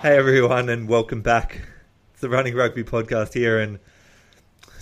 Hey 0.00 0.16
everyone, 0.16 0.68
and 0.68 0.88
welcome 0.88 1.22
back. 1.22 1.60
It's 2.12 2.20
the 2.20 2.28
Running 2.28 2.54
Rugby 2.54 2.84
podcast 2.84 3.34
here, 3.34 3.58
and 3.58 3.80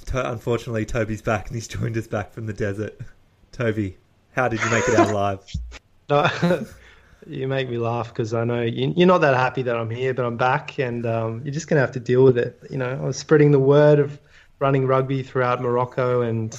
to- 0.06 0.30
unfortunately, 0.30 0.84
Toby's 0.84 1.22
back, 1.22 1.46
and 1.46 1.54
he's 1.54 1.66
joined 1.68 1.96
us 1.96 2.06
back 2.06 2.32
from 2.32 2.44
the 2.44 2.52
desert. 2.52 3.00
Toby, 3.50 3.96
how 4.32 4.46
did 4.48 4.62
you 4.62 4.70
make 4.70 4.86
it 4.88 4.94
out 4.94 5.10
alive? 5.10 5.40
No, 6.08 6.28
you 7.26 7.48
make 7.48 7.68
me 7.68 7.78
laugh 7.78 8.10
because 8.10 8.32
I 8.32 8.44
know 8.44 8.62
you, 8.62 8.92
you're 8.96 9.08
not 9.08 9.22
that 9.22 9.34
happy 9.34 9.62
that 9.62 9.74
I'm 9.74 9.90
here, 9.90 10.14
but 10.14 10.24
I'm 10.24 10.36
back, 10.36 10.78
and 10.78 11.04
um, 11.04 11.40
you're 11.42 11.52
just 11.52 11.66
going 11.66 11.78
to 11.78 11.80
have 11.80 11.90
to 11.92 12.00
deal 12.00 12.22
with 12.22 12.38
it. 12.38 12.56
You 12.70 12.78
know, 12.78 12.90
I 12.90 13.04
was 13.04 13.16
spreading 13.16 13.50
the 13.50 13.58
word 13.58 13.98
of 13.98 14.20
running 14.60 14.86
rugby 14.86 15.24
throughout 15.24 15.60
Morocco, 15.60 16.20
and 16.20 16.54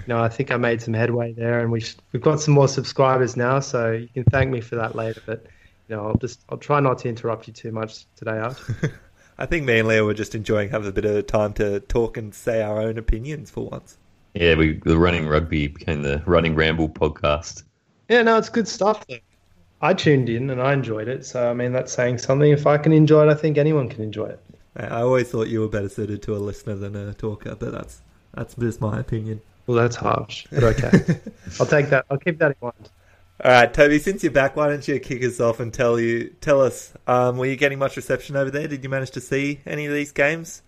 you 0.00 0.08
know, 0.08 0.22
I 0.22 0.28
think 0.28 0.50
I 0.50 0.58
made 0.58 0.82
some 0.82 0.92
headway 0.92 1.32
there, 1.32 1.60
and 1.60 1.72
we 1.72 1.80
sh- 1.80 1.96
we've 2.12 2.20
got 2.20 2.40
some 2.42 2.52
more 2.52 2.68
subscribers 2.68 3.36
now, 3.38 3.60
so 3.60 3.92
you 3.92 4.08
can 4.08 4.24
thank 4.24 4.50
me 4.50 4.60
for 4.60 4.74
that 4.76 4.94
later. 4.94 5.22
But 5.24 5.46
you 5.90 5.96
know, 5.96 6.06
I'll 6.06 6.16
just 6.16 6.44
I'll 6.48 6.58
try 6.58 6.78
not 6.80 6.98
to 6.98 7.08
interrupt 7.08 7.48
you 7.48 7.52
too 7.52 7.72
much 7.72 8.06
today, 8.14 8.38
Art. 8.38 8.62
I 9.38 9.46
think 9.46 9.66
me 9.66 9.80
and 9.80 9.88
Leo 9.88 10.06
were 10.06 10.14
just 10.14 10.34
enjoying 10.34 10.70
having 10.70 10.88
a 10.88 10.92
bit 10.92 11.04
of 11.04 11.26
time 11.26 11.52
to 11.54 11.80
talk 11.80 12.16
and 12.16 12.32
say 12.32 12.62
our 12.62 12.80
own 12.80 12.96
opinions 12.96 13.50
for 13.50 13.68
once. 13.68 13.98
Yeah, 14.34 14.54
we 14.54 14.74
the 14.84 14.96
running 14.96 15.26
rugby 15.26 15.66
became 15.66 16.02
the 16.02 16.22
running 16.26 16.54
ramble 16.54 16.88
podcast. 16.88 17.64
Yeah, 18.08 18.22
no, 18.22 18.38
it's 18.38 18.48
good 18.48 18.68
stuff. 18.68 19.04
Though. 19.08 19.16
I 19.82 19.94
tuned 19.94 20.28
in 20.28 20.50
and 20.50 20.62
I 20.62 20.74
enjoyed 20.74 21.08
it, 21.08 21.26
so 21.26 21.50
I 21.50 21.54
mean 21.54 21.72
that's 21.72 21.92
saying 21.92 22.18
something. 22.18 22.50
If 22.50 22.66
I 22.66 22.78
can 22.78 22.92
enjoy 22.92 23.26
it, 23.26 23.30
I 23.30 23.34
think 23.34 23.58
anyone 23.58 23.88
can 23.88 24.02
enjoy 24.04 24.26
it. 24.26 24.40
I 24.76 24.86
I 24.86 25.02
always 25.02 25.28
thought 25.28 25.48
you 25.48 25.60
were 25.60 25.68
better 25.68 25.88
suited 25.88 26.22
to 26.22 26.36
a 26.36 26.38
listener 26.38 26.76
than 26.76 26.94
a 26.94 27.14
talker, 27.14 27.56
but 27.56 27.72
that's 27.72 28.02
that's 28.34 28.54
just 28.54 28.80
my 28.80 29.00
opinion. 29.00 29.40
Well, 29.66 29.76
that's 29.76 29.96
harsh, 29.96 30.46
but 30.52 30.62
okay. 30.62 31.20
I'll 31.60 31.66
take 31.66 31.90
that. 31.90 32.04
I'll 32.10 32.18
keep 32.18 32.38
that 32.38 32.52
in 32.52 32.56
mind. 32.62 32.90
All 33.42 33.50
right, 33.50 33.72
Toby, 33.72 33.98
since 33.98 34.22
you're 34.22 34.32
back, 34.32 34.54
why 34.54 34.68
don't 34.68 34.86
you 34.86 35.00
kick 35.00 35.24
us 35.24 35.40
off 35.40 35.60
and 35.60 35.72
tell 35.72 35.98
you 35.98 36.28
tell 36.42 36.60
us, 36.60 36.92
um, 37.06 37.38
were 37.38 37.46
you 37.46 37.56
getting 37.56 37.78
much 37.78 37.96
reception 37.96 38.36
over 38.36 38.50
there? 38.50 38.68
Did 38.68 38.84
you 38.84 38.90
manage 38.90 39.12
to 39.12 39.20
see 39.22 39.60
any 39.64 39.86
of 39.86 39.94
these 39.94 40.12
games? 40.12 40.60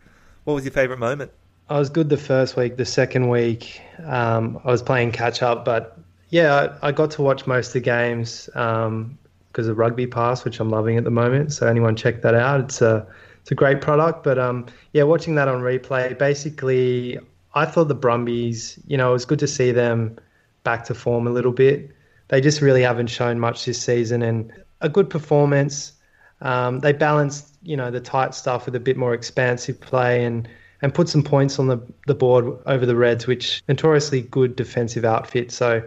What 0.44 0.54
was 0.54 0.64
your 0.64 0.72
favourite 0.72 0.98
moment? 0.98 1.32
I 1.68 1.78
was 1.78 1.90
good 1.90 2.08
the 2.08 2.16
first 2.16 2.56
week. 2.56 2.78
The 2.78 2.86
second 2.86 3.28
week, 3.28 3.82
um, 4.06 4.58
I 4.64 4.68
was 4.68 4.82
playing 4.82 5.12
catch 5.12 5.42
up, 5.42 5.66
but 5.66 5.98
yeah, 6.30 6.74
I, 6.82 6.88
I 6.88 6.92
got 6.92 7.10
to 7.10 7.22
watch 7.22 7.46
most 7.46 7.66
of 7.68 7.72
the 7.74 7.80
games 7.80 8.46
because 8.46 9.68
of 9.68 9.76
Rugby 9.76 10.06
Pass, 10.06 10.42
which 10.42 10.58
I'm 10.58 10.70
loving 10.70 10.96
at 10.96 11.04
the 11.04 11.10
moment. 11.10 11.52
So 11.52 11.66
anyone 11.66 11.94
check 11.94 12.22
that 12.22 12.34
out? 12.34 12.60
It's 12.60 12.80
a 12.80 13.06
it's 13.42 13.50
a 13.50 13.54
great 13.54 13.82
product. 13.82 14.24
But 14.24 14.38
um, 14.38 14.64
yeah, 14.94 15.02
watching 15.02 15.34
that 15.34 15.46
on 15.46 15.60
replay, 15.60 16.16
basically, 16.16 17.18
I 17.54 17.66
thought 17.66 17.88
the 17.88 17.94
Brumbies, 17.94 18.78
you 18.86 18.96
know, 18.96 19.10
it 19.10 19.12
was 19.12 19.26
good 19.26 19.40
to 19.40 19.46
see 19.46 19.72
them 19.72 20.18
back 20.64 20.86
to 20.86 20.94
form 20.94 21.26
a 21.26 21.30
little 21.30 21.52
bit. 21.52 21.90
They 22.32 22.40
just 22.40 22.62
really 22.62 22.80
haven't 22.80 23.08
shown 23.08 23.38
much 23.38 23.66
this 23.66 23.78
season, 23.78 24.22
and 24.22 24.50
a 24.80 24.88
good 24.88 25.10
performance. 25.10 25.92
Um, 26.40 26.80
they 26.80 26.94
balanced, 26.94 27.54
you 27.62 27.76
know, 27.76 27.90
the 27.90 28.00
tight 28.00 28.34
stuff 28.34 28.64
with 28.64 28.74
a 28.74 28.80
bit 28.80 28.96
more 28.96 29.12
expansive 29.12 29.78
play 29.78 30.24
and 30.24 30.48
and 30.80 30.94
put 30.94 31.10
some 31.10 31.22
points 31.22 31.58
on 31.58 31.66
the, 31.66 31.78
the 32.06 32.14
board 32.14 32.58
over 32.64 32.86
the 32.86 32.96
Reds, 32.96 33.26
which 33.26 33.62
notoriously 33.68 34.22
good 34.22 34.56
defensive 34.56 35.04
outfit. 35.04 35.52
So, 35.52 35.82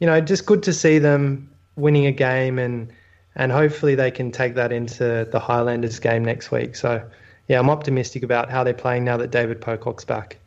you 0.00 0.06
know, 0.06 0.18
just 0.18 0.46
good 0.46 0.62
to 0.62 0.72
see 0.72 0.98
them 0.98 1.50
winning 1.76 2.06
a 2.06 2.12
game 2.12 2.58
and 2.58 2.90
and 3.34 3.52
hopefully 3.52 3.94
they 3.94 4.10
can 4.10 4.32
take 4.32 4.54
that 4.54 4.72
into 4.72 5.28
the 5.30 5.38
Highlanders 5.38 5.98
game 5.98 6.24
next 6.24 6.50
week. 6.50 6.74
So, 6.74 7.06
yeah, 7.48 7.58
I'm 7.58 7.68
optimistic 7.68 8.22
about 8.22 8.50
how 8.50 8.64
they're 8.64 8.72
playing 8.72 9.04
now 9.04 9.18
that 9.18 9.30
David 9.30 9.60
Pocock's 9.60 10.06
back. 10.06 10.38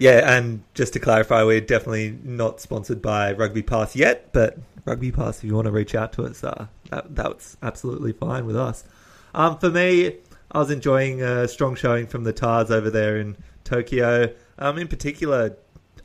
Yeah, 0.00 0.36
and 0.36 0.62
just 0.72 0.94
to 0.94 0.98
clarify, 0.98 1.44
we're 1.44 1.60
definitely 1.60 2.18
not 2.24 2.58
sponsored 2.58 3.02
by 3.02 3.32
Rugby 3.34 3.62
Pass 3.62 3.94
yet, 3.94 4.32
but 4.32 4.58
Rugby 4.86 5.12
Pass, 5.12 5.38
if 5.38 5.44
you 5.44 5.54
want 5.54 5.66
to 5.66 5.72
reach 5.72 5.94
out 5.94 6.14
to 6.14 6.24
us, 6.24 6.42
uh, 6.42 6.68
that, 6.88 7.14
that's 7.14 7.58
absolutely 7.62 8.12
fine 8.12 8.46
with 8.46 8.56
us. 8.56 8.82
Um, 9.34 9.58
for 9.58 9.68
me, 9.68 10.16
I 10.52 10.58
was 10.58 10.70
enjoying 10.70 11.20
a 11.20 11.46
strong 11.46 11.74
showing 11.74 12.06
from 12.06 12.24
the 12.24 12.32
Tahs 12.32 12.70
over 12.70 12.88
there 12.88 13.18
in 13.18 13.36
Tokyo. 13.62 14.34
Um, 14.58 14.78
in 14.78 14.88
particular, 14.88 15.56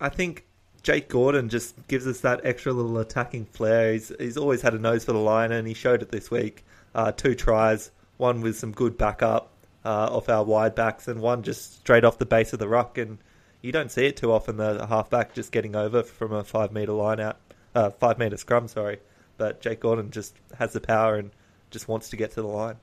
I 0.02 0.10
think 0.10 0.46
Jake 0.84 1.08
Gordon 1.08 1.48
just 1.48 1.88
gives 1.88 2.06
us 2.06 2.20
that 2.20 2.42
extra 2.44 2.74
little 2.74 2.98
attacking 3.00 3.46
flair. 3.46 3.94
He's, 3.94 4.12
he's 4.20 4.36
always 4.36 4.62
had 4.62 4.74
a 4.74 4.80
nose 4.80 5.06
for 5.06 5.14
the 5.14 5.20
line, 5.20 5.54
and 5.54 5.66
he 5.66 5.74
showed 5.74 6.02
it 6.02 6.12
this 6.12 6.30
week. 6.30 6.66
Uh, 6.94 7.14
two 7.14 7.34
tries, 7.34 7.92
one 8.18 8.42
with 8.42 8.58
some 8.58 8.74
good 8.74 8.98
backup 8.98 9.54
uh, 9.86 10.10
off 10.12 10.28
our 10.28 10.44
wide 10.44 10.76
backs, 10.76 11.08
and 11.08 11.22
one 11.22 11.44
just 11.44 11.78
straight 11.80 12.04
off 12.04 12.18
the 12.18 12.26
base 12.26 12.52
of 12.52 12.60
the 12.60 12.68
ruck. 12.68 12.98
And 12.98 13.20
you 13.66 13.72
don't 13.72 13.92
see 13.92 14.06
it 14.06 14.16
too 14.16 14.32
often, 14.32 14.58
the 14.58 14.86
halfback 14.86 15.34
just 15.34 15.52
getting 15.52 15.76
over 15.76 16.04
from 16.04 16.32
a 16.32 16.44
five 16.44 16.72
metre 16.72 16.92
line 16.92 17.20
out, 17.20 17.38
uh, 17.74 17.90
five 17.90 18.20
metre 18.20 18.38
scrum, 18.38 18.68
sorry. 18.68 19.00
But 19.38 19.60
Jake 19.60 19.80
Gordon 19.80 20.12
just 20.12 20.36
has 20.58 20.72
the 20.74 20.80
power 20.80 21.16
and 21.16 21.32
just 21.72 21.88
wants 21.88 22.10
to 22.10 22.16
get 22.16 22.32
to 22.34 22.42
the 22.42 22.48
line. 22.48 22.76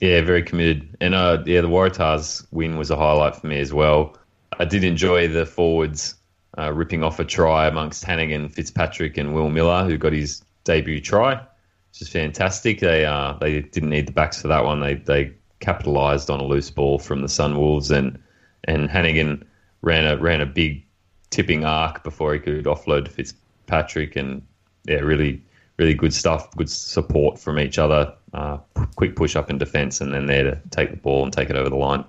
Yeah, 0.00 0.20
very 0.22 0.42
committed. 0.42 0.96
And 1.00 1.14
uh, 1.14 1.42
yeah, 1.46 1.60
the 1.60 1.68
Waratahs 1.68 2.46
win 2.50 2.76
was 2.76 2.90
a 2.90 2.96
highlight 2.96 3.36
for 3.36 3.46
me 3.46 3.60
as 3.60 3.72
well. 3.72 4.18
I 4.58 4.64
did 4.64 4.82
enjoy 4.82 5.28
the 5.28 5.46
forwards 5.46 6.16
uh, 6.58 6.72
ripping 6.72 7.04
off 7.04 7.20
a 7.20 7.24
try 7.24 7.66
amongst 7.66 8.04
Hanigan, 8.04 8.50
Fitzpatrick, 8.50 9.16
and 9.16 9.34
Will 9.34 9.50
Miller, 9.50 9.84
who 9.84 9.96
got 9.96 10.12
his 10.12 10.42
debut 10.64 11.00
try, 11.00 11.36
which 11.36 12.02
is 12.02 12.08
fantastic. 12.08 12.80
They 12.80 13.06
uh, 13.06 13.34
they 13.40 13.60
didn't 13.60 13.90
need 13.90 14.08
the 14.08 14.12
backs 14.12 14.42
for 14.42 14.48
that 14.48 14.64
one. 14.64 14.80
They 14.80 14.94
they 14.94 15.32
capitalised 15.60 16.28
on 16.28 16.40
a 16.40 16.44
loose 16.44 16.70
ball 16.70 16.98
from 16.98 17.22
the 17.22 17.28
Sunwolves, 17.28 17.90
and 17.90 18.18
and 18.64 18.88
Hanigan 18.88 19.44
ran 19.84 20.06
a 20.06 20.16
ran 20.16 20.40
a 20.40 20.46
big 20.46 20.84
tipping 21.30 21.64
arc 21.64 22.02
before 22.02 22.32
he 22.32 22.40
could 22.40 22.64
offload 22.64 23.04
to 23.04 23.10
Fitzpatrick, 23.10 24.16
and 24.16 24.42
yeah, 24.84 24.96
really 24.96 25.42
really 25.76 25.94
good 25.94 26.14
stuff. 26.14 26.50
Good 26.56 26.70
support 26.70 27.38
from 27.38 27.58
each 27.58 27.78
other. 27.78 28.14
Uh, 28.32 28.58
quick 28.96 29.16
push 29.16 29.36
up 29.36 29.50
in 29.50 29.58
defence, 29.58 30.00
and 30.00 30.12
then 30.12 30.26
there 30.26 30.44
to 30.44 30.60
take 30.70 30.90
the 30.90 30.96
ball 30.96 31.22
and 31.22 31.32
take 31.32 31.50
it 31.50 31.56
over 31.56 31.70
the 31.70 31.76
line. 31.76 32.04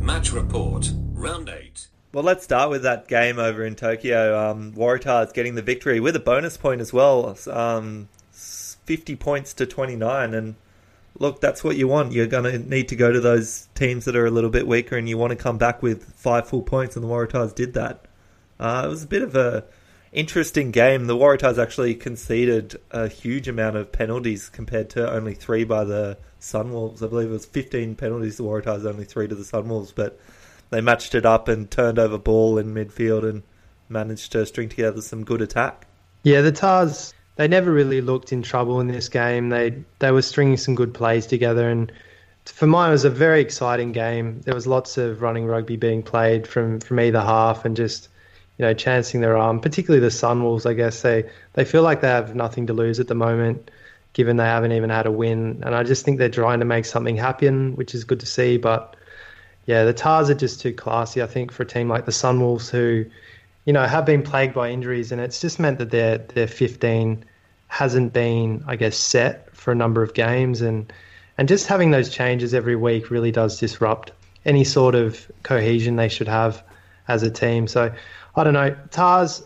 Match 0.00 0.32
report, 0.32 0.92
round 1.12 1.48
eight. 1.48 1.88
Well, 2.12 2.24
let's 2.24 2.44
start 2.44 2.70
with 2.70 2.82
that 2.84 3.08
game 3.08 3.38
over 3.38 3.64
in 3.64 3.74
Tokyo. 3.74 4.38
Um, 4.38 4.72
Waratahs 4.72 5.34
getting 5.34 5.54
the 5.54 5.62
victory 5.62 6.00
with 6.00 6.16
a 6.16 6.20
bonus 6.20 6.56
point 6.56 6.80
as 6.80 6.92
well. 6.92 7.36
Um, 7.50 8.08
50 8.32 9.16
points 9.16 9.52
to 9.54 9.66
29. 9.66 10.32
And 10.32 10.54
look, 11.18 11.40
that's 11.40 11.64
what 11.64 11.76
you 11.76 11.88
want. 11.88 12.12
You're 12.12 12.26
going 12.26 12.44
to 12.44 12.58
need 12.58 12.88
to 12.88 12.96
go 12.96 13.12
to 13.12 13.20
those 13.20 13.68
teams 13.74 14.04
that 14.04 14.16
are 14.16 14.26
a 14.26 14.30
little 14.30 14.50
bit 14.50 14.66
weaker 14.66 14.96
and 14.96 15.08
you 15.08 15.18
want 15.18 15.30
to 15.30 15.36
come 15.36 15.58
back 15.58 15.82
with 15.82 16.04
five 16.14 16.48
full 16.48 16.62
points. 16.62 16.96
And 16.96 17.04
the 17.04 17.08
Waratahs 17.08 17.54
did 17.54 17.74
that. 17.74 18.06
Uh, 18.58 18.82
it 18.86 18.88
was 18.88 19.04
a 19.04 19.06
bit 19.06 19.22
of 19.22 19.36
a 19.36 19.64
interesting 20.12 20.70
game. 20.70 21.06
The 21.06 21.16
Waratahs 21.16 21.62
actually 21.62 21.94
conceded 21.94 22.76
a 22.90 23.08
huge 23.08 23.48
amount 23.48 23.76
of 23.76 23.92
penalties 23.92 24.48
compared 24.48 24.90
to 24.90 25.10
only 25.10 25.34
three 25.34 25.64
by 25.64 25.84
the 25.84 26.18
Sunwolves. 26.40 27.02
I 27.02 27.08
believe 27.08 27.28
it 27.28 27.32
was 27.32 27.46
15 27.46 27.96
penalties. 27.96 28.36
To 28.36 28.42
the 28.42 28.48
Waratahs 28.48 28.84
only 28.84 29.04
three 29.04 29.28
to 29.28 29.34
the 29.34 29.44
Sunwolves, 29.44 29.92
but 29.94 30.18
they 30.70 30.80
matched 30.80 31.14
it 31.14 31.26
up 31.26 31.48
and 31.48 31.70
turned 31.70 31.98
over 31.98 32.18
ball 32.18 32.58
in 32.58 32.74
midfield 32.74 33.28
and 33.28 33.42
managed 33.88 34.32
to 34.32 34.44
string 34.46 34.68
together 34.68 35.00
some 35.00 35.24
good 35.24 35.40
attack. 35.40 35.86
Yeah, 36.22 36.40
the 36.40 36.50
Tahs 36.50 37.14
they 37.36 37.48
never 37.48 37.70
really 37.70 38.00
looked 38.00 38.32
in 38.32 38.42
trouble 38.42 38.80
in 38.80 38.88
this 38.88 39.08
game. 39.08 39.50
They 39.50 39.82
they 39.98 40.10
were 40.10 40.22
stringing 40.22 40.56
some 40.56 40.74
good 40.74 40.92
plays 40.92 41.26
together, 41.26 41.68
and 41.68 41.92
for 42.44 42.66
mine 42.66 42.90
it 42.90 42.92
was 42.92 43.04
a 43.04 43.10
very 43.10 43.40
exciting 43.40 43.92
game. 43.92 44.40
There 44.42 44.54
was 44.54 44.66
lots 44.66 44.98
of 44.98 45.22
running 45.22 45.46
rugby 45.46 45.76
being 45.76 46.02
played 46.02 46.46
from 46.46 46.80
from 46.80 46.98
either 47.00 47.20
half, 47.20 47.64
and 47.64 47.76
just 47.76 48.08
you 48.58 48.64
know 48.64 48.74
chancing 48.74 49.20
their 49.20 49.36
arm. 49.36 49.60
Particularly 49.60 50.00
the 50.00 50.12
Sunwolves, 50.12 50.66
I 50.66 50.72
guess 50.72 51.02
they 51.02 51.28
they 51.52 51.64
feel 51.64 51.82
like 51.82 52.00
they 52.00 52.08
have 52.08 52.34
nothing 52.34 52.66
to 52.68 52.72
lose 52.72 53.00
at 53.00 53.08
the 53.08 53.14
moment, 53.14 53.70
given 54.14 54.36
they 54.36 54.44
haven't 54.44 54.72
even 54.72 54.90
had 54.90 55.06
a 55.06 55.12
win. 55.12 55.62
And 55.64 55.74
I 55.74 55.82
just 55.82 56.04
think 56.04 56.18
they're 56.18 56.28
trying 56.30 56.60
to 56.60 56.66
make 56.66 56.86
something 56.86 57.16
happen, 57.16 57.76
which 57.76 57.94
is 57.94 58.04
good 58.04 58.20
to 58.20 58.26
see. 58.26 58.56
But 58.56 58.96
yeah, 59.66 59.84
the 59.84 59.92
Tahs 59.92 60.30
are 60.30 60.34
just 60.34 60.60
too 60.60 60.72
classy, 60.72 61.22
I 61.22 61.26
think, 61.26 61.52
for 61.52 61.64
a 61.64 61.66
team 61.66 61.88
like 61.88 62.06
the 62.06 62.12
Sunwolves, 62.12 62.70
who, 62.70 63.04
you 63.66 63.72
know, 63.72 63.84
have 63.84 64.06
been 64.06 64.22
plagued 64.22 64.54
by 64.54 64.70
injuries, 64.70 65.12
and 65.12 65.20
it's 65.20 65.40
just 65.40 65.58
meant 65.58 65.78
that 65.78 65.90
their 65.90 66.18
their 66.18 66.46
15 66.46 67.24
hasn't 67.68 68.12
been, 68.12 68.64
I 68.66 68.76
guess, 68.76 68.96
set 68.96 69.54
for 69.54 69.72
a 69.72 69.74
number 69.74 70.02
of 70.02 70.14
games, 70.14 70.62
and 70.62 70.90
and 71.36 71.48
just 71.48 71.66
having 71.66 71.90
those 71.90 72.08
changes 72.08 72.54
every 72.54 72.76
week 72.76 73.10
really 73.10 73.32
does 73.32 73.60
disrupt 73.60 74.12
any 74.46 74.64
sort 74.64 74.94
of 74.94 75.30
cohesion 75.42 75.96
they 75.96 76.08
should 76.08 76.28
have 76.28 76.62
as 77.08 77.22
a 77.22 77.30
team. 77.30 77.66
So 77.66 77.92
I 78.34 78.44
don't 78.44 78.54
know, 78.54 78.74
Tahs. 78.90 79.42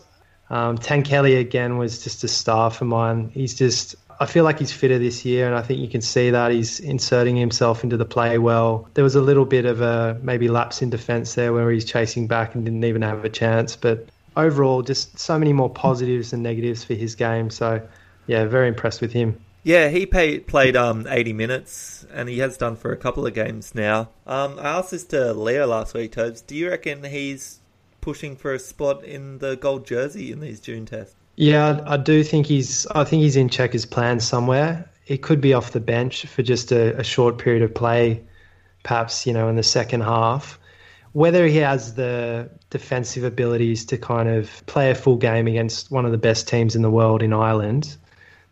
Um, 0.49 0.77
Kelly 0.77 1.35
again 1.35 1.77
was 1.77 2.03
just 2.03 2.25
a 2.25 2.27
star 2.27 2.69
for 2.71 2.83
mine. 2.83 3.31
He's 3.33 3.53
just 3.53 3.95
I 4.21 4.27
feel 4.27 4.43
like 4.43 4.59
he's 4.59 4.71
fitter 4.71 4.99
this 4.99 5.25
year, 5.25 5.47
and 5.47 5.55
I 5.55 5.63
think 5.63 5.79
you 5.79 5.87
can 5.87 6.01
see 6.01 6.29
that 6.29 6.51
he's 6.51 6.79
inserting 6.79 7.35
himself 7.35 7.83
into 7.83 7.97
the 7.97 8.05
play 8.05 8.37
well. 8.37 8.87
There 8.93 9.03
was 9.03 9.15
a 9.15 9.21
little 9.21 9.45
bit 9.45 9.65
of 9.65 9.81
a 9.81 10.15
maybe 10.21 10.47
lapse 10.47 10.83
in 10.83 10.91
defence 10.91 11.33
there 11.33 11.51
where 11.53 11.71
he's 11.71 11.85
chasing 11.85 12.27
back 12.27 12.53
and 12.53 12.63
didn't 12.63 12.83
even 12.83 13.01
have 13.01 13.25
a 13.25 13.29
chance. 13.29 13.75
But 13.75 14.09
overall, 14.37 14.83
just 14.83 15.17
so 15.17 15.39
many 15.39 15.53
more 15.53 15.71
positives 15.71 16.29
than 16.29 16.43
negatives 16.43 16.83
for 16.83 16.93
his 16.93 17.15
game. 17.15 17.49
So, 17.49 17.81
yeah, 18.27 18.45
very 18.45 18.67
impressed 18.67 19.01
with 19.01 19.11
him. 19.11 19.41
Yeah, 19.63 19.89
he 19.89 20.05
pay, 20.05 20.37
played 20.37 20.75
um, 20.75 21.07
80 21.09 21.33
minutes, 21.33 22.05
and 22.13 22.29
he 22.29 22.37
has 22.39 22.57
done 22.57 22.75
for 22.75 22.91
a 22.91 22.97
couple 22.97 23.25
of 23.25 23.33
games 23.33 23.73
now. 23.73 24.09
Um, 24.27 24.59
I 24.59 24.77
asked 24.77 24.91
this 24.91 25.03
to 25.05 25.33
Leo 25.33 25.65
last 25.65 25.95
week, 25.95 26.11
Tobes. 26.11 26.41
Do 26.41 26.53
you 26.53 26.69
reckon 26.69 27.05
he's 27.05 27.59
pushing 28.01 28.35
for 28.35 28.53
a 28.53 28.59
spot 28.59 29.03
in 29.03 29.39
the 29.39 29.55
gold 29.55 29.87
jersey 29.87 30.31
in 30.31 30.41
these 30.41 30.59
June 30.59 30.85
tests? 30.85 31.15
Yeah, 31.41 31.81
I 31.87 31.97
do 31.97 32.23
think 32.23 32.45
he's. 32.45 32.85
I 32.93 33.03
think 33.03 33.23
he's 33.23 33.35
in 33.35 33.49
Cheika's 33.49 33.83
plans 33.83 34.23
somewhere. 34.23 34.87
It 35.07 35.23
could 35.23 35.41
be 35.41 35.55
off 35.55 35.71
the 35.71 35.79
bench 35.79 36.27
for 36.27 36.43
just 36.43 36.71
a, 36.71 36.95
a 36.99 37.03
short 37.03 37.39
period 37.39 37.63
of 37.63 37.73
play, 37.73 38.21
perhaps 38.83 39.25
you 39.25 39.33
know 39.33 39.49
in 39.49 39.55
the 39.55 39.63
second 39.63 40.01
half. 40.01 40.59
Whether 41.13 41.47
he 41.47 41.57
has 41.57 41.95
the 41.95 42.47
defensive 42.69 43.23
abilities 43.23 43.83
to 43.85 43.97
kind 43.97 44.29
of 44.29 44.63
play 44.67 44.91
a 44.91 44.95
full 44.95 45.15
game 45.15 45.47
against 45.47 45.89
one 45.89 46.05
of 46.05 46.11
the 46.11 46.19
best 46.19 46.47
teams 46.47 46.75
in 46.75 46.83
the 46.83 46.91
world 46.91 47.23
in 47.23 47.33
Ireland, 47.33 47.97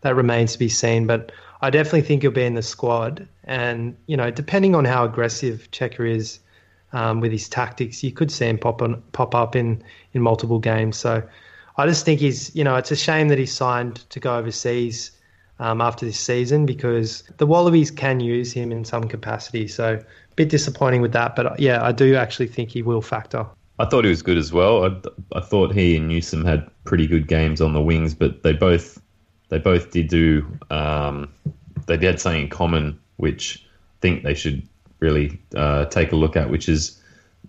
that 0.00 0.16
remains 0.16 0.54
to 0.54 0.58
be 0.58 0.68
seen. 0.68 1.06
But 1.06 1.30
I 1.62 1.70
definitely 1.70 2.02
think 2.02 2.22
he'll 2.22 2.32
be 2.32 2.42
in 2.42 2.54
the 2.54 2.62
squad. 2.62 3.28
And 3.44 3.96
you 4.06 4.16
know, 4.16 4.32
depending 4.32 4.74
on 4.74 4.84
how 4.84 5.04
aggressive 5.04 5.70
Checker 5.70 6.06
is 6.06 6.40
um, 6.92 7.20
with 7.20 7.30
his 7.30 7.48
tactics, 7.48 8.02
you 8.02 8.10
could 8.10 8.32
see 8.32 8.46
him 8.46 8.58
pop 8.58 8.82
on, 8.82 9.00
pop 9.12 9.36
up 9.36 9.54
in 9.54 9.80
in 10.12 10.22
multiple 10.22 10.58
games. 10.58 10.96
So 10.96 11.22
I 11.80 11.86
just 11.86 12.04
think 12.04 12.20
he's, 12.20 12.54
you 12.54 12.62
know, 12.62 12.76
it's 12.76 12.90
a 12.90 12.96
shame 12.96 13.28
that 13.28 13.38
he 13.38 13.46
signed 13.46 13.96
to 14.10 14.20
go 14.20 14.36
overseas 14.36 15.12
um, 15.58 15.80
after 15.80 16.04
this 16.06 16.18
season 16.18 16.66
because 16.66 17.22
the 17.38 17.46
Wallabies 17.46 17.90
can 17.90 18.20
use 18.20 18.52
him 18.52 18.70
in 18.70 18.84
some 18.84 19.04
capacity. 19.04 19.66
So 19.66 19.94
a 19.94 20.34
bit 20.34 20.48
disappointing 20.48 21.00
with 21.00 21.12
that, 21.12 21.36
but 21.36 21.58
yeah, 21.58 21.84
I 21.84 21.92
do 21.92 22.16
actually 22.16 22.48
think 22.48 22.70
he 22.70 22.82
will 22.82 23.02
factor. 23.02 23.46
I 23.78 23.86
thought 23.86 24.04
he 24.04 24.10
was 24.10 24.20
good 24.20 24.36
as 24.36 24.52
well. 24.52 24.84
I, 24.84 25.38
I 25.38 25.40
thought 25.40 25.74
he 25.74 25.96
and 25.96 26.06
Newsome 26.06 26.44
had 26.44 26.70
pretty 26.84 27.06
good 27.06 27.26
games 27.26 27.62
on 27.62 27.72
the 27.72 27.80
wings, 27.80 28.14
but 28.14 28.42
they 28.42 28.52
both 28.52 29.00
they 29.48 29.58
both 29.58 29.90
did 29.90 30.08
do 30.08 30.46
um, 30.70 31.32
they 31.86 31.96
had 31.96 32.20
something 32.20 32.42
in 32.42 32.48
common, 32.48 33.00
which 33.16 33.64
I 33.64 33.96
think 34.00 34.22
they 34.22 34.34
should 34.34 34.62
really 35.00 35.40
uh, 35.56 35.86
take 35.86 36.12
a 36.12 36.16
look 36.16 36.36
at, 36.36 36.50
which 36.50 36.68
is 36.68 36.99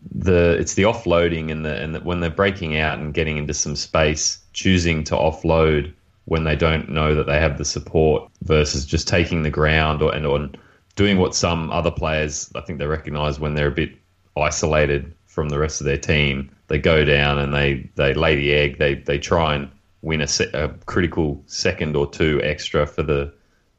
the 0.10 0.58
it's 0.60 0.74
the 0.74 0.84
offloading 0.84 1.52
and 1.52 1.66
the 1.66 1.82
and 1.82 1.96
the, 1.96 2.00
when 2.00 2.20
they're 2.20 2.30
breaking 2.30 2.78
out 2.78 3.00
and 3.00 3.14
getting 3.14 3.38
into 3.38 3.54
some 3.54 3.76
space, 3.76 4.40
choosing 4.54 5.04
to 5.06 5.16
offload 5.16 5.94
when 6.26 6.44
they 6.44 6.56
don't 6.56 6.90
know 6.90 7.16
that 7.16 7.26
they 7.26 7.40
have 7.40 7.58
the 7.58 7.66
support 7.66 8.30
versus 8.44 8.86
just 8.86 9.08
taking 9.08 9.44
the 9.44 9.50
ground 9.50 10.02
or 10.02 10.14
and 10.14 10.26
on 10.26 10.56
doing 10.96 11.18
what 11.18 11.36
some 11.36 11.70
other 11.72 11.92
players 11.92 12.52
I 12.56 12.62
think 12.62 12.80
they 12.80 12.86
recognise 12.86 13.40
when 13.40 13.54
they're 13.54 13.68
a 13.68 13.72
bit 13.72 13.92
isolated 14.38 15.14
from 15.28 15.50
the 15.50 15.60
rest 15.60 15.82
of 15.82 15.86
their 15.86 15.98
team. 15.98 16.50
They 16.68 16.78
go 16.78 17.06
down 17.06 17.38
and 17.38 17.54
they, 17.54 17.90
they 17.96 18.14
lay 18.14 18.36
the 18.36 18.54
egg. 18.54 18.80
They 18.80 18.96
they 18.96 19.20
try 19.20 19.56
and 19.56 19.70
win 20.02 20.22
a, 20.22 20.28
se- 20.28 20.52
a 20.54 20.70
critical 20.86 21.44
second 21.46 21.96
or 21.96 22.10
two 22.10 22.42
extra 22.44 22.88
for 22.88 23.04
the 23.04 23.32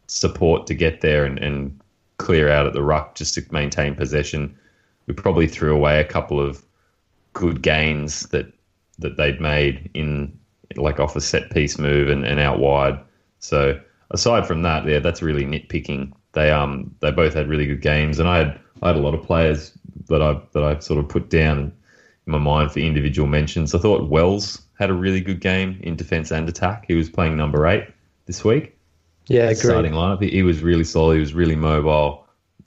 support 0.06 0.66
to 0.68 0.74
get 0.74 1.00
there 1.00 1.24
and, 1.24 1.38
and 1.38 1.78
clear 2.18 2.48
out 2.48 2.66
at 2.66 2.74
the 2.74 2.82
ruck 2.82 3.14
just 3.14 3.34
to 3.34 3.44
maintain 3.50 3.94
possession 3.94 4.56
we 5.12 5.22
probably 5.22 5.46
threw 5.46 5.74
away 5.74 6.00
a 6.00 6.04
couple 6.04 6.40
of 6.40 6.64
good 7.34 7.60
gains 7.60 8.26
that 8.28 8.50
that 8.98 9.18
they'd 9.18 9.40
made 9.40 9.90
in 9.92 10.38
like 10.76 10.98
off 10.98 11.16
a 11.16 11.20
set 11.20 11.50
piece 11.50 11.78
move 11.78 12.08
and, 12.08 12.24
and 12.24 12.40
out 12.40 12.58
wide. 12.58 12.98
So 13.38 13.78
aside 14.10 14.46
from 14.46 14.62
that, 14.62 14.86
yeah, 14.86 15.00
that's 15.00 15.20
really 15.20 15.44
nitpicking. 15.44 16.12
They 16.32 16.50
um 16.50 16.94
they 17.00 17.10
both 17.10 17.34
had 17.34 17.48
really 17.48 17.66
good 17.66 17.82
games, 17.82 18.18
and 18.18 18.28
I 18.28 18.38
had 18.38 18.60
I 18.82 18.88
had 18.88 18.96
a 18.96 19.00
lot 19.00 19.12
of 19.12 19.22
players 19.22 19.72
that 20.08 20.22
I 20.22 20.40
that 20.52 20.62
I 20.62 20.78
sort 20.78 20.98
of 20.98 21.10
put 21.10 21.28
down 21.28 21.72
in 22.26 22.32
my 22.32 22.38
mind 22.38 22.72
for 22.72 22.78
individual 22.78 23.28
mentions. 23.28 23.74
I 23.74 23.78
thought 23.78 24.08
Wells 24.08 24.62
had 24.78 24.88
a 24.88 24.94
really 24.94 25.20
good 25.20 25.40
game 25.40 25.78
in 25.82 25.94
defence 25.94 26.30
and 26.30 26.48
attack. 26.48 26.86
He 26.88 26.94
was 26.94 27.10
playing 27.10 27.36
number 27.36 27.66
eight 27.66 27.84
this 28.24 28.42
week. 28.44 28.78
Yeah, 29.26 29.46
great. 29.46 29.58
starting 29.58 29.92
lineup. 29.92 30.22
He, 30.22 30.30
he 30.30 30.42
was 30.42 30.62
really 30.62 30.84
solid. 30.84 31.14
He 31.14 31.20
was 31.20 31.34
really 31.34 31.54
mobile 31.54 32.21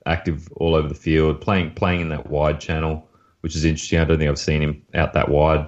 active 0.06 0.48
all 0.58 0.76
over 0.76 0.88
the 0.88 0.96
field, 0.96 1.42
playing 1.42 1.72
playing 1.72 2.02
in 2.02 2.10
that 2.10 2.30
wide 2.30 2.60
channel, 2.60 3.08
which 3.42 3.56
is 3.56 3.66
interesting. 3.66 4.00
I 4.00 4.06
don't 4.06 4.18
think 4.18 4.30
I've 4.30 4.40
seen 4.40 4.62
him 4.62 4.82
out 4.94 5.14
that 5.14 5.30
wide 5.30 5.68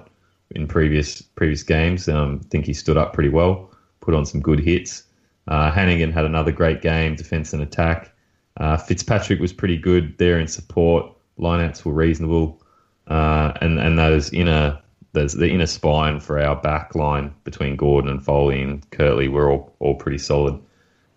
in 0.50 0.66
previous 0.66 1.22
previous 1.22 1.62
games. 1.62 2.08
Um, 2.08 2.40
I 2.44 2.48
think 2.48 2.66
he 2.66 2.74
stood 2.74 2.96
up 2.96 3.12
pretty 3.12 3.28
well, 3.28 3.70
put 4.00 4.14
on 4.14 4.26
some 4.26 4.40
good 4.40 4.60
hits. 4.60 5.04
Uh, 5.46 5.70
Hanigan 5.70 6.12
had 6.12 6.24
another 6.24 6.52
great 6.52 6.82
game, 6.82 7.16
defence 7.16 7.52
and 7.52 7.62
attack. 7.62 8.12
Uh, 8.58 8.76
Fitzpatrick 8.76 9.40
was 9.40 9.52
pretty 9.52 9.76
good 9.76 10.16
there 10.18 10.38
in 10.38 10.48
support. 10.48 11.10
Lineouts 11.38 11.84
were 11.84 11.92
reasonable, 11.92 12.60
uh, 13.06 13.52
and 13.60 13.78
and 13.78 13.98
those 13.98 14.32
inner 14.32 14.78
there's 15.12 15.32
the 15.32 15.48
inner 15.48 15.66
spine 15.66 16.20
for 16.20 16.38
our 16.38 16.56
back 16.56 16.94
line 16.94 17.34
between 17.44 17.76
Gordon 17.76 18.10
and 18.10 18.22
Foley 18.22 18.62
and 18.62 18.88
Kurtley 18.90 19.30
were 19.30 19.50
all 19.50 19.74
all 19.78 19.94
pretty 19.94 20.18
solid. 20.18 20.60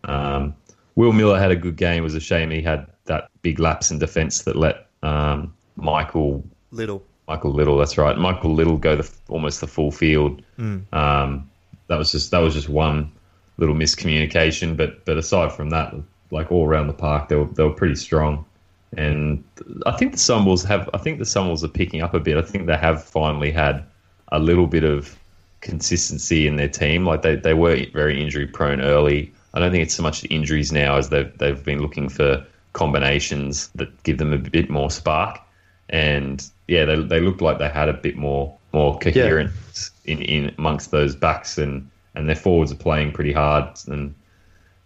Um, 0.06 0.56
Will 0.95 1.13
Miller 1.13 1.39
had 1.39 1.51
a 1.51 1.56
good 1.56 1.77
game. 1.77 2.00
It 2.00 2.03
was 2.03 2.15
a 2.15 2.19
shame 2.19 2.51
he 2.51 2.62
had 2.62 2.88
that 3.12 3.30
big 3.42 3.60
lapse 3.60 3.92
in 3.92 4.00
defence 4.00 4.44
that 4.44 4.56
let 4.56 4.88
um, 5.04 5.54
Michael 5.75 6.44
Little. 6.72 7.04
Michael 7.28 7.52
Little, 7.52 7.78
that's 7.78 7.98
right. 7.98 8.18
Michael 8.18 8.54
Little 8.54 8.78
go 8.78 8.96
the, 8.96 9.10
almost 9.28 9.60
the 9.60 9.68
full 9.68 9.92
field. 9.92 10.42
Mm. 10.58 10.92
Um, 10.94 11.50
that 11.88 11.98
was 11.98 12.12
just 12.12 12.31
that 12.31 12.40
was 12.40 12.54
just 12.54 12.69
one 12.69 13.12
little 13.58 13.75
miscommunication. 13.75 14.78
But 14.78 15.04
but 15.06 15.18
aside 15.18 15.52
from 15.52 15.69
that, 15.72 15.94
like 16.31 16.52
all 16.52 16.66
around 16.66 16.88
the 16.88 16.94
park, 16.94 17.28
they 17.28 17.36
were 17.36 17.46
they 17.46 17.63
were 17.63 17.74
pretty 17.74 17.96
strong. 17.96 18.46
And 18.98 19.44
I 19.86 19.92
think 19.92 20.13
the 20.13 20.18
Sunwolves 20.18 20.66
have. 20.66 20.90
I 20.94 20.98
think 20.98 21.19
the 21.19 21.25
Sunwolves 21.25 21.63
are 21.63 21.69
picking 21.69 22.02
up 22.02 22.13
a 22.13 22.19
bit. 22.19 22.38
I 22.38 22.42
think 22.42 22.66
they 22.66 22.78
have 22.78 23.04
finally 23.04 23.52
had 23.52 23.84
a 24.31 24.40
little 24.40 24.68
bit 24.68 24.86
of 24.86 25.18
consistency 25.60 26.48
in 26.48 26.56
their 26.56 26.69
team. 26.69 27.06
Like 27.06 27.22
they, 27.22 27.36
they 27.36 27.54
were 27.54 27.86
very 27.94 28.22
injury 28.22 28.48
prone 28.48 28.81
early. 28.81 29.34
I 29.54 29.60
don't 29.60 29.72
think 29.72 29.84
it's 29.84 29.94
so 29.94 30.04
much 30.04 30.22
the 30.22 30.30
injuries 30.30 30.72
now 30.72 30.96
as 30.98 31.10
they've 31.10 31.38
they've 31.38 31.63
been 31.63 31.81
looking 31.81 32.08
for 32.08 32.46
combinations 32.73 33.69
that 33.75 34.03
give 34.03 34.18
them 34.18 34.33
a 34.33 34.38
bit 34.38 34.69
more 34.69 34.89
spark. 34.89 35.39
And 35.89 36.44
yeah, 36.68 36.85
they, 36.85 37.01
they 37.01 37.19
looked 37.19 37.41
like 37.41 37.57
they 37.57 37.69
had 37.69 37.89
a 37.89 37.94
bit 37.94 38.18
more 38.18 38.57
more 38.73 38.97
coherence 39.00 39.91
yeah. 40.06 40.13
in, 40.13 40.21
in 40.21 40.56
amongst 40.57 40.91
those 40.91 41.13
backs 41.13 41.57
and, 41.57 41.89
and 42.15 42.29
their 42.29 42.35
forwards 42.35 42.71
are 42.71 42.75
playing 42.75 43.12
pretty 43.12 43.33
hard 43.33 43.67
and 43.88 44.15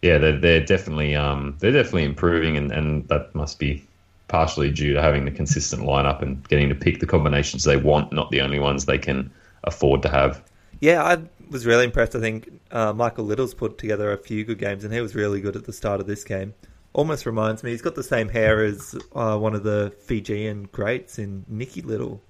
yeah, 0.02 0.18
they're, 0.18 0.40
they're 0.40 0.66
definitely 0.66 1.16
um, 1.16 1.56
they're 1.60 1.72
definitely 1.72 2.04
improving 2.04 2.58
and, 2.58 2.72
and 2.72 3.08
that 3.10 3.34
must 3.36 3.60
be 3.60 3.86
partially 4.28 4.72
due 4.72 4.94
to 4.94 5.02
having 5.02 5.26
the 5.26 5.32
consistent 5.32 5.84
lineup 5.84 6.22
and 6.22 6.48
getting 6.48 6.70
to 6.70 6.76
pick 6.76 7.00
the 7.00 7.06
combinations 7.06 7.64
they 7.64 7.78
want, 7.78 8.12
not 8.12 8.32
the 8.32 8.42
only 8.42 8.60
ones 8.60 8.86
they 8.86 8.98
can 8.98 9.32
afford 9.64 10.02
to 10.02 10.10
have. 10.10 10.44
Yeah, 10.80 11.04
I 11.04 11.18
was 11.50 11.66
really 11.66 11.86
impressed. 11.86 12.16
I 12.16 12.20
think 12.20 12.50
uh, 12.72 12.94
Michael 12.94 13.26
Little's 13.26 13.54
put 13.54 13.78
together 13.78 14.12
a 14.12 14.18
few 14.18 14.44
good 14.44 14.60
games, 14.60 14.84
and 14.84 14.94
he 14.94 15.00
was 15.00 15.16
really 15.16 15.42
good 15.42 15.56
at 15.56 15.66
the 15.66 15.74
start 15.74 16.00
of 16.00 16.08
this 16.08 16.24
game 16.24 16.54
almost 16.96 17.26
reminds 17.26 17.62
me. 17.62 17.72
He's 17.72 17.82
got 17.82 17.96
the 17.96 18.04
same 18.04 18.30
hair 18.30 18.64
as 18.64 18.96
uh, 19.14 19.38
one 19.38 19.54
of 19.54 19.64
the 19.64 19.94
Fijian 20.00 20.70
greats 20.72 21.20
in 21.20 21.46
Nicky 21.48 21.82
Little, 21.82 22.22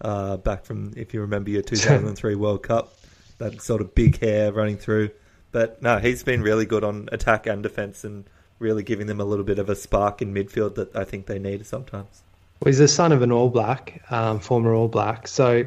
uh, 0.00 0.36
back 0.36 0.64
from 0.64 0.92
if 0.96 1.14
you 1.14 1.20
remember 1.20 1.50
your 1.50 1.62
2003 1.62 2.34
World 2.34 2.62
Cup. 2.62 2.92
That 3.38 3.62
sort 3.62 3.80
of 3.80 3.94
big 3.94 4.20
hair 4.20 4.52
running 4.52 4.76
through. 4.76 5.10
But 5.52 5.80
no, 5.80 5.98
he's 5.98 6.22
been 6.22 6.42
really 6.42 6.66
good 6.66 6.84
on 6.84 7.08
attack 7.12 7.46
and 7.46 7.62
defence, 7.62 8.04
and 8.04 8.28
really 8.58 8.82
giving 8.82 9.06
them 9.06 9.20
a 9.20 9.24
little 9.24 9.44
bit 9.44 9.58
of 9.58 9.70
a 9.70 9.76
spark 9.76 10.20
in 10.20 10.34
midfield 10.34 10.74
that 10.74 10.94
I 10.94 11.04
think 11.04 11.26
they 11.26 11.38
need 11.38 11.64
sometimes. 11.66 12.22
Well, 12.60 12.68
he's 12.68 12.78
the 12.78 12.88
son 12.88 13.12
of 13.12 13.22
an 13.22 13.32
All 13.32 13.48
Black, 13.48 14.02
um, 14.10 14.40
former 14.40 14.74
All 14.74 14.88
Black. 14.88 15.26
So, 15.26 15.64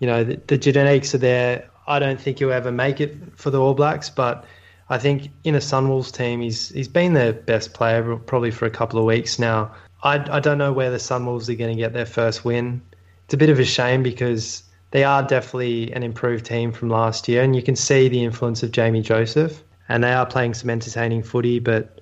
you 0.00 0.06
know, 0.06 0.24
the, 0.24 0.40
the 0.48 0.58
genetics 0.58 1.14
are 1.14 1.18
there. 1.18 1.70
I 1.86 1.98
don't 1.98 2.20
think 2.20 2.40
he'll 2.40 2.52
ever 2.52 2.72
make 2.72 3.00
it 3.00 3.16
for 3.36 3.50
the 3.50 3.60
All 3.60 3.74
Blacks, 3.74 4.10
but 4.10 4.44
I 4.90 4.98
think 4.98 5.30
in 5.44 5.54
a 5.54 5.58
Sunwolves 5.58 6.12
team, 6.12 6.40
he's 6.40 6.70
he's 6.70 6.88
been 6.88 7.12
their 7.12 7.32
best 7.32 7.74
player 7.74 8.16
probably 8.16 8.50
for 8.50 8.66
a 8.66 8.70
couple 8.70 8.98
of 8.98 9.04
weeks 9.04 9.38
now. 9.38 9.70
I, 10.02 10.24
I 10.30 10.40
don't 10.40 10.58
know 10.58 10.72
where 10.72 10.90
the 10.90 10.98
Sunwolves 10.98 11.48
are 11.48 11.54
going 11.54 11.74
to 11.74 11.80
get 11.80 11.92
their 11.92 12.06
first 12.06 12.44
win. 12.44 12.80
It's 13.24 13.34
a 13.34 13.36
bit 13.36 13.50
of 13.50 13.58
a 13.58 13.64
shame 13.64 14.02
because 14.02 14.62
they 14.90 15.04
are 15.04 15.22
definitely 15.22 15.92
an 15.92 16.02
improved 16.02 16.46
team 16.46 16.72
from 16.72 16.88
last 16.88 17.28
year, 17.28 17.42
and 17.42 17.54
you 17.54 17.62
can 17.62 17.76
see 17.76 18.08
the 18.08 18.24
influence 18.24 18.62
of 18.62 18.72
Jamie 18.72 19.02
Joseph, 19.02 19.62
and 19.88 20.02
they 20.02 20.12
are 20.12 20.24
playing 20.24 20.54
some 20.54 20.70
entertaining 20.70 21.22
footy. 21.22 21.58
But 21.58 22.00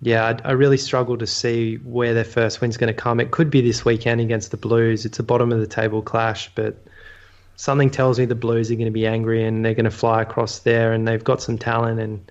yeah, 0.00 0.24
I, 0.24 0.48
I 0.48 0.52
really 0.52 0.78
struggle 0.78 1.16
to 1.18 1.26
see 1.26 1.76
where 1.76 2.14
their 2.14 2.24
first 2.24 2.60
win's 2.60 2.76
going 2.76 2.92
to 2.92 3.00
come. 3.00 3.20
It 3.20 3.30
could 3.30 3.50
be 3.50 3.60
this 3.60 3.84
weekend 3.84 4.20
against 4.20 4.50
the 4.50 4.56
Blues. 4.56 5.04
It's 5.04 5.20
a 5.20 5.22
bottom 5.22 5.52
of 5.52 5.60
the 5.60 5.66
table 5.66 6.02
clash, 6.02 6.50
but 6.56 6.84
something 7.58 7.90
tells 7.90 8.20
me 8.20 8.24
the 8.24 8.36
Blues 8.36 8.70
are 8.70 8.76
going 8.76 8.86
to 8.86 8.92
be 8.92 9.06
angry 9.06 9.44
and 9.44 9.64
they're 9.64 9.74
going 9.74 9.84
to 9.84 9.90
fly 9.90 10.22
across 10.22 10.60
there 10.60 10.92
and 10.92 11.06
they've 11.06 11.24
got 11.24 11.42
some 11.42 11.58
talent 11.58 12.00
and 12.00 12.30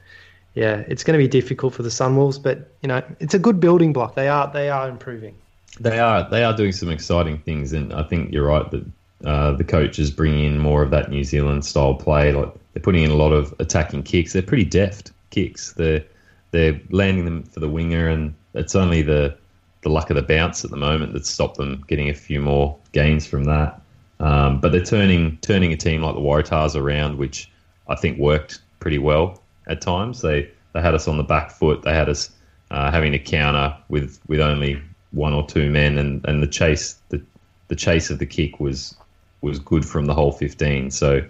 yeah, 0.56 0.84
it's 0.88 1.04
going 1.04 1.14
to 1.14 1.24
be 1.24 1.28
difficult 1.28 1.76
for 1.76 1.84
the 1.84 1.90
Sunwolves, 1.90 2.42
but 2.42 2.72
you 2.82 2.88
know 2.88 3.04
it's 3.20 3.36
a 3.36 3.40
good 3.40 3.60
building 3.60 3.94
block. 3.94 4.16
They 4.16 4.28
are 4.28 4.52
they 4.52 4.70
are 4.70 4.90
improving. 4.90 5.36
They 5.80 6.00
are 6.00 6.28
they 6.28 6.44
are 6.44 6.56
doing 6.56 6.72
some 6.72 6.90
exciting 6.90 7.38
things, 7.40 7.74
and 7.74 7.94
I 7.94 8.02
think 8.02 8.32
you're 8.32 8.48
right 8.48 8.72
that 8.72 8.86
uh, 9.24 9.52
the 9.52 9.64
coaches 9.64 10.10
bringing 10.10 10.46
in 10.46 10.58
more 10.58 10.82
of 10.82 10.90
that 10.90 11.12
New 11.12 11.24
Zealand 11.24 11.64
style 11.64 11.94
play. 11.94 12.32
Like 12.32 12.52
they're 12.74 12.82
putting 12.82 13.04
in 13.04 13.12
a 13.12 13.16
lot 13.16 13.34
of 13.34 13.54
attacking 13.60 14.02
kicks. 14.02 14.34
They're 14.34 14.42
pretty 14.42 14.66
deft 14.66 15.12
kicks. 15.30 15.74
They're 15.74 16.04
they're 16.50 16.80
landing 16.90 17.26
them 17.26 17.44
for 17.44 17.60
the 17.60 17.70
winger, 17.70 18.08
and 18.08 18.34
it's 18.56 18.76
only 18.76 19.04
the 19.04 19.38
the 19.84 19.90
luck 19.90 20.10
of 20.10 20.16
the 20.16 20.24
bounce 20.24 20.66
at 20.66 20.72
the 20.72 20.78
moment 20.78 21.14
that's 21.14 21.30
stopped 21.30 21.58
them 21.58 21.84
getting 21.88 22.10
a 22.10 22.16
few 22.16 22.42
more 22.42 22.76
gains 22.94 23.28
from 23.28 23.44
that. 23.44 23.80
Um, 24.20 24.60
but 24.60 24.72
they're 24.72 24.84
turning 24.84 25.38
turning 25.42 25.72
a 25.72 25.78
team 25.78 26.02
like 26.02 26.16
the 26.16 26.22
Waratahs 26.22 26.76
around, 26.76 27.18
which 27.18 27.52
I 27.88 27.96
think 27.96 28.18
worked 28.18 28.60
pretty 28.80 28.98
well 28.98 29.42
at 29.68 29.82
times. 29.82 30.22
They 30.22 30.50
they 30.74 30.82
had 30.82 30.96
us 30.96 31.08
on 31.08 31.18
the 31.18 31.24
back 31.24 31.52
foot. 31.52 31.84
They 31.84 31.94
had 31.94 32.10
us 32.10 32.32
uh, 32.72 32.92
having 32.92 33.12
to 33.12 33.20
counter 33.20 33.76
with, 33.90 34.20
with 34.28 34.42
only 34.42 34.82
one 35.12 35.34
or 35.34 35.46
two 35.46 35.70
men, 35.72 35.98
and, 35.98 36.26
and 36.26 36.44
the 36.44 36.48
chase 36.48 37.00
the 37.10 37.22
the 37.68 37.76
chase 37.76 38.10
of 38.10 38.20
the 38.20 38.26
kick 38.26 38.60
was 38.60 38.96
was 39.42 39.60
good 39.60 39.86
from 39.86 40.06
the 40.06 40.14
whole 40.14 40.32
fifteen. 40.32 40.92
So 40.92 41.22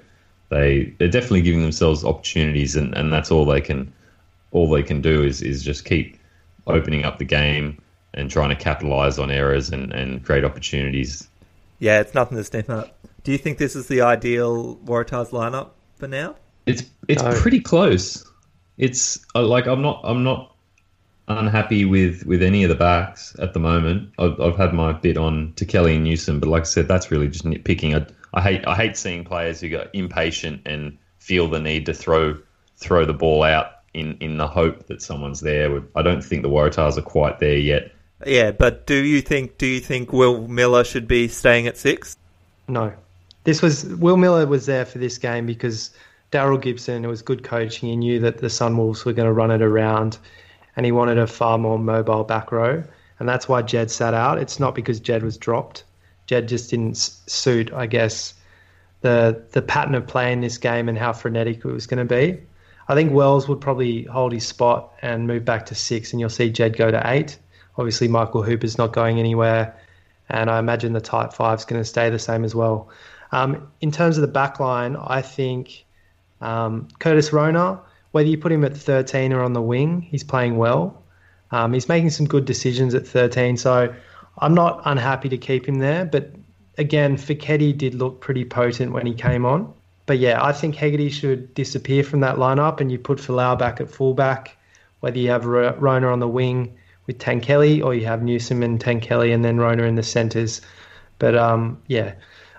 they 0.49 0.93
they're 0.97 1.09
definitely 1.09 1.41
giving 1.41 1.61
themselves 1.61 2.05
opportunities, 2.05 2.75
and, 2.75 2.95
and 2.95 3.11
that's 3.11 3.31
all 3.31 3.45
they 3.45 3.61
can 3.61 3.91
all 4.51 4.69
they 4.69 4.83
can 4.83 5.01
do 5.01 5.23
is 5.23 5.41
is 5.41 5.63
just 5.63 5.85
keep 5.85 6.17
opening 6.67 7.05
up 7.05 7.17
the 7.17 7.25
game 7.25 7.81
and 8.13 8.29
trying 8.31 8.49
to 8.49 8.55
capitalize 8.55 9.19
on 9.19 9.29
errors 9.29 9.69
and, 9.69 9.93
and 9.93 10.23
create 10.25 10.43
opportunities. 10.43 11.27
Yeah, 11.79 11.99
it's 11.99 12.13
nothing 12.13 12.37
to 12.37 12.43
sniff 12.43 12.69
at. 12.69 12.95
Do 13.23 13.31
you 13.31 13.37
think 13.37 13.57
this 13.57 13.75
is 13.75 13.87
the 13.87 14.01
ideal 14.01 14.77
Waratahs 14.85 15.29
lineup 15.29 15.71
for 15.95 16.07
now? 16.07 16.35
It's 16.65 16.83
it's 17.07 17.23
No. 17.23 17.31
pretty 17.33 17.59
close. 17.59 18.25
It's 18.77 19.19
uh, 19.35 19.43
like 19.43 19.67
I'm 19.67 19.81
not 19.81 20.01
I'm 20.03 20.23
not 20.23 20.55
unhappy 21.27 21.83
with, 21.83 22.25
with 22.25 22.41
any 22.41 22.63
of 22.63 22.69
the 22.69 22.75
backs 22.75 23.35
at 23.39 23.53
the 23.53 23.59
moment. 23.59 24.13
I've, 24.17 24.39
I've 24.39 24.55
had 24.55 24.73
my 24.73 24.93
bit 24.93 25.17
on 25.17 25.51
to 25.57 25.65
Kelly 25.65 25.95
and 25.95 26.03
Newsome, 26.05 26.39
but 26.39 26.47
like 26.47 26.61
I 26.61 26.65
said, 26.65 26.87
that's 26.87 27.11
really 27.11 27.27
just 27.27 27.43
nitpicking. 27.43 27.95
I, 28.33 28.37
I 28.37 28.41
hate 28.41 28.67
I 28.67 28.75
hate 28.75 28.97
seeing 28.97 29.23
players 29.23 29.59
who 29.61 29.69
get 29.69 29.89
impatient 29.93 30.61
and 30.65 30.97
feel 31.19 31.47
the 31.49 31.59
need 31.59 31.85
to 31.87 31.93
throw 31.93 32.37
throw 32.77 33.05
the 33.05 33.13
ball 33.13 33.43
out 33.43 33.67
in, 33.93 34.15
in 34.19 34.37
the 34.37 34.47
hope 34.47 34.87
that 34.87 35.01
someone's 35.01 35.39
there. 35.41 35.81
I 35.95 36.01
don't 36.01 36.23
think 36.23 36.43
the 36.43 36.49
Waratahs 36.49 36.97
are 36.97 37.01
quite 37.01 37.39
there 37.39 37.57
yet. 37.57 37.91
Yeah, 38.25 38.51
but 38.51 38.87
do 38.87 38.95
you 38.95 39.21
think 39.21 39.57
do 39.57 39.67
you 39.67 39.79
think 39.79 40.11
Will 40.11 40.47
Miller 40.47 40.83
should 40.83 41.07
be 41.07 41.27
staying 41.27 41.67
at 41.67 41.77
six? 41.77 42.17
No. 42.67 42.93
This 43.43 43.61
was 43.61 43.85
Will 43.85 44.17
Miller 44.17 44.45
was 44.45 44.65
there 44.65 44.85
for 44.85 44.97
this 44.97 45.17
game 45.17 45.45
because 45.45 45.91
Daryl 46.31 46.61
Gibson, 46.61 47.05
it 47.05 47.07
was 47.07 47.21
good 47.21 47.43
coaching. 47.43 47.89
He 47.89 47.95
knew 47.95 48.19
that 48.19 48.39
the 48.39 48.47
Sunwolves 48.47 49.05
were 49.05 49.13
going 49.13 49.27
to 49.27 49.33
run 49.33 49.51
it 49.51 49.61
around 49.61 50.17
and 50.75 50.85
he 50.85 50.91
wanted 50.91 51.17
a 51.17 51.27
far 51.27 51.57
more 51.57 51.79
mobile 51.79 52.23
back 52.23 52.51
row. 52.51 52.83
And 53.19 53.27
that's 53.27 53.47
why 53.47 53.61
Jed 53.61 53.89
sat 53.89 54.13
out. 54.13 54.37
It's 54.37 54.59
not 54.59 54.75
because 54.75 54.99
Jed 54.99 55.23
was 55.23 55.37
dropped. 55.37 55.83
Jed 56.27 56.47
just 56.47 56.69
didn't 56.69 56.97
suit, 56.97 57.73
I 57.73 57.87
guess, 57.87 58.33
the 59.01 59.43
the 59.51 59.61
pattern 59.61 59.95
of 59.95 60.07
play 60.07 60.31
in 60.33 60.41
this 60.41 60.57
game 60.57 60.89
and 60.89 60.97
how 60.97 61.13
frenetic 61.13 61.57
it 61.57 61.65
was 61.65 61.87
going 61.87 62.05
to 62.05 62.15
be. 62.15 62.39
I 62.87 62.95
think 62.95 63.11
Wells 63.11 63.47
would 63.47 63.59
probably 63.59 64.03
hold 64.03 64.31
his 64.31 64.45
spot 64.45 64.93
and 65.01 65.27
move 65.27 65.45
back 65.45 65.65
to 65.67 65.75
six, 65.75 66.13
and 66.13 66.19
you'll 66.19 66.29
see 66.29 66.49
Jed 66.49 66.77
go 66.77 66.91
to 66.91 67.01
eight. 67.05 67.37
Obviously, 67.77 68.07
Michael 68.07 68.43
Hooper's 68.43 68.77
not 68.77 68.93
going 68.93 69.19
anywhere, 69.19 69.75
and 70.29 70.49
I 70.49 70.59
imagine 70.59 70.93
the 70.93 71.01
tight 71.01 71.33
five's 71.33 71.65
going 71.65 71.81
to 71.81 71.85
stay 71.85 72.09
the 72.09 72.19
same 72.19 72.43
as 72.43 72.55
well. 72.55 72.89
Um, 73.31 73.71
in 73.81 73.91
terms 73.91 74.17
of 74.17 74.21
the 74.21 74.27
back 74.27 74.59
line, 74.59 74.95
I 74.95 75.21
think 75.21 75.85
um, 76.41 76.87
Curtis 76.99 77.33
Rona, 77.33 77.79
whether 78.11 78.27
you 78.27 78.37
put 78.37 78.51
him 78.51 78.63
at 78.63 78.75
13 78.75 79.33
or 79.33 79.43
on 79.43 79.53
the 79.53 79.61
wing, 79.61 80.01
he's 80.01 80.23
playing 80.23 80.57
well. 80.57 81.03
Um, 81.51 81.73
he's 81.73 81.87
making 81.87 82.09
some 82.09 82.27
good 82.27 82.45
decisions 82.45 82.93
at 82.93 83.07
13, 83.07 83.57
so 83.57 83.93
I'm 84.39 84.53
not 84.53 84.81
unhappy 84.85 85.29
to 85.29 85.37
keep 85.37 85.67
him 85.67 85.75
there. 85.75 86.05
But 86.05 86.31
again, 86.77 87.17
Fichetti 87.17 87.77
did 87.77 87.95
look 87.95 88.21
pretty 88.21 88.45
potent 88.45 88.91
when 88.91 89.05
he 89.05 89.13
came 89.13 89.45
on. 89.45 89.73
But 90.05 90.19
yeah, 90.19 90.43
I 90.43 90.53
think 90.53 90.75
Hegarty 90.75 91.09
should 91.09 91.53
disappear 91.53 92.03
from 92.03 92.21
that 92.21 92.37
lineup 92.37 92.79
and 92.79 92.91
you 92.91 92.97
put 92.97 93.19
Folau 93.19 93.59
back 93.59 93.81
at 93.81 93.89
fullback, 93.91 94.57
whether 95.01 95.17
you 95.19 95.29
have 95.29 95.45
Ro- 95.45 95.75
Rona 95.77 96.07
on 96.07 96.19
the 96.19 96.27
wing 96.27 96.77
with 97.07 97.17
Tankeli 97.19 97.83
or 97.83 97.95
you 97.95 98.05
have 98.05 98.21
Newsome 98.21 98.61
and 98.61 98.79
Tankeli 98.79 99.33
and 99.33 99.43
then 99.43 99.57
Rona 99.57 99.83
in 99.83 99.95
the 99.95 100.03
centres. 100.03 100.61
But 101.19 101.35
um, 101.35 101.81
yeah, 101.87 102.13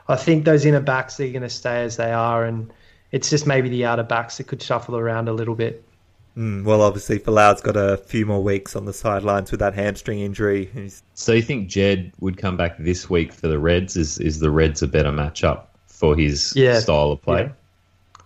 I 0.08 0.16
think 0.16 0.44
those 0.44 0.64
inner 0.64 0.80
backs 0.80 1.20
are 1.20 1.28
going 1.28 1.42
to 1.42 1.50
stay 1.50 1.82
as 1.82 1.96
they 1.96 2.10
are, 2.12 2.44
and 2.44 2.72
it's 3.12 3.30
just 3.30 3.46
maybe 3.46 3.68
the 3.68 3.84
outer 3.84 4.02
backs 4.02 4.38
that 4.38 4.48
could 4.48 4.62
shuffle 4.62 4.96
around 4.96 5.28
a 5.28 5.32
little 5.32 5.54
bit. 5.54 5.84
Mm, 6.36 6.64
well, 6.64 6.82
obviously, 6.82 7.18
Folau's 7.18 7.60
got 7.60 7.76
a 7.76 7.96
few 7.96 8.24
more 8.24 8.42
weeks 8.42 8.74
on 8.76 8.84
the 8.84 8.92
sidelines 8.92 9.50
with 9.50 9.60
that 9.60 9.74
hamstring 9.74 10.20
injury. 10.20 10.70
He's, 10.72 11.02
So 11.14 11.32
you 11.32 11.42
think 11.42 11.68
Jed 11.68 12.12
would 12.20 12.36
come 12.36 12.56
back 12.56 12.76
this 12.78 13.10
week 13.10 13.32
for 13.32 13.48
the 13.48 13.58
Reds? 13.58 13.96
Is 13.96 14.18
is 14.18 14.38
the 14.40 14.50
Reds 14.50 14.80
a 14.82 14.86
better 14.88 15.10
matchup 15.10 15.62
for 15.86 16.16
his 16.16 16.52
Yeah. 16.56 16.78
style 16.78 17.12
of 17.12 17.22
play? 17.22 17.42
Yeah. 17.42 17.48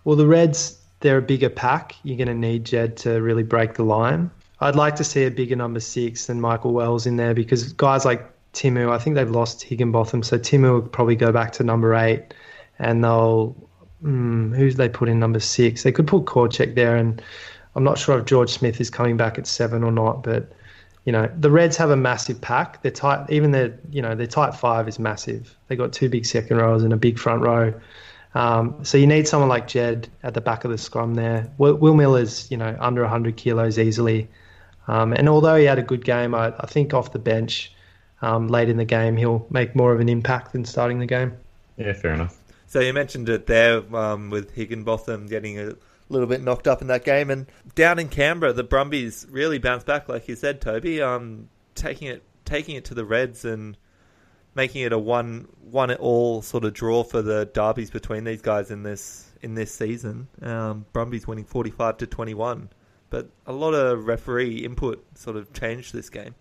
Well, 0.04 0.16
the 0.16 0.26
Reds, 0.26 0.78
they're 1.00 1.18
a 1.18 1.22
bigger 1.22 1.48
pack. 1.48 1.94
You're 2.04 2.16
going 2.18 2.28
to 2.28 2.34
need 2.34 2.64
Jed 2.64 2.96
to 2.98 3.20
really 3.22 3.42
break 3.44 3.74
the 3.74 3.84
line. 3.84 4.30
I'd 4.62 4.76
like 4.76 4.96
to 4.96 5.04
see 5.04 5.24
a 5.24 5.30
bigger 5.30 5.56
number 5.56 5.80
six 5.80 6.26
than 6.26 6.40
Michael 6.40 6.72
Wells 6.72 7.06
in 7.06 7.16
there 7.16 7.34
because 7.34 7.72
guys 7.72 8.04
like 8.04 8.32
Timu, 8.52 8.90
I 8.90 8.98
think 8.98 9.16
they've 9.16 9.30
lost 9.30 9.62
Higginbotham, 9.62 10.22
so 10.22 10.38
Timu 10.38 10.72
will 10.72 10.82
probably 10.82 11.16
go 11.16 11.32
back 11.32 11.52
to 11.52 11.64
number 11.64 11.94
eight, 11.94 12.34
and 12.78 13.02
they'll 13.02 13.56
mm, 14.04 14.54
who's 14.54 14.76
they 14.76 14.88
put 14.88 15.08
in 15.08 15.18
number 15.18 15.40
six? 15.40 15.82
They 15.82 15.92
could 15.92 16.06
put 16.06 16.26
Korczyk 16.26 16.74
there, 16.74 16.96
and 16.96 17.22
I'm 17.74 17.84
not 17.84 17.98
sure 17.98 18.18
if 18.18 18.26
George 18.26 18.50
Smith 18.50 18.80
is 18.80 18.90
coming 18.90 19.16
back 19.16 19.38
at 19.38 19.46
seven 19.46 19.82
or 19.82 19.90
not, 19.90 20.22
but 20.22 20.52
you 21.04 21.12
know 21.12 21.30
the 21.38 21.50
Reds 21.50 21.76
have 21.78 21.90
a 21.90 21.96
massive 21.96 22.40
pack. 22.40 22.82
They're 22.82 22.92
tight, 22.92 23.30
even 23.30 23.50
their 23.52 23.78
you 23.90 24.02
know 24.02 24.14
their 24.14 24.26
tight 24.26 24.54
five 24.54 24.86
is 24.86 24.98
massive. 24.98 25.56
They 25.68 25.76
got 25.76 25.92
two 25.92 26.08
big 26.08 26.26
second 26.26 26.58
rows 26.58 26.82
and 26.82 26.92
a 26.92 26.96
big 26.96 27.18
front 27.18 27.42
row. 27.42 27.72
Um, 28.34 28.84
so 28.84 28.96
you 28.96 29.06
need 29.06 29.28
someone 29.28 29.48
like 29.48 29.66
Jed 29.68 30.08
at 30.22 30.34
the 30.34 30.40
back 30.40 30.64
of 30.64 30.70
the 30.70 30.78
scrum 30.78 31.14
there. 31.14 31.50
Will, 31.58 31.74
Will 31.74 31.94
Miller's 31.94 32.50
you 32.50 32.56
know 32.56 32.76
under 32.80 33.02
100 33.02 33.36
kilos 33.36 33.78
easily, 33.78 34.28
um, 34.88 35.12
and 35.12 35.28
although 35.28 35.56
he 35.56 35.64
had 35.64 35.78
a 35.78 35.82
good 35.82 36.04
game, 36.04 36.34
I, 36.34 36.52
I 36.58 36.66
think 36.66 36.94
off 36.94 37.12
the 37.12 37.18
bench 37.18 37.72
um, 38.20 38.48
late 38.48 38.68
in 38.68 38.76
the 38.76 38.84
game 38.84 39.16
he'll 39.16 39.46
make 39.50 39.74
more 39.74 39.92
of 39.92 40.00
an 40.00 40.08
impact 40.08 40.52
than 40.52 40.64
starting 40.64 40.98
the 40.98 41.06
game. 41.06 41.32
Yeah, 41.76 41.92
fair 41.92 42.14
enough. 42.14 42.36
so 42.66 42.80
you 42.80 42.92
mentioned 42.92 43.28
it 43.28 43.46
there 43.46 43.82
um, 43.96 44.30
with 44.30 44.52
Higginbotham 44.52 45.26
getting 45.26 45.58
a 45.58 45.74
little 46.08 46.28
bit 46.28 46.42
knocked 46.42 46.68
up 46.68 46.82
in 46.82 46.88
that 46.88 47.04
game, 47.04 47.30
and 47.30 47.46
down 47.74 47.98
in 47.98 48.08
Canberra, 48.08 48.52
the 48.52 48.64
Brumbies 48.64 49.26
really 49.30 49.58
bounced 49.58 49.86
back, 49.86 50.08
like 50.08 50.28
you 50.28 50.36
said, 50.36 50.60
Toby, 50.60 51.00
um, 51.00 51.48
taking 51.74 52.08
it 52.08 52.22
taking 52.44 52.76
it 52.76 52.84
to 52.86 52.94
the 52.94 53.04
Reds 53.04 53.44
and 53.44 53.76
making 54.54 54.82
it 54.82 54.92
a 54.92 54.98
one 54.98 55.48
one 55.62 55.90
it 55.90 55.98
all 56.00 56.42
sort 56.42 56.64
of 56.64 56.74
draw 56.74 57.02
for 57.02 57.22
the 57.22 57.46
derbies 57.46 57.90
between 57.90 58.24
these 58.24 58.42
guys 58.42 58.70
in 58.70 58.82
this 58.82 59.30
in 59.40 59.54
this 59.54 59.74
season. 59.74 60.28
Um, 60.42 60.84
Brumbies 60.92 61.26
winning 61.26 61.44
forty 61.44 61.70
five 61.70 61.96
to 61.98 62.06
twenty 62.06 62.34
one, 62.34 62.68
but 63.12 63.28
a 63.46 63.52
lot 63.52 63.74
of 63.74 64.06
referee 64.06 64.64
input 64.64 65.04
sort 65.16 65.36
of 65.36 65.52
changed 65.52 65.92
this 65.92 66.08
game. 66.08 66.34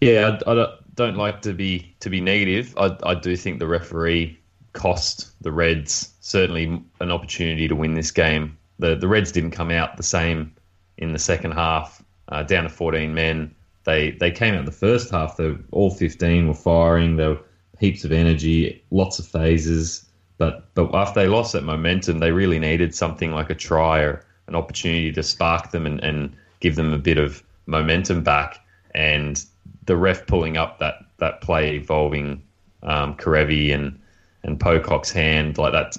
Yeah, 0.00 0.36
I, 0.46 0.50
I 0.50 0.54
don't- 0.54 1.16
like 1.16 1.42
to 1.42 1.52
be 1.52 1.94
to 2.00 2.10
be 2.10 2.20
negative. 2.20 2.74
I, 2.76 2.96
I 3.04 3.14
do 3.14 3.36
think 3.36 3.60
the 3.60 3.66
referee 3.66 4.38
cost 4.72 5.30
the 5.42 5.52
Reds 5.52 6.12
certainly 6.20 6.82
an 7.00 7.10
opportunity 7.10 7.68
to 7.68 7.76
win 7.76 7.94
this 7.94 8.10
game. 8.10 8.58
The 8.78 8.96
the 8.96 9.06
Reds 9.08 9.30
didn't 9.30 9.52
come 9.52 9.70
out 9.70 9.96
the 9.96 10.02
same 10.02 10.52
in 10.98 11.12
the 11.12 11.18
second 11.18 11.52
half, 11.52 12.02
uh, 12.28 12.42
down 12.42 12.64
to 12.64 12.68
14 12.68 13.14
men. 13.14 13.54
They 13.84 14.10
they 14.10 14.30
came 14.32 14.54
out 14.54 14.64
the 14.64 14.72
first 14.72 15.10
half. 15.10 15.36
They 15.36 15.54
all 15.70 15.90
15 15.90 16.48
were 16.48 16.54
firing. 16.54 17.16
There 17.16 17.30
were 17.30 17.40
heaps 17.78 18.04
of 18.04 18.10
energy, 18.10 18.82
lots 18.90 19.18
of 19.20 19.26
phases. 19.26 20.04
But 20.38 20.74
but 20.74 20.92
after 20.94 21.20
they 21.20 21.28
lost 21.28 21.52
that 21.52 21.62
momentum, 21.62 22.18
they 22.18 22.32
really 22.32 22.58
needed 22.58 22.94
something 22.94 23.30
like 23.32 23.50
a 23.50 23.54
try 23.54 24.00
or 24.00 24.25
an 24.48 24.54
opportunity 24.54 25.12
to 25.12 25.22
spark 25.22 25.70
them 25.70 25.86
and, 25.86 26.00
and 26.00 26.36
give 26.60 26.76
them 26.76 26.92
a 26.92 26.98
bit 26.98 27.18
of 27.18 27.42
momentum 27.66 28.22
back. 28.22 28.60
And 28.94 29.42
the 29.86 29.96
ref 29.96 30.26
pulling 30.26 30.56
up 30.56 30.78
that 30.78 30.96
that 31.18 31.40
play 31.40 31.76
involving 31.76 32.42
um, 32.82 33.14
Kerevi 33.16 33.74
and 33.74 33.98
and 34.42 34.58
Pocock's 34.58 35.10
hand 35.10 35.58
like 35.58 35.72
that. 35.72 35.96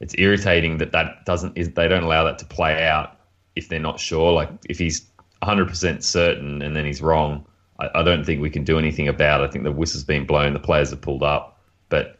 It's 0.00 0.14
irritating 0.18 0.78
that 0.78 0.92
that 0.92 1.24
doesn't 1.24 1.56
is 1.56 1.70
they 1.70 1.88
don't 1.88 2.02
allow 2.02 2.24
that 2.24 2.38
to 2.38 2.44
play 2.44 2.84
out 2.86 3.16
if 3.54 3.68
they're 3.68 3.78
not 3.78 4.00
sure. 4.00 4.32
Like 4.32 4.50
if 4.68 4.78
he's 4.78 5.06
100 5.40 5.68
percent 5.68 6.04
certain 6.04 6.62
and 6.62 6.76
then 6.76 6.84
he's 6.84 7.00
wrong, 7.00 7.46
I, 7.78 7.88
I 7.96 8.02
don't 8.02 8.24
think 8.24 8.40
we 8.40 8.50
can 8.50 8.64
do 8.64 8.78
anything 8.78 9.08
about. 9.08 9.40
it. 9.40 9.44
I 9.44 9.50
think 9.50 9.64
the 9.64 9.72
whistle's 9.72 10.04
been 10.04 10.26
blown. 10.26 10.52
The 10.52 10.58
players 10.58 10.90
have 10.90 11.00
pulled 11.00 11.22
up, 11.22 11.60
but 11.88 12.18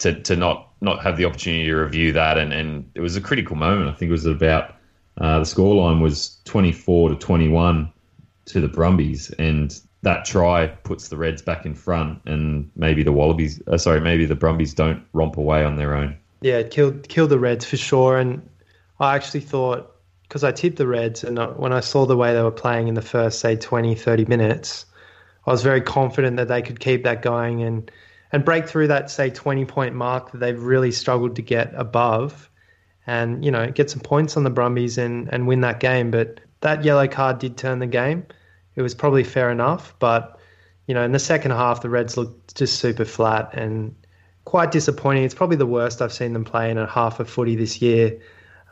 to 0.00 0.20
to 0.22 0.36
not 0.36 0.65
not 0.80 1.02
have 1.02 1.16
the 1.16 1.24
opportunity 1.24 1.66
to 1.66 1.76
review 1.76 2.12
that 2.12 2.38
and 2.38 2.52
and 2.52 2.90
it 2.94 3.00
was 3.00 3.16
a 3.16 3.20
critical 3.20 3.56
moment. 3.56 3.88
I 3.88 3.92
think 3.92 4.08
it 4.08 4.12
was 4.12 4.26
about 4.26 4.74
uh, 5.18 5.38
the 5.38 5.44
scoreline 5.44 6.00
was 6.00 6.38
24 6.44 7.10
to 7.10 7.16
21 7.16 7.90
to 8.46 8.60
the 8.60 8.68
Brumbies, 8.68 9.30
and 9.38 9.78
that 10.02 10.24
try 10.24 10.66
puts 10.66 11.08
the 11.08 11.16
Reds 11.16 11.42
back 11.42 11.64
in 11.66 11.74
front, 11.74 12.20
and 12.26 12.70
maybe 12.76 13.02
the 13.02 13.12
Wallabies, 13.12 13.60
uh, 13.66 13.78
sorry, 13.78 14.00
maybe 14.00 14.26
the 14.26 14.34
Brumbies 14.34 14.74
don't 14.74 15.02
romp 15.12 15.36
away 15.36 15.64
on 15.64 15.76
their 15.76 15.94
own. 15.94 16.16
Yeah, 16.42 16.58
it 16.58 16.70
killed 16.70 17.08
killed 17.08 17.30
the 17.30 17.38
Reds 17.38 17.64
for 17.64 17.76
sure. 17.76 18.18
And 18.18 18.46
I 19.00 19.16
actually 19.16 19.40
thought 19.40 19.92
because 20.22 20.44
I 20.44 20.52
tipped 20.52 20.76
the 20.76 20.86
Reds, 20.86 21.24
and 21.24 21.38
when 21.56 21.72
I 21.72 21.80
saw 21.80 22.04
the 22.04 22.16
way 22.16 22.34
they 22.34 22.42
were 22.42 22.50
playing 22.50 22.88
in 22.88 22.94
the 22.94 23.02
first 23.02 23.40
say 23.40 23.56
20, 23.56 23.94
30 23.94 24.24
minutes, 24.26 24.84
I 25.46 25.50
was 25.50 25.62
very 25.62 25.80
confident 25.80 26.36
that 26.36 26.48
they 26.48 26.62
could 26.62 26.80
keep 26.80 27.04
that 27.04 27.22
going 27.22 27.62
and 27.62 27.90
and 28.32 28.44
break 28.44 28.68
through 28.68 28.88
that 28.88 29.10
say 29.10 29.30
20 29.30 29.64
point 29.64 29.94
mark 29.94 30.32
that 30.32 30.38
they've 30.38 30.60
really 30.60 30.92
struggled 30.92 31.36
to 31.36 31.42
get 31.42 31.72
above. 31.74 32.50
And 33.08 33.44
you 33.44 33.52
know 33.52 33.70
get 33.70 33.88
some 33.88 34.00
points 34.00 34.36
on 34.36 34.42
the 34.42 34.50
Brumbies 34.50 34.98
and 34.98 35.28
and 35.32 35.46
win 35.46 35.60
that 35.60 35.78
game. 35.78 36.10
But 36.10 36.40
that 36.60 36.84
yellow 36.84 37.06
card 37.06 37.38
did 37.38 37.56
turn 37.56 37.78
the 37.78 37.86
game. 37.86 38.26
It 38.74 38.82
was 38.82 38.94
probably 38.94 39.22
fair 39.22 39.50
enough. 39.50 39.94
But 40.00 40.38
you 40.86 40.94
know 40.94 41.04
in 41.04 41.12
the 41.12 41.20
second 41.20 41.52
half 41.52 41.82
the 41.82 41.88
Reds 41.88 42.16
looked 42.16 42.56
just 42.56 42.80
super 42.80 43.04
flat 43.04 43.50
and 43.52 43.94
quite 44.44 44.72
disappointing. 44.72 45.22
It's 45.24 45.34
probably 45.34 45.56
the 45.56 45.66
worst 45.66 46.02
I've 46.02 46.12
seen 46.12 46.32
them 46.32 46.44
play 46.44 46.70
in 46.70 46.78
a 46.78 46.86
half 46.86 47.20
of 47.20 47.30
footy 47.30 47.54
this 47.54 47.80
year. 47.80 48.18